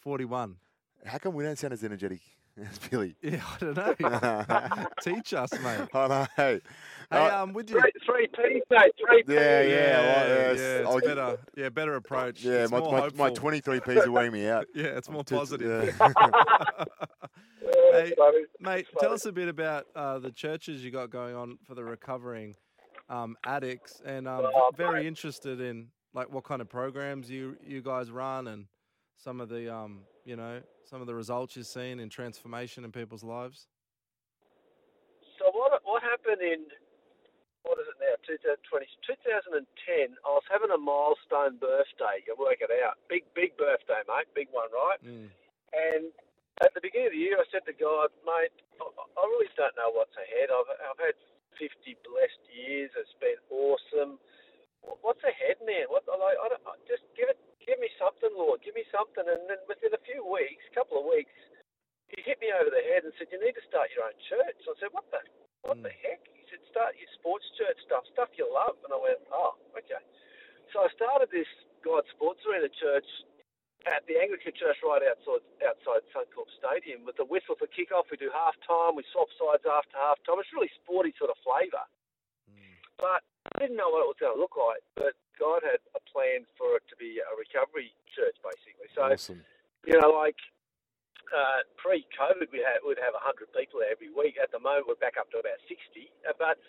41. 0.00 0.56
How 1.04 1.18
come 1.18 1.34
we 1.34 1.44
don't 1.44 1.58
sound 1.58 1.74
as 1.74 1.84
energetic 1.84 2.20
as 2.70 2.78
Billy? 2.78 3.16
Yeah, 3.20 3.42
I 3.44 3.58
don't 3.58 3.76
know. 4.00 4.86
Teach 5.02 5.34
us, 5.34 5.52
mate. 5.62 5.88
I 5.92 6.08
know. 6.08 6.26
Hey, 6.36 6.60
Hey, 7.10 7.18
Uh, 7.18 7.42
um, 7.42 7.52
would 7.52 7.68
you? 7.68 7.78
Three, 7.78 7.92
three 8.06 8.28
P's, 8.28 8.62
mate. 8.70 8.92
Three 9.06 9.22
P's. 9.24 9.34
Yeah, 9.34 9.60
yeah, 9.60 10.00
well, 10.00 10.28
yeah, 10.28 10.52
yes, 10.52 10.60
it's 10.60 10.88
I'll 10.88 11.00
gi- 11.00 11.06
better. 11.06 11.38
Yeah, 11.54 11.68
better 11.68 11.96
approach. 11.96 12.42
yeah, 12.42 12.62
it's 12.62 12.72
my, 12.72 12.78
more 12.80 12.92
my, 12.92 13.10
my 13.14 13.30
23 13.30 13.80
P's 13.80 14.06
are 14.06 14.10
wearing 14.10 14.32
me 14.32 14.48
out. 14.48 14.64
Yeah, 14.74 14.84
it's 14.96 15.10
more 15.10 15.22
Just- 15.22 15.38
positive. 15.38 15.94
yeah. 16.00 16.84
Hey, 17.92 18.14
Mate, 18.58 18.86
tell 19.00 19.12
us 19.12 19.26
a 19.26 19.32
bit 19.32 19.48
about 19.48 19.84
uh, 19.94 20.18
the 20.18 20.30
churches 20.30 20.82
you 20.82 20.90
got 20.90 21.10
going 21.10 21.34
on 21.36 21.58
for 21.66 21.74
the 21.74 21.84
recovering 21.84 22.56
um, 23.12 23.36
addicts, 23.44 24.00
and 24.04 24.26
um, 24.26 24.48
Oh, 24.54 24.70
very 24.74 25.06
interested 25.06 25.60
in 25.60 25.88
like 26.14 26.32
what 26.32 26.44
kind 26.44 26.60
of 26.60 26.68
programs 26.68 27.30
you 27.30 27.56
you 27.64 27.82
guys 27.82 28.10
run 28.10 28.48
and 28.48 28.66
some 29.16 29.40
of 29.40 29.48
the 29.48 29.72
um, 29.72 30.00
you 30.24 30.34
know 30.34 30.60
some 30.88 31.00
of 31.00 31.06
the 31.06 31.14
results 31.14 31.54
you've 31.54 31.66
seen 31.66 32.00
in 32.00 32.08
transformation 32.08 32.84
in 32.84 32.90
people's 32.90 33.22
lives. 33.22 33.68
So 35.38 35.52
what 35.52 35.78
what 35.84 36.02
happened 36.02 36.40
in 36.40 36.64
what 37.62 37.78
is 37.78 37.86
it 37.86 38.00
now? 38.00 38.16
2020, 38.26 38.88
2010. 39.06 40.16
I 40.24 40.30
was 40.34 40.42
having 40.50 40.72
a 40.74 40.80
milestone 40.80 41.60
birthday. 41.62 42.24
You 42.26 42.34
work 42.34 42.58
it 42.64 42.72
out. 42.82 42.96
Big 43.12 43.28
big 43.36 43.54
birthday, 43.60 44.00
mate. 44.08 44.26
Big 44.34 44.48
one, 44.50 44.72
right? 44.72 45.00
Mm. 45.04 45.28
And 45.72 46.10
at 46.64 46.72
the 46.72 46.80
beginning 46.80 47.12
of 47.12 47.16
the 47.16 47.22
year, 47.22 47.36
I 47.40 47.46
said 47.48 47.64
to 47.64 47.76
God, 47.76 48.12
mate, 48.24 48.52
I, 48.80 48.84
I 48.84 49.22
really 49.24 49.48
don't 49.56 49.72
know 49.76 49.92
what's 49.92 50.16
ahead. 50.16 50.48
I've 50.48 50.70
I've 50.80 51.00
had 51.00 51.16
50 51.58 51.96
blessed 52.06 52.44
years. 52.52 52.90
It's 52.96 53.16
been 53.18 53.38
awesome. 53.52 54.20
What's 54.82 55.22
ahead, 55.22 55.62
man? 55.62 55.86
What 55.88 56.02
like? 56.10 56.38
I 56.42 56.46
don't, 56.50 56.64
just 56.90 57.06
give 57.14 57.30
it, 57.30 57.38
give 57.62 57.78
me 57.78 57.86
something, 58.02 58.34
Lord. 58.34 58.64
Give 58.66 58.74
me 58.74 58.82
something. 58.90 59.22
And 59.22 59.46
then 59.46 59.62
within 59.70 59.94
a 59.94 60.02
few 60.02 60.26
weeks, 60.26 60.66
couple 60.74 60.98
of 60.98 61.06
weeks, 61.06 61.30
he 62.10 62.18
hit 62.26 62.42
me 62.42 62.50
over 62.50 62.68
the 62.68 62.82
head 62.90 63.06
and 63.06 63.14
said, 63.14 63.30
"You 63.30 63.38
need 63.38 63.54
to 63.54 63.64
start 63.70 63.94
your 63.94 64.10
own 64.10 64.18
church." 64.26 64.58
I 64.66 64.74
said, 64.82 64.90
"What 64.90 65.06
the, 65.14 65.22
what 65.62 65.78
the 65.80 65.94
hmm. 65.94 66.02
heck?" 66.02 66.20
He 66.34 66.42
said, 66.50 66.60
"Start 66.68 66.98
your 66.98 67.08
sports 67.14 67.46
church 67.54 67.78
stuff, 67.86 68.02
stuff 68.10 68.34
you 68.34 68.44
love." 68.50 68.74
And 68.82 68.90
I 68.90 68.98
went, 68.98 69.22
"Oh, 69.30 69.54
okay." 69.78 70.02
So 70.74 70.82
I 70.82 70.90
started 70.98 71.30
this 71.30 71.48
God 71.86 72.02
Sports 72.14 72.42
Arena 72.48 72.70
church 72.74 73.06
at 73.86 74.06
the 74.06 74.18
Anglican 74.18 74.54
Church 74.54 74.78
right 74.86 75.02
outside 75.02 75.42
outside 75.62 76.02
Suncorp 76.14 76.50
Stadium 76.54 77.02
with 77.02 77.18
the 77.18 77.26
whistle 77.26 77.58
for 77.58 77.66
kickoff. 77.70 78.10
We 78.10 78.18
do 78.18 78.30
half 78.30 78.54
time. 78.62 78.94
We 78.94 79.02
swap 79.10 79.30
sides 79.34 79.66
after 79.66 79.98
half 79.98 80.22
time. 80.22 80.38
It's 80.38 80.52
really 80.54 80.70
sporty 80.82 81.10
sort 81.18 81.34
of 81.34 81.38
flavour. 81.42 81.82
Mm. 82.46 82.78
But 82.98 83.26
I 83.50 83.56
didn't 83.58 83.78
know 83.78 83.90
what 83.90 84.06
it 84.06 84.10
was 84.10 84.20
going 84.22 84.34
to 84.34 84.40
look 84.40 84.54
like. 84.54 84.82
But 84.94 85.18
God 85.34 85.66
had 85.66 85.82
a 85.98 86.02
plan 86.06 86.46
for 86.54 86.78
it 86.78 86.86
to 86.90 86.96
be 86.98 87.18
a 87.18 87.32
recovery 87.34 87.90
church, 88.14 88.38
basically. 88.38 88.86
So 88.94 89.10
awesome. 89.10 89.42
you 89.82 89.98
know, 89.98 90.14
like 90.14 90.38
uh, 91.34 91.66
pre-COVID, 91.80 92.54
we 92.54 92.62
had 92.62 92.84
would 92.86 93.02
have 93.02 93.18
100 93.18 93.50
people 93.50 93.82
there 93.82 93.90
every 93.90 94.12
week. 94.14 94.38
At 94.38 94.54
the 94.54 94.62
moment, 94.62 94.86
we're 94.86 95.02
back 95.02 95.18
up 95.18 95.32
to 95.34 95.42
about 95.42 95.58
60. 95.66 96.06
Uh, 96.22 96.36
but 96.38 96.60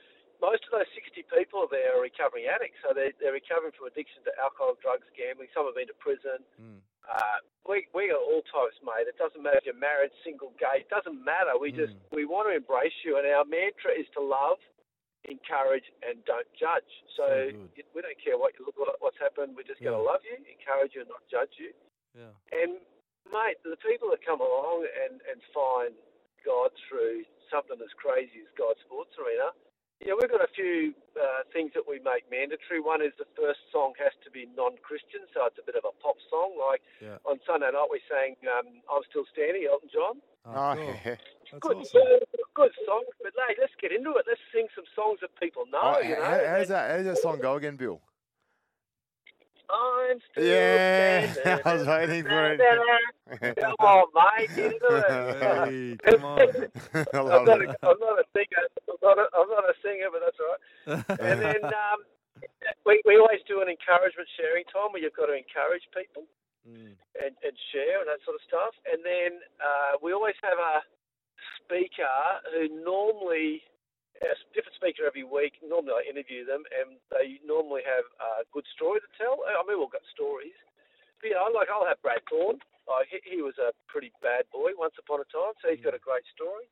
most 0.41 0.65
of 0.67 0.76
those 0.76 0.89
60 0.97 1.23
people 1.30 1.69
there 1.69 1.93
are 1.93 2.02
recovering 2.02 2.49
addicts, 2.49 2.82
so 2.82 2.91
they're, 2.91 3.13
they're 3.21 3.36
recovering 3.36 3.71
from 3.78 3.88
addiction 3.88 4.26
to 4.26 4.34
alcohol, 4.41 4.76
drugs, 4.82 5.06
gambling. 5.13 5.47
Some 5.54 5.69
have 5.69 5.78
been 5.78 5.88
to 5.88 5.97
prison. 6.02 6.41
Mm. 6.58 6.82
Uh, 7.08 7.39
we 7.68 7.88
we 7.96 8.12
got 8.12 8.20
all 8.24 8.44
types, 8.52 8.76
mate. 8.84 9.08
It 9.08 9.18
doesn't 9.20 9.39
matter 9.42 9.60
if 9.60 9.68
you're 9.68 9.78
married, 9.80 10.12
single, 10.24 10.52
gay. 10.60 10.84
It 10.84 10.92
doesn't 10.92 11.20
matter. 11.24 11.56
We 11.60 11.72
just 11.72 11.94
Mm. 11.96 12.16
we 12.16 12.24
want 12.26 12.48
to 12.50 12.56
embrace 12.56 12.96
you, 13.04 13.18
and 13.18 13.28
our 13.28 13.46
mantra 13.46 13.92
is 13.96 14.08
to 14.16 14.22
love, 14.22 14.60
encourage, 15.26 15.88
and 16.04 16.24
don't 16.26 16.48
judge. 16.60 16.88
So, 17.16 17.24
So 17.24 17.84
we 17.96 18.02
don't 18.02 18.20
care 18.20 18.38
what 18.38 18.58
you 18.60 18.66
look 18.66 18.76
like, 18.80 19.00
what's 19.00 19.20
happened. 19.20 19.56
We're 19.56 19.68
just 19.68 19.82
going 19.82 19.96
to 19.96 20.04
love 20.04 20.22
you, 20.28 20.36
encourage 20.44 20.96
you, 20.96 21.02
and 21.02 21.10
not 21.10 21.24
judge 21.32 21.54
you. 21.60 21.72
Yeah. 22.16 22.32
And 22.52 22.80
mate, 23.32 23.58
the 23.63 23.78
people 23.80 24.10
that 24.12 24.24
come 24.26 24.42
along 24.42 24.88
and, 24.88 25.22
and 25.32 25.39
find 25.56 25.96
God 26.46 26.72
through 26.89 27.24
something 27.50 27.80
as 27.80 27.94
crazy 27.96 28.44
as 28.44 28.52
God 28.58 28.76
Sports 28.84 29.16
Arena, 29.16 29.56
yeah, 30.06 30.13
we've 30.20 30.30
got 30.30 30.44
a 30.44 30.52
few 30.56 30.94
uh, 31.16 31.44
things 31.52 31.72
that 31.76 31.84
we 31.88 32.00
make 32.04 32.28
mandatory. 32.30 32.80
One 32.84 33.02
is 33.02 33.12
the 33.18 33.28
first 33.36 33.60
song 33.72 33.94
has 34.00 34.12
to 34.24 34.30
be 34.32 34.48
non-Christian, 34.56 35.26
so 35.34 35.46
it's 35.48 35.60
a 35.60 35.66
bit 35.66 35.76
of 35.76 35.84
a 35.88 35.94
pop 36.04 36.16
song. 36.30 36.56
Like 36.60 36.82
Yeah. 37.02 37.18
on 37.26 37.39
Sunday 37.48 37.72
night, 37.72 37.88
we 37.92 38.02
sang 38.12 38.36
um, 38.48 38.84
"I'm 38.92 39.04
Still 39.10 39.26
Standing," 39.32 39.68
Elton 39.70 39.89
John. 39.94 40.16
Oh, 40.46 40.52
Oh, 40.52 40.76
cool. 40.76 40.84
yeah. 41.06 41.16
That's 41.52 41.62
Good, 41.62 41.78
awesome. 41.78 42.02
song, 42.02 42.20
good 42.54 42.74
song, 42.86 43.04
but 43.22 43.32
hey, 43.48 43.56
let's 43.60 43.74
get 43.80 43.92
into 43.92 44.12
it. 44.20 44.26
Let's 44.28 44.42
sing 44.52 44.68
some 44.76 44.86
songs 44.96 45.20
that 45.22 45.32
people 45.39 45.66
know. 45.72 45.80
Oh, 45.82 46.00
you 46.02 46.16
know, 46.16 46.24
how, 46.24 46.32
how 46.32 46.63
that? 46.66 46.84
How 46.92 46.98
does 46.98 47.06
that 47.06 47.18
song 47.20 47.39
go 47.39 47.56
again, 47.56 47.76
Bill? 47.76 48.02
Yeah. 50.38 51.60
I 51.65 51.73
was 51.76 51.88
waiting 51.88 52.23
for 52.23 52.54
it. 52.54 52.60
Come 53.58 53.76
on, 53.80 54.06
mate, 54.13 54.49
get 54.56 54.73
into 54.73 54.88
it. 54.91 55.08
Hey, 55.41 55.97
come 56.12 56.26
on. 56.26 56.39
I 56.93 57.19
I'm 57.19 57.45
not, 57.45 57.62
a. 57.62 57.76
I'm 57.84 57.99
not 57.99 58.19
a 58.19 58.26
singer. 58.36 58.63
I'm 58.89 58.97
not 59.02 59.17
a, 59.17 59.26
I'm 59.36 59.49
not 59.49 59.65
a 59.69 59.73
singer, 59.82 60.08
but 60.12 60.21
that's 60.23 60.39
all 60.39 60.54
right. 60.54 61.19
And 61.19 61.41
then 61.41 61.63
um, 61.65 61.99
we, 62.86 63.02
we 63.06 63.17
always 63.17 63.39
do 63.47 63.62
an 63.62 63.69
encouragement 63.69 64.28
sharing 64.38 64.65
time 64.65 64.91
where 64.91 65.02
you've 65.02 65.15
got 65.15 65.28
to 65.28 65.34
encourage 65.38 65.84
people 65.95 66.23
Mm. 66.63 66.95
and, 67.19 67.36
and 67.43 67.56
share 67.76 67.99
and 67.99 68.08
that 68.08 68.23
sort 68.23 68.39
of 68.39 68.43
stuff. 68.47 68.71
And 68.88 69.04
then 69.04 69.36
uh, 69.60 69.99
we 70.02 70.13
always 70.15 70.39
have 70.47 70.56
a 70.56 70.80
speaker 71.60 72.08
who 72.56 72.71
normally 72.88 73.60
a 74.21 74.36
different 74.54 74.78
speaker 74.78 75.08
every 75.08 75.26
week. 75.26 75.58
Normally, 75.65 76.06
I 76.06 76.10
interview 76.10 76.45
them, 76.45 76.62
and 76.69 77.02
they 77.10 77.41
normally 77.41 77.82
have 77.88 78.06
a 78.21 78.45
good 78.54 78.67
story 78.76 79.02
to 79.02 79.10
tell. 79.17 79.41
I 79.47 79.58
mean, 79.65 79.80
we've 79.80 79.88
all 79.88 79.91
got 79.91 80.06
stories. 80.13 80.56
But, 81.19 81.34
you 81.34 81.36
know, 81.39 81.49
like 81.49 81.71
I'll 81.71 81.88
have 81.88 82.02
Brad 82.04 82.21
Thorn. 82.30 82.60
Uh, 82.84 83.08
he, 83.08 83.23
he 83.23 83.39
was 83.39 83.56
a 83.63 83.71
pretty 83.88 84.12
bad 84.19 84.43
boy 84.52 84.76
once 84.76 84.99
upon 84.99 85.23
a 85.23 85.28
time, 85.32 85.56
so 85.63 85.71
he's 85.71 85.80
got 85.80 85.95
a 85.95 86.04
great 86.04 86.28
story. 86.36 86.67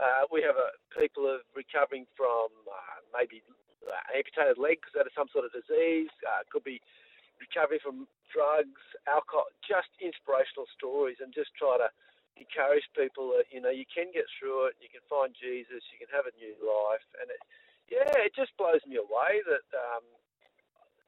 Uh, 0.00 0.24
we 0.32 0.40
have 0.40 0.56
uh, 0.56 0.72
people 0.96 1.28
are 1.28 1.44
recovering 1.52 2.08
from 2.16 2.48
uh, 2.64 2.96
maybe 3.12 3.44
uh, 3.84 4.16
amputated 4.16 4.56
leg 4.56 4.80
because 4.80 4.96
they 4.96 5.04
had 5.04 5.12
some 5.12 5.28
sort 5.28 5.44
of 5.44 5.52
disease. 5.52 6.08
Uh, 6.24 6.40
could 6.48 6.64
be 6.64 6.80
recovering 7.36 7.82
from 7.84 8.08
drugs, 8.32 8.80
alcohol. 9.04 9.52
Just 9.60 9.92
inspirational 10.00 10.64
stories, 10.72 11.20
and 11.20 11.28
just 11.36 11.52
try 11.60 11.76
to 11.76 11.92
encourage 12.38 12.86
people 12.94 13.34
that 13.36 13.50
you 13.50 13.60
know 13.62 13.72
you 13.72 13.86
can 13.88 14.10
get 14.14 14.26
through 14.38 14.70
it. 14.70 14.78
You 14.78 14.90
can 14.90 15.02
find 15.10 15.34
Jesus. 15.34 15.82
You 15.90 15.98
can 16.02 16.10
have 16.14 16.26
a 16.26 16.34
new 16.38 16.54
life, 16.62 17.06
and 17.18 17.30
it, 17.30 17.42
yeah, 17.90 18.12
it 18.22 18.34
just 18.34 18.54
blows 18.54 18.82
me 18.86 18.96
away 18.98 19.42
that 19.46 19.66
um, 19.74 20.04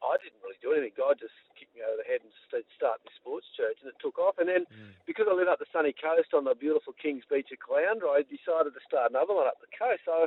I 0.03 0.19
didn't 0.19 0.43
really 0.43 0.59
do 0.59 0.75
anything. 0.75 0.99
God 0.99 1.23
just 1.23 1.35
kicked 1.55 1.75
me 1.79 1.87
over 1.87 2.03
the 2.03 2.09
head 2.11 2.27
and 2.27 2.35
said, 2.51 2.67
start 2.75 2.99
this 3.07 3.15
sports 3.23 3.47
church, 3.55 3.79
and 3.81 3.89
it 3.91 3.99
took 4.03 4.19
off. 4.19 4.39
And 4.43 4.51
then 4.51 4.67
Mm. 4.67 4.95
because 5.07 5.27
I 5.31 5.35
live 5.35 5.49
up 5.49 5.59
the 5.59 5.71
sunny 5.71 5.95
coast 5.95 6.35
on 6.35 6.45
the 6.45 6.55
beautiful 6.55 6.93
Kings 6.95 7.25
Beach 7.31 7.51
at 7.55 7.59
Caloundra, 7.63 8.19
I 8.19 8.23
decided 8.27 8.75
to 8.75 8.83
start 8.87 9.11
another 9.11 9.35
one 9.35 9.47
up 9.47 9.59
the 9.63 9.71
coast. 9.75 10.03
So 10.05 10.27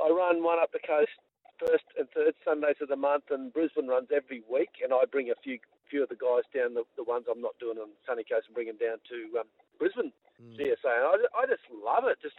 I 0.00 0.08
run 0.08 0.42
one 0.42 0.58
up 0.58 0.72
the 0.72 0.80
coast 0.80 1.12
first 1.60 1.84
and 1.98 2.08
third 2.10 2.34
Sundays 2.44 2.80
of 2.80 2.88
the 2.88 2.96
month, 2.96 3.30
and 3.30 3.52
Brisbane 3.52 3.86
runs 3.86 4.08
every 4.08 4.42
week. 4.50 4.80
And 4.82 4.92
I 4.92 5.04
bring 5.04 5.30
a 5.30 5.38
few 5.44 5.58
few 5.88 6.02
of 6.02 6.08
the 6.08 6.16
guys 6.16 6.46
down, 6.54 6.74
the, 6.74 6.84
the 6.96 7.02
ones 7.02 7.26
I'm 7.28 7.42
not 7.42 7.58
doing 7.58 7.76
on 7.76 7.90
sunny 8.06 8.24
coast, 8.24 8.46
and 8.46 8.54
bring 8.54 8.70
them 8.70 8.78
down 8.78 9.02
to 9.10 9.40
um, 9.40 9.48
Brisbane 9.78 10.12
Mm. 10.40 10.56
GSA. 10.56 10.88
And 10.88 11.06
I, 11.06 11.14
I 11.36 11.44
just 11.44 11.64
love 11.68 12.08
it. 12.08 12.16
Just 12.24 12.36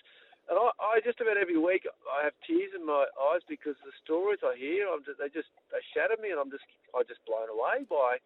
and 0.50 0.58
I, 0.58 0.74
I 0.82 0.94
just 1.06 1.22
about 1.22 1.38
every 1.38 1.58
week 1.58 1.86
I 2.10 2.26
have 2.26 2.34
tears 2.42 2.74
in 2.74 2.82
my 2.82 3.06
eyes 3.30 3.46
because 3.46 3.78
the 3.86 3.94
stories 4.02 4.42
I 4.42 4.58
hear, 4.58 4.90
I'm 4.90 5.06
just, 5.06 5.22
they 5.22 5.30
just 5.30 5.54
they 5.70 5.80
shatter 5.94 6.18
me, 6.18 6.34
and 6.34 6.42
I'm 6.42 6.50
just 6.50 6.66
I 6.98 7.06
just 7.06 7.22
blown 7.30 7.48
away 7.48 7.86
by 7.86 8.18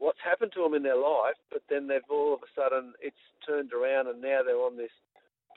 what's 0.00 0.20
happened 0.24 0.56
to 0.56 0.64
them 0.64 0.72
in 0.72 0.82
their 0.82 0.98
life. 0.98 1.36
But 1.52 1.62
then 1.68 1.86
they've 1.86 2.06
all 2.08 2.32
of 2.32 2.40
a 2.40 2.50
sudden 2.56 2.96
it's 3.04 3.20
turned 3.44 3.76
around, 3.76 4.08
and 4.08 4.24
now 4.24 4.40
they're 4.40 4.60
on 4.60 4.80
this 4.80 4.94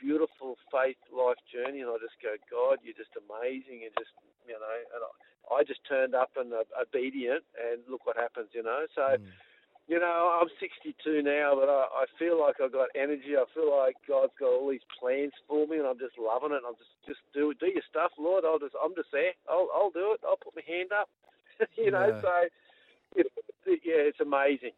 beautiful 0.04 0.60
faith 0.68 1.00
life 1.16 1.40
journey. 1.48 1.80
And 1.80 1.88
I 1.90 1.96
just 2.04 2.20
go, 2.20 2.36
God, 2.52 2.84
you're 2.84 3.00
just 3.00 3.16
amazing, 3.16 3.88
and 3.88 3.96
just 3.96 4.12
you 4.44 4.60
know, 4.60 4.76
and 4.92 5.02
I, 5.08 5.10
I 5.56 5.64
just 5.64 5.80
turned 5.88 6.14
up 6.14 6.36
and 6.36 6.52
uh, 6.52 6.68
obedient, 6.76 7.48
and 7.56 7.80
look 7.88 8.04
what 8.06 8.20
happens, 8.20 8.52
you 8.52 8.64
know. 8.64 8.84
So 8.92 9.16
Mm. 9.16 9.32
you 9.88 10.00
know, 10.00 10.40
I'm 10.40 10.48
62 10.60 10.96
now, 11.24 11.56
but 11.60 11.68
I, 11.68 12.04
I 12.04 12.06
feel 12.18 12.40
like 12.40 12.56
I've 12.64 12.72
got 12.72 12.88
energy. 12.96 13.36
I 13.36 13.44
feel 13.54 13.68
like 13.68 13.96
God's 14.08 14.32
got 14.40 14.48
all 14.56 14.70
these 14.72 14.88
plans 15.00 15.34
for 15.48 15.68
me, 15.68 15.78
and 15.78 15.88
I'm 15.88 16.00
just 16.00 16.16
loving 16.18 16.56
it. 16.56 16.64
I'm 16.66 16.76
just, 16.80 16.96
just 17.06 17.20
do 17.34 17.54
do 17.60 17.68
your 17.68 17.84
stuff, 17.90 18.12
Lord. 18.18 18.46
I'll 18.46 18.60
just, 18.60 18.76
I'm 18.82 18.96
just 18.96 19.12
there. 19.12 19.36
I'll, 19.50 19.68
I'll 19.76 19.92
do 19.92 20.16
it. 20.16 20.22
I'll 20.24 20.40
put 20.40 20.56
my 20.56 20.64
hand 20.68 20.92
up. 20.96 21.10
you 21.78 21.92
know, 21.92 22.08
Yeah. 22.08 22.22
so 22.22 22.32
it, 23.16 23.28
it, 23.66 23.80
yeah, 23.84 24.08
it's 24.08 24.20
amazing. 24.22 24.72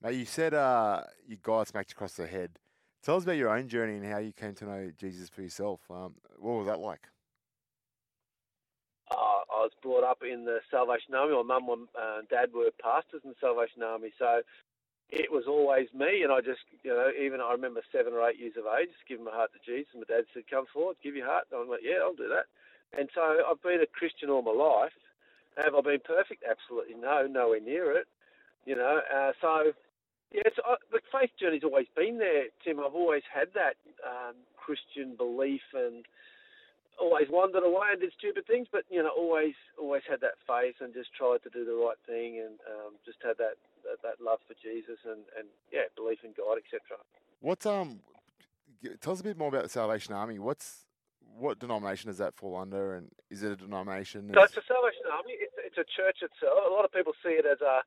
Now 0.00 0.10
you 0.10 0.24
said 0.24 0.54
uh, 0.54 1.02
you 1.26 1.36
got 1.36 1.66
smacked 1.68 1.92
across 1.92 2.14
the 2.14 2.26
head. 2.26 2.58
Tell 3.08 3.16
us 3.16 3.22
about 3.22 3.40
your 3.40 3.48
own 3.48 3.68
journey 3.68 3.96
and 3.96 4.04
how 4.04 4.18
you 4.18 4.32
came 4.32 4.52
to 4.56 4.66
know 4.66 4.92
Jesus 5.00 5.30
for 5.30 5.40
yourself. 5.40 5.80
Um, 5.88 6.12
what 6.36 6.60
was 6.60 6.66
that 6.66 6.78
like? 6.78 7.08
uh, 9.10 9.48
I 9.48 9.64
was 9.64 9.72
brought 9.80 10.04
up 10.04 10.18
in 10.20 10.44
the 10.44 10.60
Salvation 10.70 11.14
Army. 11.14 11.32
My 11.42 11.58
mum 11.58 11.88
and 11.96 12.28
uh, 12.28 12.28
dad 12.28 12.52
were 12.52 12.68
pastors 12.76 13.22
in 13.24 13.30
the 13.30 13.40
Salvation 13.40 13.82
Army, 13.82 14.12
so 14.18 14.42
it 15.08 15.32
was 15.32 15.44
always 15.48 15.88
me. 15.96 16.20
And 16.20 16.30
I 16.30 16.42
just, 16.42 16.60
you 16.84 16.92
know, 16.92 17.08
even 17.18 17.40
I 17.40 17.50
remember 17.52 17.80
seven 17.90 18.12
or 18.12 18.28
eight 18.28 18.38
years 18.38 18.60
of 18.60 18.68
age, 18.78 18.92
giving 19.08 19.24
my 19.24 19.32
heart 19.32 19.56
to 19.56 19.60
Jesus. 19.64 19.88
And 19.96 20.04
my 20.04 20.14
dad 20.14 20.28
said, 20.34 20.44
"Come 20.44 20.66
forward, 20.68 21.00
give 21.02 21.16
your 21.16 21.24
heart." 21.24 21.48
And 21.50 21.62
I'm 21.62 21.70
like, 21.70 21.80
"Yeah, 21.80 22.04
I'll 22.04 22.12
do 22.12 22.28
that." 22.28 22.44
And 22.92 23.08
so 23.14 23.40
I've 23.48 23.62
been 23.62 23.80
a 23.80 23.88
Christian 23.88 24.28
all 24.28 24.44
my 24.44 24.52
life. 24.52 24.92
Have 25.56 25.74
I 25.74 25.80
been 25.80 26.04
perfect? 26.04 26.44
Absolutely 26.44 27.00
no, 27.00 27.26
nowhere 27.26 27.64
near 27.64 27.90
it. 27.96 28.04
You 28.66 28.76
know, 28.76 29.00
uh, 29.08 29.32
so 29.40 29.72
yeah, 30.32 30.42
it's, 30.46 30.58
uh, 30.60 30.76
the 30.92 31.00
faith 31.12 31.30
journey's 31.40 31.64
always 31.64 31.86
been 31.96 32.18
there, 32.18 32.46
Tim. 32.64 32.80
I've 32.80 32.94
always 32.94 33.22
had 33.32 33.48
that 33.54 33.76
um, 34.04 34.36
Christian 34.56 35.16
belief 35.16 35.62
and 35.74 36.04
always 37.00 37.28
wandered 37.30 37.64
away 37.64 37.88
and 37.92 38.00
did 38.00 38.12
stupid 38.18 38.46
things, 38.46 38.66
but 38.70 38.84
you 38.90 39.02
know, 39.02 39.10
always 39.16 39.54
always 39.80 40.02
had 40.08 40.20
that 40.20 40.36
faith 40.46 40.76
and 40.80 40.92
just 40.92 41.14
tried 41.14 41.42
to 41.44 41.50
do 41.50 41.64
the 41.64 41.74
right 41.74 41.98
thing 42.06 42.42
and 42.42 42.58
um, 42.68 42.98
just 43.06 43.18
had 43.24 43.38
that, 43.38 43.56
that 43.86 44.02
that 44.02 44.20
love 44.20 44.40
for 44.46 44.54
Jesus 44.60 44.98
and 45.06 45.22
and 45.38 45.48
yeah, 45.72 45.88
belief 45.96 46.18
in 46.24 46.34
God, 46.36 46.58
etc. 46.58 46.98
What's 47.40 47.66
um? 47.66 48.00
Tell 49.00 49.12
us 49.12 49.20
a 49.20 49.24
bit 49.24 49.38
more 49.38 49.48
about 49.48 49.64
the 49.64 49.68
Salvation 49.68 50.14
Army. 50.14 50.38
What's 50.38 50.84
what 51.38 51.58
denomination 51.58 52.08
does 52.10 52.18
that 52.18 52.34
fall 52.34 52.56
under, 52.56 52.94
and 52.94 53.08
is 53.30 53.42
it 53.42 53.52
a 53.52 53.56
denomination? 53.56 54.30
So 54.34 54.42
it's 54.42 54.56
a 54.56 54.66
Salvation 54.66 55.06
Army. 55.12 55.34
It's, 55.38 55.54
it's 55.64 55.78
a 55.78 55.86
church 55.96 56.18
itself. 56.22 56.58
A 56.66 56.72
lot 56.72 56.84
of 56.84 56.92
people 56.92 57.12
see 57.24 57.38
it 57.38 57.46
as 57.46 57.60
a, 57.62 57.80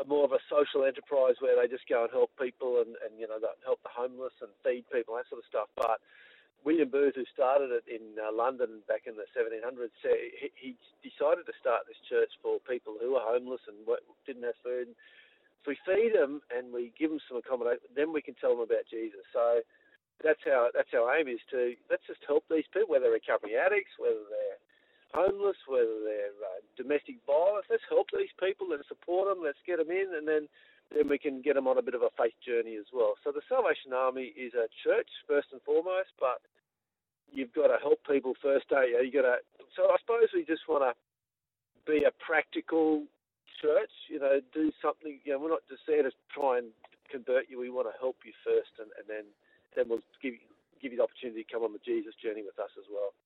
a 0.00 0.04
more 0.06 0.24
of 0.24 0.32
a 0.32 0.42
social 0.50 0.84
enterprise 0.84 1.38
where 1.38 1.54
they 1.54 1.70
just 1.70 1.88
go 1.88 2.04
and 2.04 2.12
help 2.12 2.30
people 2.40 2.82
and, 2.82 2.98
and 3.02 3.14
you 3.18 3.26
know 3.26 3.38
help 3.64 3.82
the 3.82 3.92
homeless 3.92 4.34
and 4.42 4.50
feed 4.62 4.84
people 4.90 5.14
that 5.14 5.28
sort 5.30 5.42
of 5.42 5.48
stuff. 5.48 5.68
But 5.76 6.02
William 6.64 6.88
Booth, 6.88 7.14
who 7.14 7.28
started 7.28 7.70
it 7.70 7.84
in 7.84 8.16
uh, 8.16 8.32
London 8.32 8.80
back 8.88 9.04
in 9.04 9.20
the 9.20 9.28
1700s, 9.36 9.92
he, 10.00 10.48
he 10.56 10.70
decided 11.04 11.44
to 11.44 11.54
start 11.60 11.84
this 11.84 12.00
church 12.08 12.32
for 12.40 12.56
people 12.64 12.96
who 12.96 13.12
were 13.12 13.22
homeless 13.22 13.60
and 13.68 13.76
didn't 14.24 14.48
have 14.48 14.56
food. 14.64 14.88
So 15.62 15.72
we 15.72 15.78
feed 15.84 16.16
them 16.16 16.40
and 16.48 16.72
we 16.72 16.92
give 16.96 17.12
them 17.12 17.20
some 17.28 17.36
accommodation. 17.36 17.92
Then 17.92 18.12
we 18.16 18.24
can 18.24 18.32
tell 18.40 18.56
them 18.56 18.64
about 18.64 18.88
Jesus. 18.88 19.24
So 19.32 19.60
that's 20.24 20.40
how 20.44 20.72
that's 20.72 20.92
our 20.96 21.12
aim 21.16 21.28
is 21.28 21.44
to 21.52 21.76
let's 21.92 22.08
just 22.08 22.24
help 22.24 22.44
these 22.48 22.68
people, 22.72 22.88
whether 22.88 23.12
they're 23.12 23.20
recovering 23.20 23.60
addicts, 23.60 24.00
whether 24.00 24.24
they're 24.32 24.60
homeless, 25.14 25.56
whether 25.70 26.02
they're 26.02 26.34
uh, 26.42 26.60
domestic 26.76 27.22
violence. 27.24 27.70
Let's 27.70 27.86
help 27.88 28.10
these 28.10 28.34
people. 28.42 28.66
Let's 28.68 28.90
support 28.90 29.30
them. 29.30 29.40
Let's 29.42 29.62
get 29.62 29.78
them 29.78 29.94
in, 29.94 30.12
and 30.18 30.26
then 30.26 30.50
then 30.92 31.08
we 31.08 31.16
can 31.16 31.40
get 31.40 31.54
them 31.54 31.66
on 31.66 31.78
a 31.78 31.82
bit 31.82 31.94
of 31.96 32.02
a 32.02 32.12
faith 32.18 32.36
journey 32.44 32.76
as 32.76 32.90
well. 32.92 33.14
So 33.24 33.32
the 33.32 33.40
Salvation 33.48 33.96
Army 33.96 34.36
is 34.36 34.52
a 34.52 34.68
church 34.84 35.08
first 35.26 35.48
and 35.50 35.62
foremost, 35.64 36.12
but 36.20 36.44
you've 37.32 37.54
got 37.56 37.72
to 37.72 37.80
help 37.80 38.04
people 38.04 38.34
first, 38.42 38.68
don't 38.68 38.90
you? 38.90 39.00
You 39.00 39.10
got 39.14 39.26
to. 39.26 39.36
So 39.78 39.88
I 39.88 39.96
suppose 40.02 40.28
we 40.34 40.44
just 40.44 40.68
want 40.68 40.84
to 40.84 40.92
be 41.88 42.04
a 42.04 42.12
practical 42.20 43.06
church. 43.62 43.94
You 44.10 44.20
know, 44.20 44.42
do 44.52 44.70
something. 44.82 45.18
You 45.24 45.34
know, 45.34 45.40
we're 45.40 45.56
not 45.56 45.66
just 45.70 45.86
there 45.86 46.02
to 46.02 46.12
try 46.34 46.58
and 46.58 46.68
convert 47.10 47.48
you. 47.48 47.58
We 47.58 47.70
want 47.70 47.88
to 47.88 47.96
help 47.96 48.20
you 48.26 48.34
first, 48.44 48.74
and, 48.78 48.90
and 48.98 49.06
then 49.08 49.24
then 49.74 49.88
we'll 49.88 50.04
give 50.20 50.34
you 50.34 50.44
give 50.82 50.92
you 50.92 51.00
the 51.00 51.06
opportunity 51.08 51.42
to 51.42 51.48
come 51.48 51.64
on 51.64 51.72
the 51.72 51.80
Jesus 51.80 52.12
journey 52.20 52.44
with 52.44 52.60
us 52.60 52.70
as 52.76 52.84
well. 52.92 53.16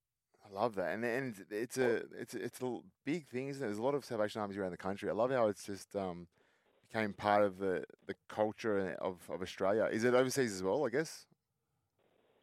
I 0.49 0.55
love 0.55 0.75
that, 0.77 0.95
and 0.95 1.05
and 1.05 1.35
it's 1.51 1.77
a 1.79 2.03
it's 2.19 2.35
a, 2.35 2.45
it's 2.45 2.61
a 2.61 2.79
big 3.05 3.27
thing, 3.27 3.49
isn't 3.49 3.63
it? 3.63 3.67
There's 3.67 3.79
a 3.79 3.83
lot 3.83 3.95
of 3.95 4.05
Salvation 4.05 4.41
Armies 4.41 4.57
around 4.57 4.71
the 4.71 4.77
country. 4.77 5.11
I 5.11 5.13
love 5.13 5.31
how 5.31 5.49
it's 5.49 5.65
just 5.65 5.95
um 5.95 6.27
became 6.91 7.13
part 7.13 7.43
of 7.45 7.59
the 7.59 7.85
the 8.07 8.15
culture 8.29 8.95
of 9.01 9.19
of 9.29 9.43
Australia. 9.43 9.89
Is 9.91 10.05
it 10.05 10.15
overseas 10.15 10.55
as 10.55 10.63
well? 10.63 10.87
I 10.87 10.91
guess. 10.91 11.27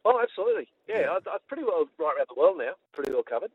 Oh, 0.04 0.20
absolutely. 0.22 0.68
Yeah, 0.88 1.00
Yeah. 1.00 1.06
I, 1.10 1.16
I'm 1.16 1.38
pretty 1.48 1.64
well 1.64 1.86
right 1.98 2.14
around 2.16 2.28
the 2.32 2.40
world 2.40 2.58
now. 2.58 2.72
Pretty 2.92 3.12
well 3.12 3.24
covered. 3.24 3.50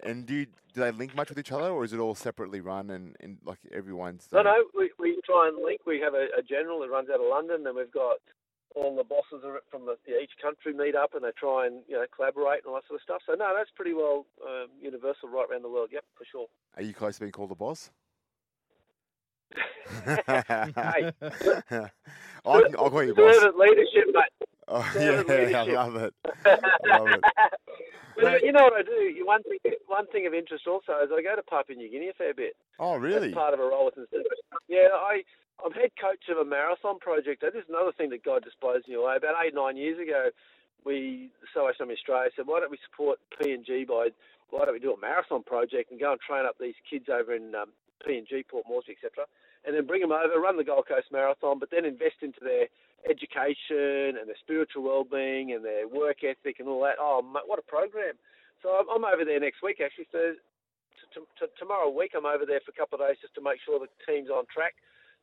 And 0.00 0.26
do 0.26 0.34
you, 0.34 0.46
do 0.72 0.80
they 0.80 0.92
link 0.92 1.16
much 1.16 1.28
with 1.28 1.40
each 1.40 1.50
other, 1.50 1.70
or 1.70 1.84
is 1.84 1.92
it 1.92 1.98
all 1.98 2.14
separately 2.14 2.60
run 2.60 2.90
and, 2.90 3.16
and 3.18 3.38
like 3.44 3.58
everyone's? 3.72 4.28
No, 4.32 4.38
um, 4.38 4.44
no, 4.44 4.64
we, 4.76 4.92
we 5.00 5.20
try 5.26 5.48
and 5.48 5.60
link. 5.60 5.80
We 5.86 5.98
have 5.98 6.14
a, 6.14 6.28
a 6.38 6.42
general 6.42 6.78
that 6.80 6.88
runs 6.90 7.08
out 7.10 7.18
of 7.18 7.26
London, 7.28 7.66
and 7.66 7.74
we've 7.76 7.90
got 7.90 8.18
all 8.74 8.96
the 8.96 9.04
bosses 9.04 9.44
are 9.44 9.60
from 9.70 9.86
the, 9.86 9.96
each 10.20 10.32
country 10.40 10.72
meet 10.72 10.94
up 10.94 11.14
and 11.14 11.24
they 11.24 11.32
try 11.38 11.66
and 11.66 11.82
you 11.88 11.94
know 11.94 12.04
collaborate 12.14 12.64
and 12.64 12.66
all 12.66 12.74
that 12.74 12.86
sort 12.86 13.00
of 13.00 13.04
stuff. 13.04 13.22
So 13.26 13.34
no, 13.34 13.54
that's 13.56 13.70
pretty 13.74 13.94
well 13.94 14.26
um, 14.46 14.68
universal 14.80 15.28
right 15.28 15.46
around 15.50 15.62
the 15.62 15.70
world. 15.70 15.90
Yep, 15.92 16.04
for 16.16 16.24
sure. 16.30 16.46
Are 16.76 16.82
you 16.82 16.94
close 16.94 17.14
to 17.14 17.20
being 17.20 17.32
called 17.32 17.50
the 17.50 17.56
boss? 17.56 17.90
Hey, 19.88 21.12
I 22.44 22.62
can, 22.62 22.76
I'll 22.78 22.90
call 22.90 23.02
you 23.02 23.14
boss. 23.14 23.34
servant 23.34 23.58
leadership, 23.58 24.06
mate. 24.12 24.48
Oh, 24.68 24.92
yeah, 24.94 25.60
I 25.60 25.64
love 25.64 25.96
it. 25.96 26.14
I 26.44 26.58
love 26.98 27.08
it. 27.08 27.24
Well, 28.22 28.38
you 28.42 28.52
know 28.52 28.64
what 28.64 28.74
I 28.74 28.82
do? 28.82 29.22
One 29.24 29.42
thing, 29.44 29.58
one 29.86 30.06
thing 30.08 30.26
of 30.26 30.34
interest 30.34 30.66
also 30.66 30.92
is 31.04 31.10
I 31.12 31.22
go 31.22 31.36
to 31.36 31.42
Papua 31.42 31.76
New 31.76 31.88
Guinea 31.88 32.08
a 32.08 32.12
fair 32.12 32.34
bit. 32.34 32.54
Oh, 32.78 32.96
really? 32.96 33.28
That's 33.28 33.34
part 33.34 33.54
of 33.54 33.60
a 33.60 33.62
role 33.62 33.86
within. 33.86 34.06
Yeah, 34.68 34.88
I, 34.92 35.22
I'm 35.64 35.72
head 35.72 35.90
coach 35.98 36.22
of 36.30 36.38
a 36.38 36.44
marathon 36.44 36.98
project. 36.98 37.42
That 37.42 37.58
is 37.58 37.66
another 37.68 37.92
thing 37.92 38.10
that 38.10 38.22
God 38.22 38.46
blows 38.60 38.82
me 38.86 38.94
away. 38.94 39.16
About 39.16 39.34
eight, 39.42 39.54
nine 39.54 39.76
years 39.76 39.98
ago, 39.98 40.30
we, 40.86 41.30
the 41.42 41.48
Salvation 41.52 41.90
Army 41.90 41.98
Australia, 41.98 42.30
said, 42.36 42.46
why 42.46 42.60
don't 42.60 42.70
we 42.70 42.78
support 42.86 43.18
PNG 43.34 43.86
by, 43.86 44.14
why 44.50 44.64
don't 44.64 44.74
we 44.74 44.80
do 44.80 44.94
a 44.94 45.00
marathon 45.00 45.42
project 45.42 45.90
and 45.90 45.98
go 45.98 46.12
and 46.14 46.20
train 46.22 46.46
up 46.46 46.54
these 46.60 46.78
kids 46.86 47.10
over 47.10 47.34
in 47.34 47.54
um, 47.58 47.74
PNG, 48.06 48.46
Port 48.46 48.64
Moresby, 48.70 48.94
etc., 48.94 49.26
and 49.66 49.74
then 49.74 49.90
bring 49.90 50.00
them 50.00 50.14
over, 50.14 50.38
run 50.38 50.56
the 50.56 50.62
Gold 50.64 50.86
Coast 50.86 51.10
Marathon, 51.10 51.58
but 51.58 51.68
then 51.74 51.84
invest 51.84 52.22
into 52.22 52.38
their 52.40 52.70
education 53.10 54.14
and 54.14 54.30
their 54.30 54.38
spiritual 54.38 54.86
well-being 54.86 55.50
and 55.50 55.66
their 55.66 55.90
work 55.90 56.22
ethic 56.22 56.62
and 56.62 56.70
all 56.70 56.80
that. 56.86 57.02
Oh, 57.02 57.18
what 57.44 57.58
a 57.58 57.66
program! 57.66 58.14
So 58.62 58.70
I'm, 58.78 58.86
I'm 58.86 59.04
over 59.04 59.26
there 59.26 59.42
next 59.42 59.58
week, 59.60 59.82
actually. 59.82 60.06
So 60.14 60.38
t- 61.10 61.26
t- 61.42 61.54
tomorrow 61.58 61.90
week, 61.90 62.14
I'm 62.14 62.24
over 62.24 62.46
there 62.46 62.62
for 62.62 62.70
a 62.70 62.78
couple 62.78 63.02
of 63.02 63.02
days 63.02 63.18
just 63.20 63.34
to 63.34 63.42
make 63.42 63.58
sure 63.66 63.82
the 63.82 63.90
team's 64.06 64.30
on 64.30 64.46
track 64.46 64.78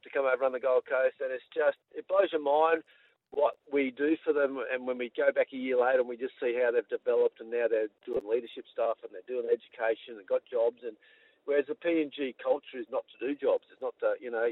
to 0.06 0.14
come 0.14 0.30
over 0.30 0.46
on 0.46 0.54
the 0.54 0.62
Gold 0.62 0.86
Coast, 0.86 1.18
and 1.20 1.34
it's 1.34 1.50
just 1.50 1.82
it 1.98 2.08
blows 2.08 2.30
your 2.32 2.46
mind 2.46 2.86
what 3.34 3.58
we 3.68 3.92
do 3.92 4.16
for 4.24 4.32
them, 4.32 4.62
and 4.72 4.88
when 4.88 5.02
we 5.02 5.12
go 5.12 5.34
back 5.34 5.52
a 5.52 5.60
year 5.60 5.76
later 5.76 6.00
and 6.00 6.08
we 6.08 6.16
just 6.16 6.38
see 6.40 6.56
how 6.56 6.72
they've 6.72 6.88
developed, 6.88 7.42
and 7.42 7.52
now 7.52 7.66
they're 7.68 7.92
doing 8.06 8.24
leadership 8.24 8.64
stuff 8.72 9.02
and 9.04 9.12
they're 9.12 9.28
doing 9.28 9.50
education 9.50 10.16
and 10.16 10.30
got 10.30 10.46
jobs, 10.48 10.86
and 10.86 10.96
whereas 11.44 11.68
the 11.68 11.76
PNG 11.76 12.38
culture 12.40 12.80
is 12.80 12.88
not 12.94 13.04
to 13.12 13.18
do 13.20 13.36
jobs, 13.36 13.66
it's 13.74 13.82
not 13.82 13.98
to 14.00 14.16
you 14.22 14.32
know. 14.32 14.48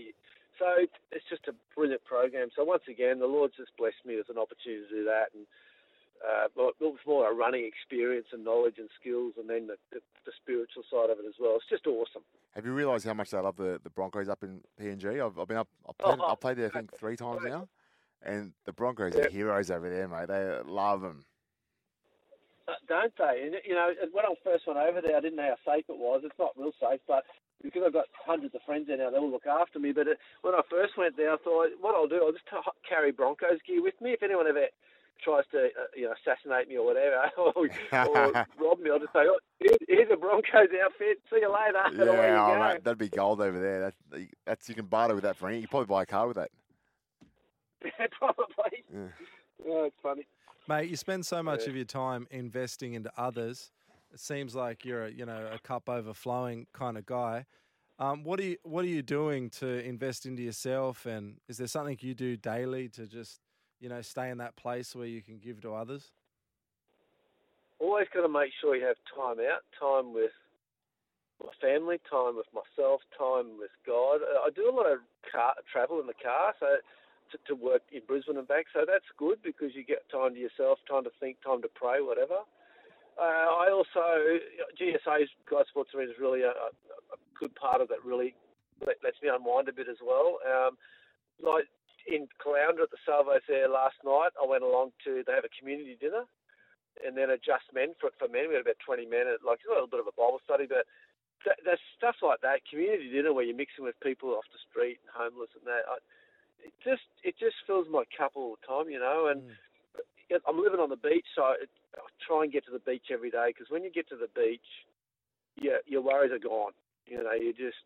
So 0.60 0.86
it's 1.10 1.26
just 1.30 1.49
a 1.49 1.56
brilliant 1.74 2.06
program. 2.06 2.49
So 2.54 2.62
once 2.62 2.86
again, 2.86 3.18
the 3.18 3.30
Lord's 3.30 3.58
just 3.58 3.74
blessed 3.74 4.06
me 4.06 4.18
with 4.18 4.30
an 4.30 4.38
opportunity 4.38 4.86
to 4.86 4.95
do 5.01 5.04
that, 5.06 5.34
and 5.34 5.47
uh, 6.24 6.47
well, 6.55 6.71
it's 6.80 7.05
more 7.05 7.30
a 7.30 7.34
running 7.34 7.65
experience 7.65 8.28
and 8.32 8.43
knowledge 8.45 8.76
and 8.78 8.89
skills, 8.99 9.34
and 9.38 9.49
then 9.49 9.67
the, 9.67 9.76
the, 9.91 9.99
the, 10.26 10.32
spiritual 10.41 10.84
side 10.89 11.09
of 11.09 11.19
it 11.19 11.28
as 11.28 11.36
well. 11.39 11.55
It's 11.57 11.69
just 11.69 11.86
awesome. 11.86 12.24
Have 12.55 12.65
you 12.65 12.71
realised 12.71 13.05
how 13.05 13.13
much 13.13 13.34
I 13.34 13.41
love 13.41 13.57
the, 13.57 13.80
the 13.84 13.89
Broncos 13.89 14.30
up 14.30 14.43
in 14.43 14.61
PNG? 14.80 15.26
I've, 15.26 15.38
I've 15.38 15.47
been 15.47 15.57
up, 15.57 15.67
I've 15.88 15.97
played, 15.97 16.19
oh, 16.19 16.26
I've 16.26 16.39
played 16.39 16.57
there 16.57 16.67
I 16.67 16.69
think 16.69 16.97
three 16.97 17.17
times 17.17 17.41
now, 17.43 17.67
and 18.24 18.53
the 18.65 18.71
Broncos 18.71 19.13
yeah. 19.15 19.26
are 19.26 19.30
heroes 19.30 19.69
over 19.69 19.89
there, 19.89 20.07
mate. 20.07 20.28
They 20.28 20.59
love 20.65 21.01
them. 21.01 21.26
Uh, 22.67 22.80
don't 22.88 23.13
they? 23.17 23.43
And, 23.43 23.55
you 23.65 23.76
know, 23.76 23.91
when 24.13 24.24
I 24.26 24.34
first 24.43 24.65
went 24.65 24.80
over 24.80 25.01
there, 25.01 25.17
I 25.17 25.19
didn't 25.19 25.36
know 25.36 25.51
how 25.51 25.74
safe 25.74 25.86
it 25.89 25.97
was. 25.97 26.21
It's 26.24 26.39
not 26.39 26.55
real 26.55 26.71
safe, 26.80 27.01
but 27.05 27.26
because 27.61 27.84
I've 27.86 27.93
got 27.93 28.05
hundreds 28.15 28.55
of 28.55 28.61
friends 28.65 28.88
there 28.88 28.97
now, 28.97 29.09
they 29.09 29.17
all 29.17 29.30
look 29.30 29.47
after 29.47 29.80
me. 29.80 29.91
But 29.91 30.07
it, 30.07 30.17
when 30.41 30.53
I 30.53 30.61
first 30.69 30.97
went 30.97 31.17
there, 31.17 31.34
I 31.34 31.38
thought, 31.43 31.67
what 31.82 31.95
I'll 31.95 32.07
do, 32.07 32.24
I'll 32.24 32.32
just 32.32 32.47
t- 32.47 32.55
carry 32.88 33.11
Broncos 33.11 33.59
gear 33.67 33.84
with 33.84 33.99
me. 33.99 34.11
If 34.11 34.24
anyone 34.24 34.47
ever 34.47 34.67
tries 35.22 35.43
to 35.51 35.66
uh, 35.66 35.86
you 35.95 36.03
know 36.03 36.14
assassinate 36.14 36.68
me 36.68 36.78
or 36.78 36.86
whatever, 36.86 37.30
or, 37.38 37.53
or 37.55 38.32
rob 38.59 38.80
me, 38.80 38.89
I'll 38.91 38.99
just 38.99 39.14
say, 39.14 39.20
oh, 39.26 39.39
here's, 39.59 39.78
here's, 39.88 40.11
a 40.11 40.18
Broncos 40.18 40.70
outfit. 40.84 41.20
See 41.30 41.39
you 41.41 41.51
later. 41.51 42.05
Yeah, 42.14 42.45
oh, 42.45 42.59
mate, 42.59 42.84
that'd 42.84 42.97
be 42.97 43.09
gold 43.09 43.41
over 43.41 43.59
there. 43.59 43.80
That's, 43.80 44.28
that's 44.45 44.70
you 44.70 44.76
can 44.76 44.86
barter 44.86 45.16
with 45.16 45.24
that 45.24 45.36
for 45.36 45.47
any. 45.47 45.59
You 45.59 45.68
probably 45.68 45.88
buy 45.88 46.03
a 46.03 46.05
car 46.05 46.28
with 46.28 46.38
that. 46.38 46.51
Yeah, 47.84 48.07
probably. 48.18 48.84
Yeah. 48.93 48.99
Oh, 49.68 49.84
it's 49.86 49.95
funny. 50.01 50.26
Mate, 50.68 50.89
you 50.89 50.95
spend 50.95 51.26
so 51.26 51.43
much 51.43 51.64
yeah. 51.64 51.70
of 51.70 51.76
your 51.76 51.86
time 51.86 52.28
investing 52.32 52.93
into 52.93 53.11
others. 53.18 53.72
It 54.14 54.20
seems 54.20 54.55
like 54.55 54.86
you're 54.86 55.05
a 55.05 55.11
you 55.11 55.26
know 55.26 55.49
a 55.51 55.59
cup 55.59 55.89
overflowing 55.89 56.68
kind 56.74 56.97
of 56.97 57.05
guy. 57.05 57.45
Um, 57.99 58.24
what 58.24 58.39
are 58.39 58.43
you 58.43 58.57
What 58.64 58.86
are 58.86 58.89
you 58.89 59.01
doing 59.01 59.49
to 59.51 59.84
invest 59.84 60.26
into 60.26 60.41
yourself? 60.41 61.05
And 61.05 61.38
is 61.47 61.57
there 61.57 61.68
something 61.68 61.97
you 62.01 62.14
do 62.14 62.38
daily 62.38 62.89
to 62.89 63.07
just 63.07 63.39
you 63.84 63.89
know, 63.89 64.01
stay 64.01 64.29
in 64.29 64.38
that 64.38 64.55
place 64.55 64.95
where 64.95 65.05
you 65.05 65.21
can 65.21 65.39
give 65.43 65.59
to 65.59 65.75
others? 65.75 66.13
Always 67.79 68.07
got 68.13 68.21
to 68.21 68.31
make 68.31 68.55
sure 68.61 68.77
you 68.77 68.86
have 68.88 68.95
time 69.11 69.43
out, 69.43 69.67
time 69.75 70.13
with 70.13 70.31
my 71.43 71.51
family, 71.59 71.99
time 72.09 72.39
with 72.39 72.47
myself, 72.55 73.01
time 73.11 73.59
with 73.59 73.75
God. 73.86 74.23
I 74.23 74.47
do 74.55 74.71
a 74.71 74.71
lot 74.71 74.88
of 74.88 74.99
car, 75.27 75.51
travel 75.69 75.99
in 75.99 76.07
the 76.07 76.15
car, 76.15 76.55
so 76.61 76.79
to, 77.36 77.38
to 77.51 77.53
work 77.59 77.81
in 77.91 77.99
Brisbane 78.07 78.38
and 78.38 78.47
back. 78.47 78.71
So 78.71 78.88
that's 78.88 79.03
good 79.19 79.43
because 79.43 79.75
you 79.75 79.84
get 79.84 80.07
time 80.07 80.34
to 80.36 80.39
yourself, 80.39 80.79
time 80.88 81.03
to 81.03 81.11
think, 81.19 81.43
time 81.43 81.61
to 81.61 81.67
pray, 81.75 81.99
whatever. 81.99 82.47
Uh, 83.19 83.51
I 83.51 83.67
also 83.67 84.39
GSA's 84.79 85.27
God 85.43 85.65
Sports 85.67 85.91
Arena 85.93 86.09
is 86.09 86.17
really 86.23 86.41
a, 86.41 86.55
a, 86.55 86.71
good 87.38 87.53
part 87.53 87.81
of 87.81 87.89
that. 87.89 87.99
Really 88.05 88.34
lets 88.79 89.19
me 89.21 89.27
unwind 89.27 89.67
a 89.67 89.73
bit 89.73 89.88
as 89.91 89.99
well. 89.99 90.39
Um, 90.47 90.77
like 91.43 91.65
in 92.08 92.28
Caloundra 92.39 92.88
at 92.88 92.91
the 92.91 93.01
Salvos 93.06 93.45
there 93.47 93.70
last 93.70 93.97
night. 94.04 94.36
I 94.36 94.45
went 94.45 94.64
along 94.64 94.91
to 95.06 95.24
they 95.26 95.36
have 95.36 95.47
a 95.47 95.58
community 95.58 95.97
dinner, 95.99 96.28
and 97.06 97.16
then 97.18 97.32
a 97.32 97.38
just 97.38 97.68
men 97.74 97.95
for 97.99 98.12
for 98.20 98.28
men. 98.28 98.47
We 98.49 98.56
had 98.60 98.66
about 98.68 98.82
twenty 98.84 99.06
men. 99.06 99.28
At, 99.28 99.45
like 99.45 99.64
a 99.64 99.72
little 99.72 99.89
bit 99.89 100.04
of 100.04 100.10
a 100.10 100.16
Bible 100.16 100.43
study, 100.43 100.68
but 100.68 100.88
th- 101.43 101.62
there's 101.64 101.82
stuff 101.95 102.20
like 102.22 102.41
that. 102.41 102.66
Community 102.68 103.12
dinner 103.12 103.34
where 103.34 103.45
you're 103.45 103.58
mixing 103.58 103.84
with 103.86 103.99
people 104.04 104.36
off 104.36 104.47
the 104.51 104.62
street 104.68 104.99
and 105.04 105.12
homeless 105.12 105.51
and 105.56 105.66
that. 105.68 105.88
I, 105.88 105.99
it 106.64 106.74
just 106.84 107.08
it 107.24 107.36
just 107.39 107.60
fills 107.68 107.88
my 107.91 108.04
cup 108.16 108.34
all 108.36 108.56
the 108.56 108.64
time, 108.68 108.89
you 108.89 108.99
know. 108.99 109.28
And 109.28 109.43
mm. 109.43 110.41
I'm 110.47 110.60
living 110.60 110.80
on 110.80 110.89
the 110.89 110.99
beach, 110.99 111.28
so 111.36 111.43
I, 111.43 111.68
I 111.95 112.08
try 112.26 112.43
and 112.43 112.51
get 112.51 112.66
to 112.66 112.74
the 112.74 112.84
beach 112.84 113.12
every 113.12 113.30
day 113.30 113.51
because 113.51 113.70
when 113.70 113.84
you 113.84 113.91
get 113.91 114.10
to 114.10 114.18
the 114.18 114.32
beach, 114.34 114.66
yeah, 115.60 115.84
your 115.86 116.01
worries 116.01 116.32
are 116.32 116.39
gone. 116.39 116.72
You 117.06 117.22
know, 117.22 117.36
you 117.36 117.54
just 117.54 117.84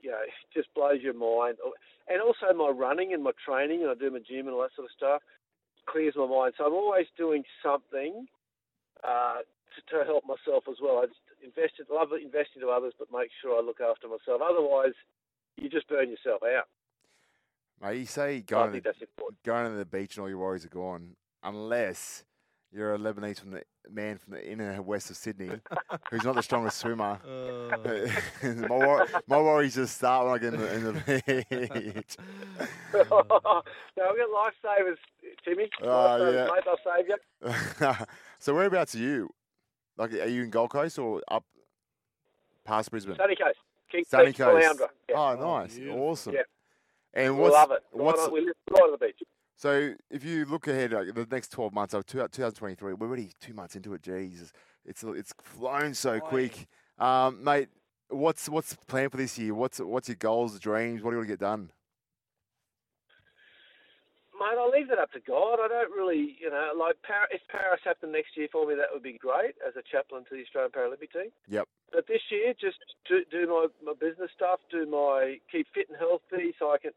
you 0.00 0.10
know, 0.10 0.22
it 0.22 0.34
just 0.54 0.72
blows 0.74 1.00
your 1.02 1.14
mind. 1.14 1.58
And 2.08 2.20
also 2.22 2.54
my 2.56 2.68
running 2.68 3.12
and 3.12 3.22
my 3.22 3.32
training, 3.44 3.82
and 3.82 3.90
I 3.90 3.94
do 3.94 4.10
my 4.10 4.20
gym 4.20 4.46
and 4.46 4.54
all 4.54 4.62
that 4.62 4.74
sort 4.76 4.86
of 4.86 4.94
stuff, 4.96 5.22
clears 5.86 6.14
my 6.16 6.26
mind. 6.26 6.54
So 6.58 6.66
I'm 6.66 6.74
always 6.74 7.06
doing 7.16 7.44
something 7.62 8.26
uh, 9.02 9.42
to, 9.42 9.98
to 9.98 10.04
help 10.04 10.24
myself 10.24 10.64
as 10.68 10.76
well. 10.82 11.02
I 11.02 11.06
just 11.06 11.20
invest, 11.42 11.74
love 11.90 12.08
investing 12.12 12.62
to 12.62 12.68
others, 12.68 12.94
but 12.98 13.08
make 13.12 13.30
sure 13.42 13.58
I 13.58 13.64
look 13.64 13.80
after 13.80 14.08
myself. 14.08 14.40
Otherwise, 14.42 14.94
you 15.56 15.68
just 15.68 15.88
burn 15.88 16.10
yourself 16.10 16.42
out. 16.42 16.68
Mate, 17.82 17.98
you 17.98 18.06
say 18.06 18.40
going, 18.40 18.72
to 18.72 18.92
going 19.44 19.70
to 19.70 19.76
the 19.76 19.84
beach 19.84 20.16
and 20.16 20.22
all 20.22 20.28
your 20.28 20.38
worries 20.38 20.64
are 20.64 20.70
gone, 20.70 21.16
unless 21.42 22.24
you're 22.76 22.94
a 22.94 22.98
Lebanese 22.98 23.40
from 23.40 23.52
the 23.52 23.62
man 23.90 24.18
from 24.18 24.34
the 24.34 24.50
inner 24.50 24.82
west 24.82 25.08
of 25.10 25.16
Sydney 25.16 25.50
who's 26.10 26.24
not 26.24 26.34
the 26.34 26.42
strongest 26.42 26.78
swimmer. 26.78 27.18
Uh. 27.66 28.08
my, 28.42 28.68
wor- 28.68 29.06
my 29.26 29.40
worries 29.40 29.74
just 29.74 29.96
start 29.96 30.26
when 30.26 30.34
I 30.34 30.38
get 30.38 30.54
in 30.54 30.60
the, 30.60 30.74
in 30.74 30.84
the 30.84 31.92
beach. 31.94 32.16
no, 32.94 33.02
I've 33.02 34.16
got 34.16 34.54
lifesavers, 34.64 34.96
Timmy. 35.44 35.68
Uh, 35.82 36.30
yeah. 36.32 36.48
mate, 36.52 36.64
I'll 36.66 36.78
save 36.84 37.08
you. 37.08 38.06
so 38.38 38.54
whereabouts 38.54 38.94
are 38.94 38.98
you? 38.98 39.30
Like, 39.96 40.12
are 40.12 40.26
you 40.26 40.42
in 40.42 40.50
Gold 40.50 40.70
Coast 40.70 40.98
or 40.98 41.22
up 41.28 41.44
past 42.64 42.90
Brisbane? 42.90 43.16
Sunny 43.16 43.36
Coast. 43.36 43.58
King 43.90 44.04
Sunny 44.06 44.32
Coast. 44.32 44.80
Yeah. 45.08 45.16
Oh, 45.16 45.34
nice. 45.34 45.78
Oh, 45.88 45.98
awesome. 45.98 46.34
Yeah. 46.34 46.42
And 47.14 47.38
what's, 47.38 47.52
we 47.52 47.58
love 47.58 47.70
it. 47.72 47.82
What's, 47.92 48.20
right, 48.20 48.32
we 48.32 48.40
live 48.40 48.54
right 48.70 48.82
on 48.82 48.92
the 48.92 48.98
beach. 48.98 49.20
So 49.56 49.94
if 50.10 50.22
you 50.22 50.44
look 50.44 50.68
ahead, 50.68 50.92
like 50.92 51.14
the 51.14 51.26
next 51.30 51.50
twelve 51.50 51.72
months, 51.72 51.94
of 51.94 52.06
2023, 52.06 52.92
we're 52.92 53.06
already 53.06 53.30
two 53.40 53.54
months 53.54 53.74
into 53.74 53.94
it. 53.94 54.02
Jesus, 54.02 54.52
it's 54.84 55.02
it's 55.02 55.32
flown 55.42 55.94
so 55.94 56.20
quick, 56.20 56.66
um, 56.98 57.42
mate. 57.42 57.68
What's 58.08 58.48
what's 58.50 58.74
the 58.74 58.84
plan 58.86 59.08
for 59.08 59.16
this 59.16 59.38
year? 59.38 59.54
What's 59.54 59.80
what's 59.80 60.08
your 60.08 60.16
goals, 60.16 60.60
dreams? 60.60 61.02
What 61.02 61.10
do 61.10 61.14
you 61.14 61.18
want 61.18 61.28
to 61.28 61.32
get 61.32 61.40
done? 61.40 61.70
Mate, 64.38 64.60
I'll 64.60 64.70
leave 64.70 64.88
that 64.88 64.98
up 64.98 65.10
to 65.12 65.20
God. 65.20 65.64
I 65.64 65.68
don't 65.68 65.90
really, 65.96 66.36
you 66.38 66.50
know, 66.50 66.72
like 66.78 66.96
if 67.32 67.40
Paris 67.48 67.80
happened 67.82 68.12
next 68.12 68.36
year 68.36 68.48
for 68.52 68.66
me, 68.68 68.74
that 68.74 68.92
would 68.92 69.02
be 69.02 69.16
great 69.16 69.56
as 69.66 69.72
a 69.76 69.82
chaplain 69.90 70.24
to 70.28 70.36
the 70.36 70.42
Australian 70.44 70.72
Paralympic 70.72 71.10
team. 71.10 71.32
Yep. 71.48 71.64
But 71.90 72.06
this 72.06 72.20
year, 72.30 72.52
just 72.52 72.76
do, 73.08 73.24
do 73.30 73.48
my, 73.48 73.68
my 73.82 73.94
business 73.98 74.28
stuff, 74.36 74.60
do 74.70 74.84
my 74.84 75.38
keep 75.50 75.66
fit 75.72 75.88
and 75.88 75.96
healthy, 75.96 76.52
so 76.58 76.70
I 76.70 76.76
can 76.76 76.92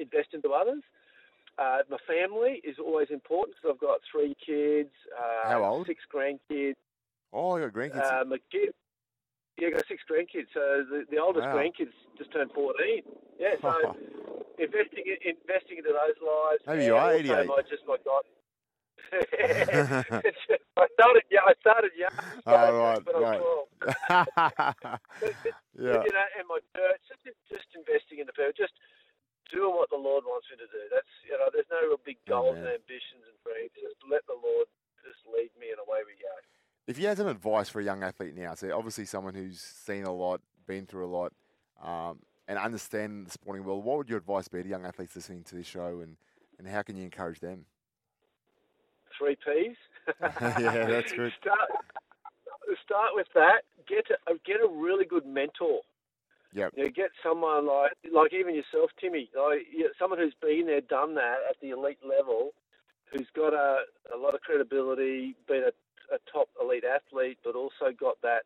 invest 0.00 0.32
into 0.32 0.48
others. 0.56 0.80
Uh, 1.58 1.78
my 1.90 1.98
family 2.06 2.62
is 2.62 2.76
always 2.78 3.08
important 3.10 3.56
because 3.56 3.74
I've 3.74 3.80
got 3.80 3.98
three 4.10 4.36
kids. 4.44 4.94
Uh, 5.10 5.48
How 5.48 5.64
old? 5.64 5.86
Six 5.86 6.00
grandkids. 6.06 6.76
Oh, 7.32 7.56
you 7.56 7.68
got 7.68 7.74
grandkids. 7.74 8.20
Uh, 8.20 8.24
my 8.24 8.38
kid, 8.52 8.70
yeah, 9.58 9.68
I 9.68 9.70
got 9.72 9.84
six 9.88 10.02
grandkids. 10.08 10.46
So 10.54 10.84
the, 10.88 11.04
the 11.10 11.18
oldest 11.18 11.46
wow. 11.46 11.56
grandkids 11.56 11.92
just 12.16 12.32
turned 12.32 12.52
14. 12.54 13.02
Yeah, 13.40 13.54
so 13.60 13.74
investing 14.58 15.02
investing 15.26 15.78
into 15.78 15.90
those 15.90 16.18
lives. 16.22 16.62
Maybe 16.66 16.84
you 16.84 16.96
are 16.96 17.12
88. 17.12 17.32
I 17.34 17.62
just 17.68 17.82
my 17.86 17.96
God. 18.06 18.22
I 20.78 20.86
started 20.94 21.22
yeah, 21.30 21.40
I 21.42 21.54
started 21.60 21.90
young. 21.98 22.10
Oh, 22.46 22.54
right, 22.54 23.02
right. 23.18 23.42
yeah. 25.74 26.02
You 26.04 26.12
know, 26.12 26.26
and 26.38 26.46
my 26.46 26.58
church, 26.76 27.02
just, 27.24 27.38
just 27.50 27.66
investing 27.74 28.18
in 28.20 28.26
the 28.26 28.32
people, 28.32 28.52
just 28.56 28.74
doing 29.50 29.74
what 29.74 29.90
the 29.90 30.00
Lord 30.00 30.24
wants 30.24 30.46
me 30.50 30.56
to 30.60 30.68
do. 30.68 30.82
That's 30.92 31.12
you 31.26 31.36
know, 31.36 31.48
there's 31.52 31.68
no 31.70 31.80
real 31.88 32.00
big 32.04 32.18
goals 32.28 32.56
and 32.56 32.66
ambitions 32.66 33.24
and 33.26 33.36
dreams. 33.44 33.72
Just 33.74 34.00
let 34.10 34.24
the 34.26 34.36
Lord 34.36 34.68
just 35.04 35.20
lead 35.26 35.50
me, 35.58 35.72
and 35.72 35.80
away 35.80 36.04
we 36.04 36.14
go. 36.20 36.34
If 36.86 36.98
you 36.98 37.06
had 37.06 37.18
some 37.18 37.28
advice 37.28 37.68
for 37.68 37.80
a 37.80 37.84
young 37.84 38.02
athlete 38.02 38.36
now, 38.36 38.54
so 38.54 38.72
obviously 38.76 39.04
someone 39.04 39.34
who's 39.34 39.60
seen 39.60 40.04
a 40.04 40.12
lot, 40.12 40.40
been 40.66 40.86
through 40.86 41.04
a 41.04 41.12
lot, 41.12 41.32
um, 41.82 42.20
and 42.48 42.58
understand 42.58 43.26
the 43.26 43.30
sporting 43.30 43.64
world, 43.64 43.84
what 43.84 43.98
would 43.98 44.08
your 44.08 44.18
advice 44.18 44.48
be 44.48 44.62
to 44.62 44.68
young 44.68 44.86
athletes 44.86 45.14
listening 45.14 45.44
to 45.44 45.54
this 45.54 45.66
show, 45.66 46.00
and, 46.00 46.16
and 46.58 46.66
how 46.66 46.82
can 46.82 46.96
you 46.96 47.04
encourage 47.04 47.40
them? 47.40 47.66
Three 49.18 49.36
P's. 49.36 49.76
yeah, 50.40 50.86
that's 50.86 51.12
good. 51.12 51.32
Start, 51.40 51.68
start 52.84 53.10
with 53.14 53.26
that. 53.34 53.62
Get 53.86 54.06
a, 54.26 54.32
get 54.44 54.56
a 54.64 54.68
really 54.68 55.04
good 55.04 55.26
mentor. 55.26 55.80
Yeah. 56.52 56.68
You 56.74 56.84
know, 56.84 56.90
get 56.90 57.10
someone 57.22 57.66
like 57.66 57.92
like 58.12 58.32
even 58.32 58.54
yourself, 58.54 58.90
Timmy, 59.00 59.28
like 59.36 59.66
someone 59.98 60.18
who's 60.18 60.34
been 60.40 60.66
there, 60.66 60.80
done 60.80 61.14
that 61.16 61.44
at 61.48 61.56
the 61.60 61.70
elite 61.70 62.00
level, 62.02 62.50
who's 63.12 63.28
got 63.36 63.52
a, 63.52 63.84
a 64.14 64.18
lot 64.18 64.34
of 64.34 64.40
credibility, 64.40 65.36
been 65.46 65.64
a, 65.64 66.14
a 66.14 66.18
top 66.32 66.48
elite 66.60 66.84
athlete, 66.84 67.38
but 67.44 67.54
also 67.54 67.92
got 67.98 68.20
that 68.22 68.42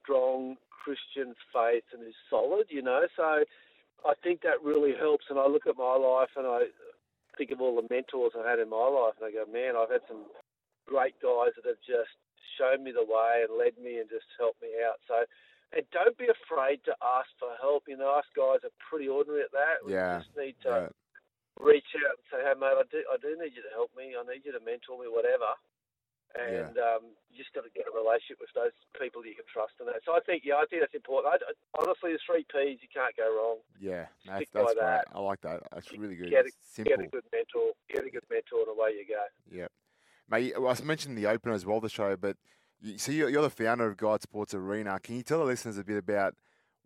strong 0.00 0.56
Christian 0.70 1.34
faith 1.52 1.84
and 1.92 2.02
is 2.06 2.14
solid. 2.30 2.66
You 2.70 2.82
know, 2.82 3.02
so 3.16 3.44
I 4.04 4.14
think 4.22 4.40
that 4.42 4.62
really 4.64 4.94
helps. 4.98 5.26
And 5.28 5.38
I 5.38 5.46
look 5.46 5.66
at 5.66 5.76
my 5.76 5.96
life 5.96 6.32
and 6.36 6.46
I 6.46 6.72
think 7.36 7.50
of 7.50 7.60
all 7.60 7.76
the 7.76 7.86
mentors 7.88 8.32
I've 8.36 8.46
had 8.46 8.58
in 8.60 8.68
my 8.68 8.88
life, 8.88 9.14
and 9.20 9.28
I 9.28 9.32
go, 9.32 9.44
man, 9.50 9.76
I've 9.76 9.90
had 9.92 10.04
some 10.08 10.24
great 10.86 11.16
guys 11.22 11.52
that 11.56 11.68
have 11.68 11.80
just 11.84 12.16
shown 12.58 12.84
me 12.84 12.92
the 12.92 13.04
way 13.04 13.44
and 13.44 13.56
led 13.56 13.76
me 13.80 13.98
and 13.98 14.08
just 14.08 14.28
helped 14.38 14.60
me 14.60 14.68
out. 14.84 15.00
So 15.08 15.24
and 15.72 15.84
don't 15.92 16.16
be 16.20 16.28
afraid 16.28 16.84
to 16.84 16.92
ask 17.00 17.28
for 17.40 17.48
help. 17.60 17.88
You 17.88 17.96
know, 17.96 18.12
us 18.12 18.28
guys 18.36 18.60
are 18.64 18.74
pretty 18.78 19.08
ordinary 19.08 19.42
at 19.42 19.52
that. 19.56 19.80
We 19.84 19.96
yeah, 19.96 20.20
just 20.20 20.36
need 20.36 20.56
to, 20.68 20.70
right. 20.70 20.94
reach 21.60 21.88
out 22.04 22.20
and 22.20 22.26
say, 22.28 22.40
"Hey, 22.44 22.54
mate, 22.56 22.76
I 22.76 22.84
do, 22.92 23.00
I 23.08 23.16
do 23.16 23.32
need 23.40 23.56
you 23.56 23.64
to 23.64 23.72
help 23.72 23.90
me. 23.96 24.12
I 24.12 24.22
need 24.28 24.44
you 24.44 24.52
to 24.52 24.62
mentor 24.62 25.00
me, 25.00 25.08
whatever." 25.08 25.48
And 26.32 26.80
um, 26.80 27.12
you 27.28 27.44
just 27.44 27.52
got 27.52 27.68
to 27.68 27.72
get 27.76 27.84
a 27.84 27.92
relationship 27.92 28.40
with 28.40 28.48
those 28.56 28.72
people 28.96 29.20
you 29.20 29.36
can 29.36 29.44
trust 29.52 29.76
and 29.80 29.88
that. 29.88 30.00
So 30.00 30.16
I 30.16 30.20
think, 30.24 30.48
yeah, 30.48 30.56
I 30.56 30.64
think 30.64 30.80
that's 30.80 30.96
important. 30.96 31.28
I, 31.28 31.36
honestly, 31.76 32.16
the 32.16 32.24
three 32.24 32.48
P's 32.48 32.80
you 32.80 32.88
can't 32.88 33.12
go 33.20 33.28
wrong. 33.28 33.60
Yeah, 33.76 34.08
that's, 34.24 34.48
Stick 34.48 34.56
that's 34.56 34.74
that. 34.80 35.12
I 35.12 35.20
like 35.20 35.44
that. 35.44 35.60
That's 35.72 35.92
really 35.92 36.16
good. 36.16 36.32
Get 36.32 36.48
a- 36.48 36.56
Simple. 36.64 36.96
Get 36.96 37.04
a 37.04 37.08
good 37.08 37.28
mentor. 37.28 37.76
Get 37.92 38.08
a 38.08 38.10
good 38.10 38.24
mentor, 38.32 38.64
and 38.64 38.72
away 38.72 38.96
you 38.96 39.04
go. 39.04 39.24
Yep. 39.52 39.70
Mate, 40.30 40.56
well, 40.56 40.72
I 40.72 40.82
mentioned 40.82 41.18
the 41.18 41.26
opener 41.26 41.52
as 41.52 41.66
well, 41.66 41.80
the 41.80 41.90
show, 41.90 42.16
but 42.16 42.36
so 42.96 43.12
you're, 43.12 43.28
you're 43.28 43.42
the 43.42 43.50
founder 43.50 43.86
of 43.86 43.96
God 43.96 44.22
Sports 44.22 44.54
Arena. 44.54 44.98
Can 45.00 45.16
you 45.16 45.22
tell 45.22 45.38
the 45.38 45.44
listeners 45.44 45.78
a 45.78 45.84
bit 45.84 45.98
about 45.98 46.34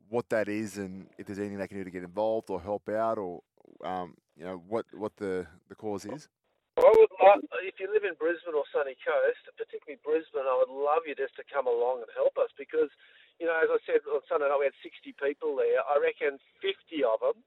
what 0.08 0.28
that 0.30 0.48
is 0.48 0.78
and 0.78 1.06
if 1.18 1.26
there's 1.26 1.38
anything 1.38 1.58
they 1.58 1.68
can 1.68 1.78
do 1.78 1.84
to 1.84 1.90
get 1.90 2.04
involved 2.04 2.50
or 2.50 2.60
help 2.60 2.88
out 2.88 3.18
or, 3.18 3.42
um, 3.84 4.14
you 4.36 4.44
know, 4.44 4.62
what, 4.68 4.86
what 4.92 5.16
the, 5.16 5.46
the 5.68 5.74
cause 5.74 6.04
is? 6.04 6.28
If 6.76 7.80
you 7.80 7.92
live 7.92 8.04
in 8.04 8.14
Brisbane 8.16 8.54
or 8.54 8.64
Sunny 8.72 8.96
Coast, 9.02 9.42
particularly 9.58 9.98
Brisbane, 10.04 10.46
I 10.46 10.56
would 10.56 10.72
love 10.72 11.04
you 11.04 11.16
just 11.16 11.34
to 11.36 11.44
come 11.44 11.66
along 11.66 12.04
and 12.04 12.10
help 12.14 12.38
us 12.38 12.48
because, 12.56 12.88
you 13.40 13.44
know, 13.44 13.56
as 13.58 13.68
I 13.68 13.80
said 13.84 14.00
on 14.08 14.22
Sunday 14.28 14.48
night, 14.48 14.60
we 14.60 14.70
had 14.70 14.78
60 14.80 15.12
people 15.18 15.56
there. 15.58 15.82
I 15.84 16.00
reckon 16.00 16.38
50 16.64 16.72
of 17.04 17.20
them 17.20 17.44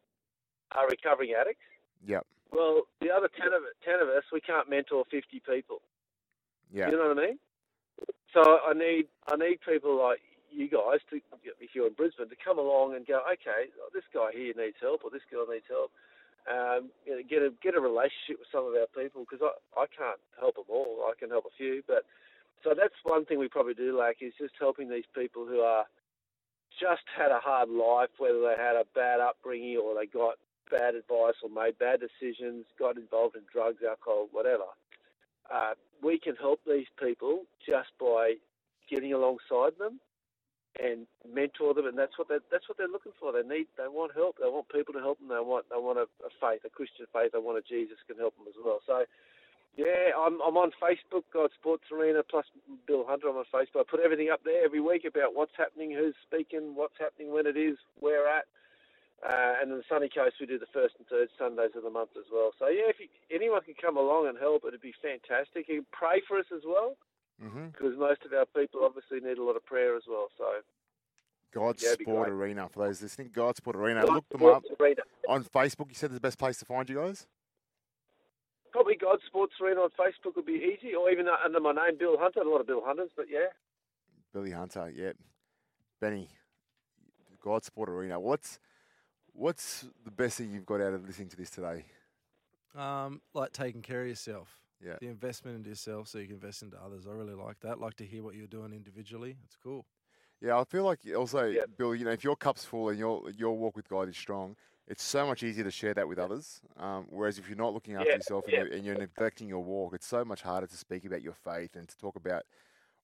are 0.75 0.85
recovering 0.85 1.33
addicts. 1.33 1.65
Yep. 2.05 2.25
Well, 2.51 2.89
the 3.01 3.09
other 3.09 3.29
10 3.29 3.53
of, 3.53 3.65
10 3.85 4.01
of 4.01 4.09
us, 4.09 4.25
we 4.33 4.41
can't 4.41 4.69
mentor 4.69 5.05
50 5.09 5.41
people. 5.41 5.81
Yeah. 6.69 6.89
You 6.89 6.97
know 6.97 7.09
what 7.09 7.17
I 7.17 7.33
mean? 7.33 7.39
So 8.33 8.41
I 8.41 8.73
need 8.73 9.07
I 9.27 9.35
need 9.35 9.59
people 9.65 9.97
like 9.97 10.19
you 10.51 10.69
guys 10.69 10.99
to, 11.09 11.21
if 11.61 11.73
you're 11.73 11.87
in 11.87 11.93
Brisbane, 11.93 12.29
to 12.29 12.35
come 12.43 12.57
along 12.57 12.95
and 12.95 13.05
go, 13.05 13.21
okay, 13.25 13.69
this 13.93 14.03
guy 14.13 14.33
here 14.33 14.53
needs 14.57 14.77
help 14.81 15.01
or 15.03 15.09
this 15.09 15.25
girl 15.29 15.45
needs 15.45 15.65
help. 15.69 15.91
Um, 16.49 16.89
you 17.05 17.13
know, 17.13 17.21
get 17.27 17.43
a 17.43 17.51
get 17.61 17.75
a 17.75 17.81
relationship 17.81 18.41
with 18.41 18.49
some 18.51 18.65
of 18.65 18.73
our 18.73 18.89
people 18.95 19.25
because 19.25 19.43
I 19.43 19.53
I 19.81 19.85
can't 19.89 20.21
help 20.39 20.55
them 20.55 20.69
all. 20.69 21.05
I 21.09 21.13
can 21.19 21.29
help 21.29 21.45
a 21.45 21.53
few, 21.57 21.83
but 21.87 22.05
so 22.63 22.73
that's 22.75 22.95
one 23.03 23.25
thing 23.25 23.39
we 23.39 23.47
probably 23.47 23.73
do 23.73 23.97
lack 23.97 24.17
is 24.21 24.33
just 24.39 24.53
helping 24.59 24.89
these 24.89 25.07
people 25.13 25.45
who 25.45 25.61
are 25.61 25.85
just 26.79 27.03
had 27.15 27.31
a 27.31 27.39
hard 27.39 27.69
life, 27.69 28.09
whether 28.17 28.39
they 28.39 28.55
had 28.57 28.75
a 28.75 28.85
bad 28.95 29.19
upbringing 29.19 29.77
or 29.77 29.95
they 29.95 30.05
got 30.07 30.35
bad 30.71 30.95
advice 30.95 31.35
or 31.43 31.49
made 31.49 31.77
bad 31.77 31.99
decisions, 31.99 32.65
got 32.77 32.97
involved 32.97 33.35
in 33.35 33.43
drugs, 33.51 33.81
alcohol, 33.83 34.27
whatever. 34.31 34.69
Uh, 35.53 35.73
we 36.03 36.19
can 36.19 36.35
help 36.35 36.59
these 36.65 36.87
people 37.01 37.43
just 37.67 37.89
by 37.99 38.33
getting 38.89 39.13
alongside 39.13 39.73
them 39.77 39.99
and 40.81 41.07
mentor 41.27 41.73
them, 41.73 41.87
and 41.87 41.97
that's 41.97 42.17
what 42.17 42.29
they 42.29 42.37
that's 42.51 42.69
what 42.69 42.77
they're 42.77 42.87
looking 42.87 43.11
for. 43.19 43.33
They 43.33 43.47
need 43.47 43.67
they 43.77 43.89
want 43.89 44.13
help. 44.15 44.37
They 44.39 44.47
want 44.47 44.69
people 44.69 44.93
to 44.93 44.99
help 44.99 45.19
them. 45.19 45.29
They 45.29 45.41
want 45.41 45.65
they 45.69 45.77
want 45.77 45.97
a, 45.99 46.07
a 46.23 46.31
faith, 46.39 46.61
a 46.65 46.69
Christian 46.69 47.05
faith. 47.11 47.31
They 47.33 47.39
want 47.39 47.57
a 47.57 47.65
Jesus 47.67 47.97
can 48.07 48.17
help 48.17 48.35
them 48.37 48.47
as 48.47 48.55
well. 48.63 48.79
So. 48.85 49.05
Yeah, 49.77 50.11
I'm 50.17 50.41
I'm 50.41 50.57
on 50.57 50.71
Facebook, 50.81 51.23
God 51.31 51.51
Sports 51.59 51.85
Arena, 51.93 52.21
plus 52.29 52.45
Bill 52.87 53.05
Hunter. 53.07 53.29
I'm 53.29 53.37
on 53.37 53.45
Facebook. 53.53 53.81
I 53.81 53.83
put 53.89 54.01
everything 54.01 54.29
up 54.33 54.41
there 54.43 54.65
every 54.65 54.81
week 54.81 55.05
about 55.05 55.35
what's 55.35 55.53
happening, 55.55 55.91
who's 55.91 56.15
speaking, 56.27 56.75
what's 56.75 56.95
happening, 56.99 57.31
when 57.31 57.47
it 57.47 57.55
is, 57.55 57.77
where 57.99 58.27
at. 58.27 58.45
Uh, 59.19 59.59
and 59.61 59.71
in 59.71 59.77
the 59.77 59.83
sunny 59.89 60.07
coast, 60.07 60.35
we 60.39 60.45
do 60.45 60.57
the 60.57 60.69
first 60.73 60.95
and 60.97 61.05
third 61.07 61.27
Sundays 61.37 61.75
of 61.75 61.83
the 61.83 61.89
month 61.89 62.11
as 62.17 62.23
well. 62.31 62.51
So 62.57 62.67
yeah, 62.69 62.87
if 62.87 62.99
you, 62.99 63.07
anyone 63.29 63.61
can 63.61 63.73
come 63.75 63.97
along 63.97 64.27
and 64.27 64.37
help, 64.39 64.63
it'd 64.65 64.79
be 64.79 64.93
fantastic. 65.01 65.67
You 65.67 65.83
can 65.83 65.85
pray 65.91 66.21
for 66.27 66.37
us 66.39 66.45
as 66.55 66.61
well, 66.65 66.95
Mm-hmm. 67.43 67.67
because 67.67 67.97
most 67.97 68.19
of 68.25 68.33
our 68.33 68.45
people 68.45 68.81
obviously 68.83 69.21
need 69.21 69.37
a 69.37 69.43
lot 69.43 69.55
of 69.55 69.65
prayer 69.65 69.95
as 69.95 70.03
well. 70.09 70.27
So 70.37 70.43
God 71.53 71.77
Yeah, 71.81 71.93
Sport. 71.93 72.27
Arena. 72.29 72.67
For 72.69 72.85
those 72.85 73.01
listening, 73.01 73.29
God 73.33 73.55
Sport 73.55 73.77
Arena. 73.77 74.05
God 74.05 74.13
Look 74.15 74.29
them 74.29 74.43
up 74.45 74.63
Arena. 74.79 75.01
on 75.27 75.43
Facebook. 75.45 75.87
You 75.87 75.95
said 75.95 76.11
the 76.11 76.19
best 76.19 76.37
place 76.37 76.57
to 76.59 76.65
find 76.65 76.89
you 76.89 76.97
guys? 76.97 77.27
Probably 78.71 78.95
God 78.95 79.19
Sports 79.25 79.53
Arena 79.61 79.81
on 79.81 79.89
Facebook 79.91 80.35
would 80.35 80.45
be 80.45 80.75
easy, 80.77 80.93
or 80.95 81.09
even 81.09 81.27
under 81.29 81.59
my 81.61 81.71
name, 81.71 81.97
Bill 81.97 82.17
Hunter. 82.19 82.41
A 82.41 82.49
lot 82.49 82.59
of 82.61 82.67
Bill 82.67 82.81
Hunters, 82.85 83.09
but 83.15 83.25
yeah. 83.29 83.47
Billy 84.33 84.51
Hunter, 84.51 84.91
yep. 84.95 85.15
Benny, 85.99 86.27
God 87.43 87.63
Sport 87.63 87.89
Arena. 87.89 88.19
What's 88.19 88.59
what's 89.39 89.85
the 90.03 90.11
best 90.11 90.37
thing 90.37 90.51
you've 90.51 90.65
got 90.65 90.81
out 90.81 90.93
of 90.93 91.05
listening 91.07 91.29
to 91.29 91.37
this 91.37 91.49
today? 91.49 91.85
Um, 92.77 93.21
like 93.33 93.51
taking 93.51 93.81
care 93.81 94.01
of 94.01 94.07
yourself. 94.07 94.59
Yeah. 94.85 94.95
The 95.01 95.07
investment 95.07 95.57
into 95.57 95.69
yourself 95.69 96.07
so 96.07 96.19
you 96.19 96.25
can 96.25 96.35
invest 96.35 96.61
into 96.61 96.77
others. 96.81 97.07
I 97.07 97.11
really 97.11 97.33
like 97.33 97.59
that. 97.61 97.79
Like 97.79 97.95
to 97.95 98.05
hear 98.05 98.23
what 98.23 98.35
you're 98.35 98.47
doing 98.47 98.73
individually. 98.73 99.37
It's 99.45 99.57
cool. 99.61 99.85
Yeah, 100.41 100.57
I 100.57 100.63
feel 100.63 100.83
like 100.83 100.99
also, 101.17 101.47
Yeah. 101.47 101.63
Bill, 101.77 101.95
you 101.95 102.05
know, 102.05 102.11
if 102.11 102.23
your 102.23 102.35
cup's 102.35 102.63
full 102.63 102.89
and 102.89 102.99
your 102.99 103.29
your 103.31 103.57
walk 103.57 103.75
with 103.75 103.89
God 103.89 104.07
is 104.07 104.15
strong, 104.15 104.55
it's 104.87 105.03
so 105.03 105.25
much 105.27 105.43
easier 105.43 105.63
to 105.63 105.71
share 105.71 105.93
that 105.93 106.07
with 106.07 106.17
others. 106.17 106.61
Um, 106.77 107.07
whereas 107.09 107.37
if 107.37 107.47
you're 107.49 107.57
not 107.57 107.73
looking 107.73 107.95
after 107.95 108.09
Yeah, 108.09 108.15
yourself 108.15 108.45
and, 108.45 108.53
yeah. 108.53 108.59
you're, 108.63 108.73
and 108.73 108.85
you're 108.85 108.95
neglecting 108.95 109.49
your 109.49 109.63
walk, 109.63 109.93
it's 109.93 110.07
so 110.07 110.23
much 110.23 110.41
harder 110.41 110.67
to 110.67 110.77
speak 110.77 111.05
about 111.05 111.21
your 111.21 111.33
faith 111.33 111.75
and 111.75 111.87
to 111.89 111.97
talk 111.97 112.15
about 112.15 112.43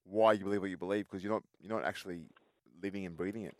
why 0.05 0.33
you 0.33 0.45
believe 0.45 0.61
what 0.61 0.69
you 0.69 0.77
believe 0.77 1.07
because 1.09 1.23
you're 1.23 1.33
not 1.33 1.43
you're 1.61 1.77
not 1.77 1.85
actually 1.85 2.21
living 2.81 3.05
and 3.05 3.17
breathing 3.17 3.43
it. 3.43 3.55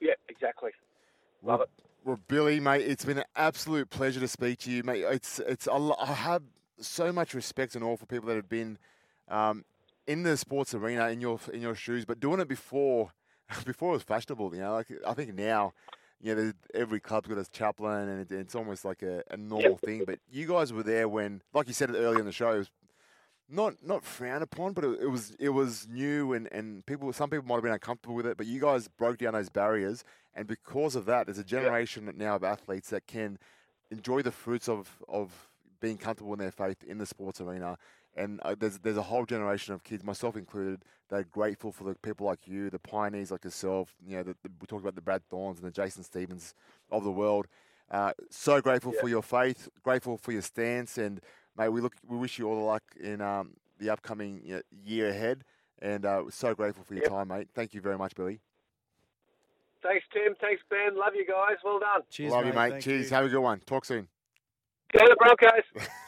Yeah, 0.00 0.14
exactly. 0.28 0.70
Love 1.42 1.58
well, 1.58 1.62
it. 1.62 1.70
Well, 2.04 2.20
Billy, 2.28 2.60
mate, 2.60 2.82
it's 2.82 3.04
been 3.04 3.18
an 3.18 3.24
absolute 3.36 3.90
pleasure 3.90 4.20
to 4.20 4.28
speak 4.28 4.60
to 4.60 4.70
you, 4.70 4.82
mate. 4.82 5.02
It's 5.02 5.38
it's 5.40 5.68
I 5.68 6.06
have 6.06 6.42
so 6.80 7.12
much 7.12 7.34
respect 7.34 7.74
and 7.74 7.84
awe 7.84 7.96
for 7.96 8.06
people 8.06 8.28
that 8.28 8.36
have 8.36 8.48
been 8.48 8.78
um, 9.28 9.64
in 10.06 10.22
the 10.22 10.36
sports 10.36 10.74
arena 10.74 11.08
in 11.08 11.20
your 11.20 11.38
in 11.52 11.60
your 11.60 11.74
shoes, 11.74 12.04
but 12.04 12.20
doing 12.20 12.40
it 12.40 12.48
before 12.48 13.12
before 13.64 13.90
it 13.90 13.94
was 13.94 14.02
fashionable. 14.02 14.54
You 14.54 14.62
know, 14.62 14.72
like 14.72 14.88
I 15.06 15.14
think 15.14 15.34
now, 15.34 15.74
you 16.20 16.34
know, 16.34 16.52
every 16.74 17.00
club's 17.00 17.28
got 17.28 17.38
a 17.38 17.48
chaplain, 17.50 18.08
and 18.08 18.20
it, 18.20 18.32
it's 18.32 18.54
almost 18.54 18.84
like 18.84 19.02
a, 19.02 19.22
a 19.30 19.36
normal 19.36 19.78
thing. 19.78 20.04
But 20.04 20.18
you 20.30 20.46
guys 20.48 20.72
were 20.72 20.82
there 20.82 21.08
when, 21.08 21.42
like 21.54 21.68
you 21.68 21.74
said 21.74 21.90
earlier 21.90 22.20
in 22.20 22.26
the 22.26 22.32
show, 22.32 22.50
it 22.50 22.58
was 22.58 22.70
not 23.52 23.74
not 23.84 24.04
frowned 24.04 24.42
upon, 24.42 24.72
but 24.72 24.84
it, 24.84 25.00
it 25.02 25.06
was 25.06 25.36
it 25.38 25.50
was 25.50 25.86
new, 25.88 26.32
and 26.32 26.48
and 26.52 26.84
people 26.86 27.12
some 27.12 27.30
people 27.30 27.46
might 27.46 27.56
have 27.56 27.62
been 27.62 27.72
uncomfortable 27.72 28.14
with 28.16 28.26
it, 28.26 28.36
but 28.36 28.46
you 28.46 28.60
guys 28.60 28.88
broke 28.88 29.18
down 29.18 29.34
those 29.34 29.50
barriers, 29.50 30.04
and 30.34 30.46
because 30.48 30.96
of 30.96 31.04
that, 31.06 31.26
there's 31.26 31.38
a 31.38 31.44
generation 31.44 32.10
now 32.16 32.36
of 32.36 32.44
athletes 32.44 32.90
that 32.90 33.06
can 33.06 33.38
enjoy 33.90 34.22
the 34.22 34.32
fruits 34.32 34.68
of 34.68 35.02
of 35.08 35.48
being 35.80 35.98
comfortable 35.98 36.32
in 36.32 36.38
their 36.38 36.50
faith 36.50 36.82
in 36.82 36.98
the 36.98 37.06
sports 37.06 37.40
arena. 37.40 37.76
And 38.14 38.40
uh, 38.42 38.54
there's 38.58 38.78
there's 38.78 38.96
a 38.98 39.02
whole 39.02 39.24
generation 39.24 39.72
of 39.74 39.84
kids, 39.84 40.04
myself 40.04 40.36
included, 40.36 40.84
that 41.08 41.16
are 41.16 41.24
grateful 41.24 41.72
for 41.72 41.84
the 41.84 41.94
people 41.94 42.26
like 42.26 42.46
you, 42.46 42.68
the 42.70 42.78
pioneers 42.78 43.30
like 43.30 43.44
yourself. 43.44 43.94
You 44.06 44.16
know, 44.16 44.22
the, 44.24 44.36
the, 44.42 44.50
we 44.60 44.66
talked 44.66 44.82
about 44.82 44.96
the 44.96 45.00
Brad 45.00 45.22
Thorns 45.28 45.58
and 45.58 45.66
the 45.66 45.72
Jason 45.72 46.02
Stevens 46.02 46.54
of 46.90 47.04
the 47.04 47.10
world. 47.10 47.46
Uh, 47.90 48.12
so 48.30 48.60
grateful 48.60 48.92
Yeah. 48.94 49.00
for 49.00 49.08
your 49.08 49.22
faith, 49.22 49.68
grateful 49.82 50.16
for 50.18 50.32
your 50.32 50.42
stance, 50.42 50.98
and 50.98 51.20
mate, 51.56 51.68
we 51.68 51.80
look, 51.80 51.94
we 52.06 52.16
wish 52.16 52.38
you 52.38 52.48
all 52.48 52.56
the 52.56 52.62
luck 52.62 52.82
in 53.00 53.20
um, 53.20 53.54
the 53.78 53.90
upcoming 53.90 54.40
you 54.44 54.54
know, 54.56 54.62
year 54.84 55.08
ahead. 55.08 55.44
And 55.80 56.06
uh, 56.06 56.22
so 56.30 56.54
grateful 56.54 56.84
for 56.84 56.94
your 56.94 57.02
Yep. 57.02 57.10
time, 57.10 57.28
mate. 57.28 57.48
Thank 57.54 57.74
you 57.74 57.80
very 57.80 57.98
much, 57.98 58.14
Billy. 58.14 58.40
Thanks, 59.82 60.04
Tim. 60.12 60.34
Thanks, 60.40 60.62
Ben. 60.70 60.96
Love 60.96 61.14
you 61.16 61.26
guys. 61.26 61.56
Well 61.64 61.80
done. 61.80 62.02
Cheers, 62.08 62.30
Love 62.30 62.46
you, 62.46 62.52
mate. 62.52 62.70
Thank 62.70 62.84
Cheers. 62.84 63.10
you. 63.10 63.16
Have 63.16 63.24
a 63.24 63.28
good 63.28 63.40
one. 63.40 63.58
Talk 63.60 63.84
soon. 63.84 64.06
Go 64.96 65.04
the 65.08 65.16
Broncos. 65.18 65.88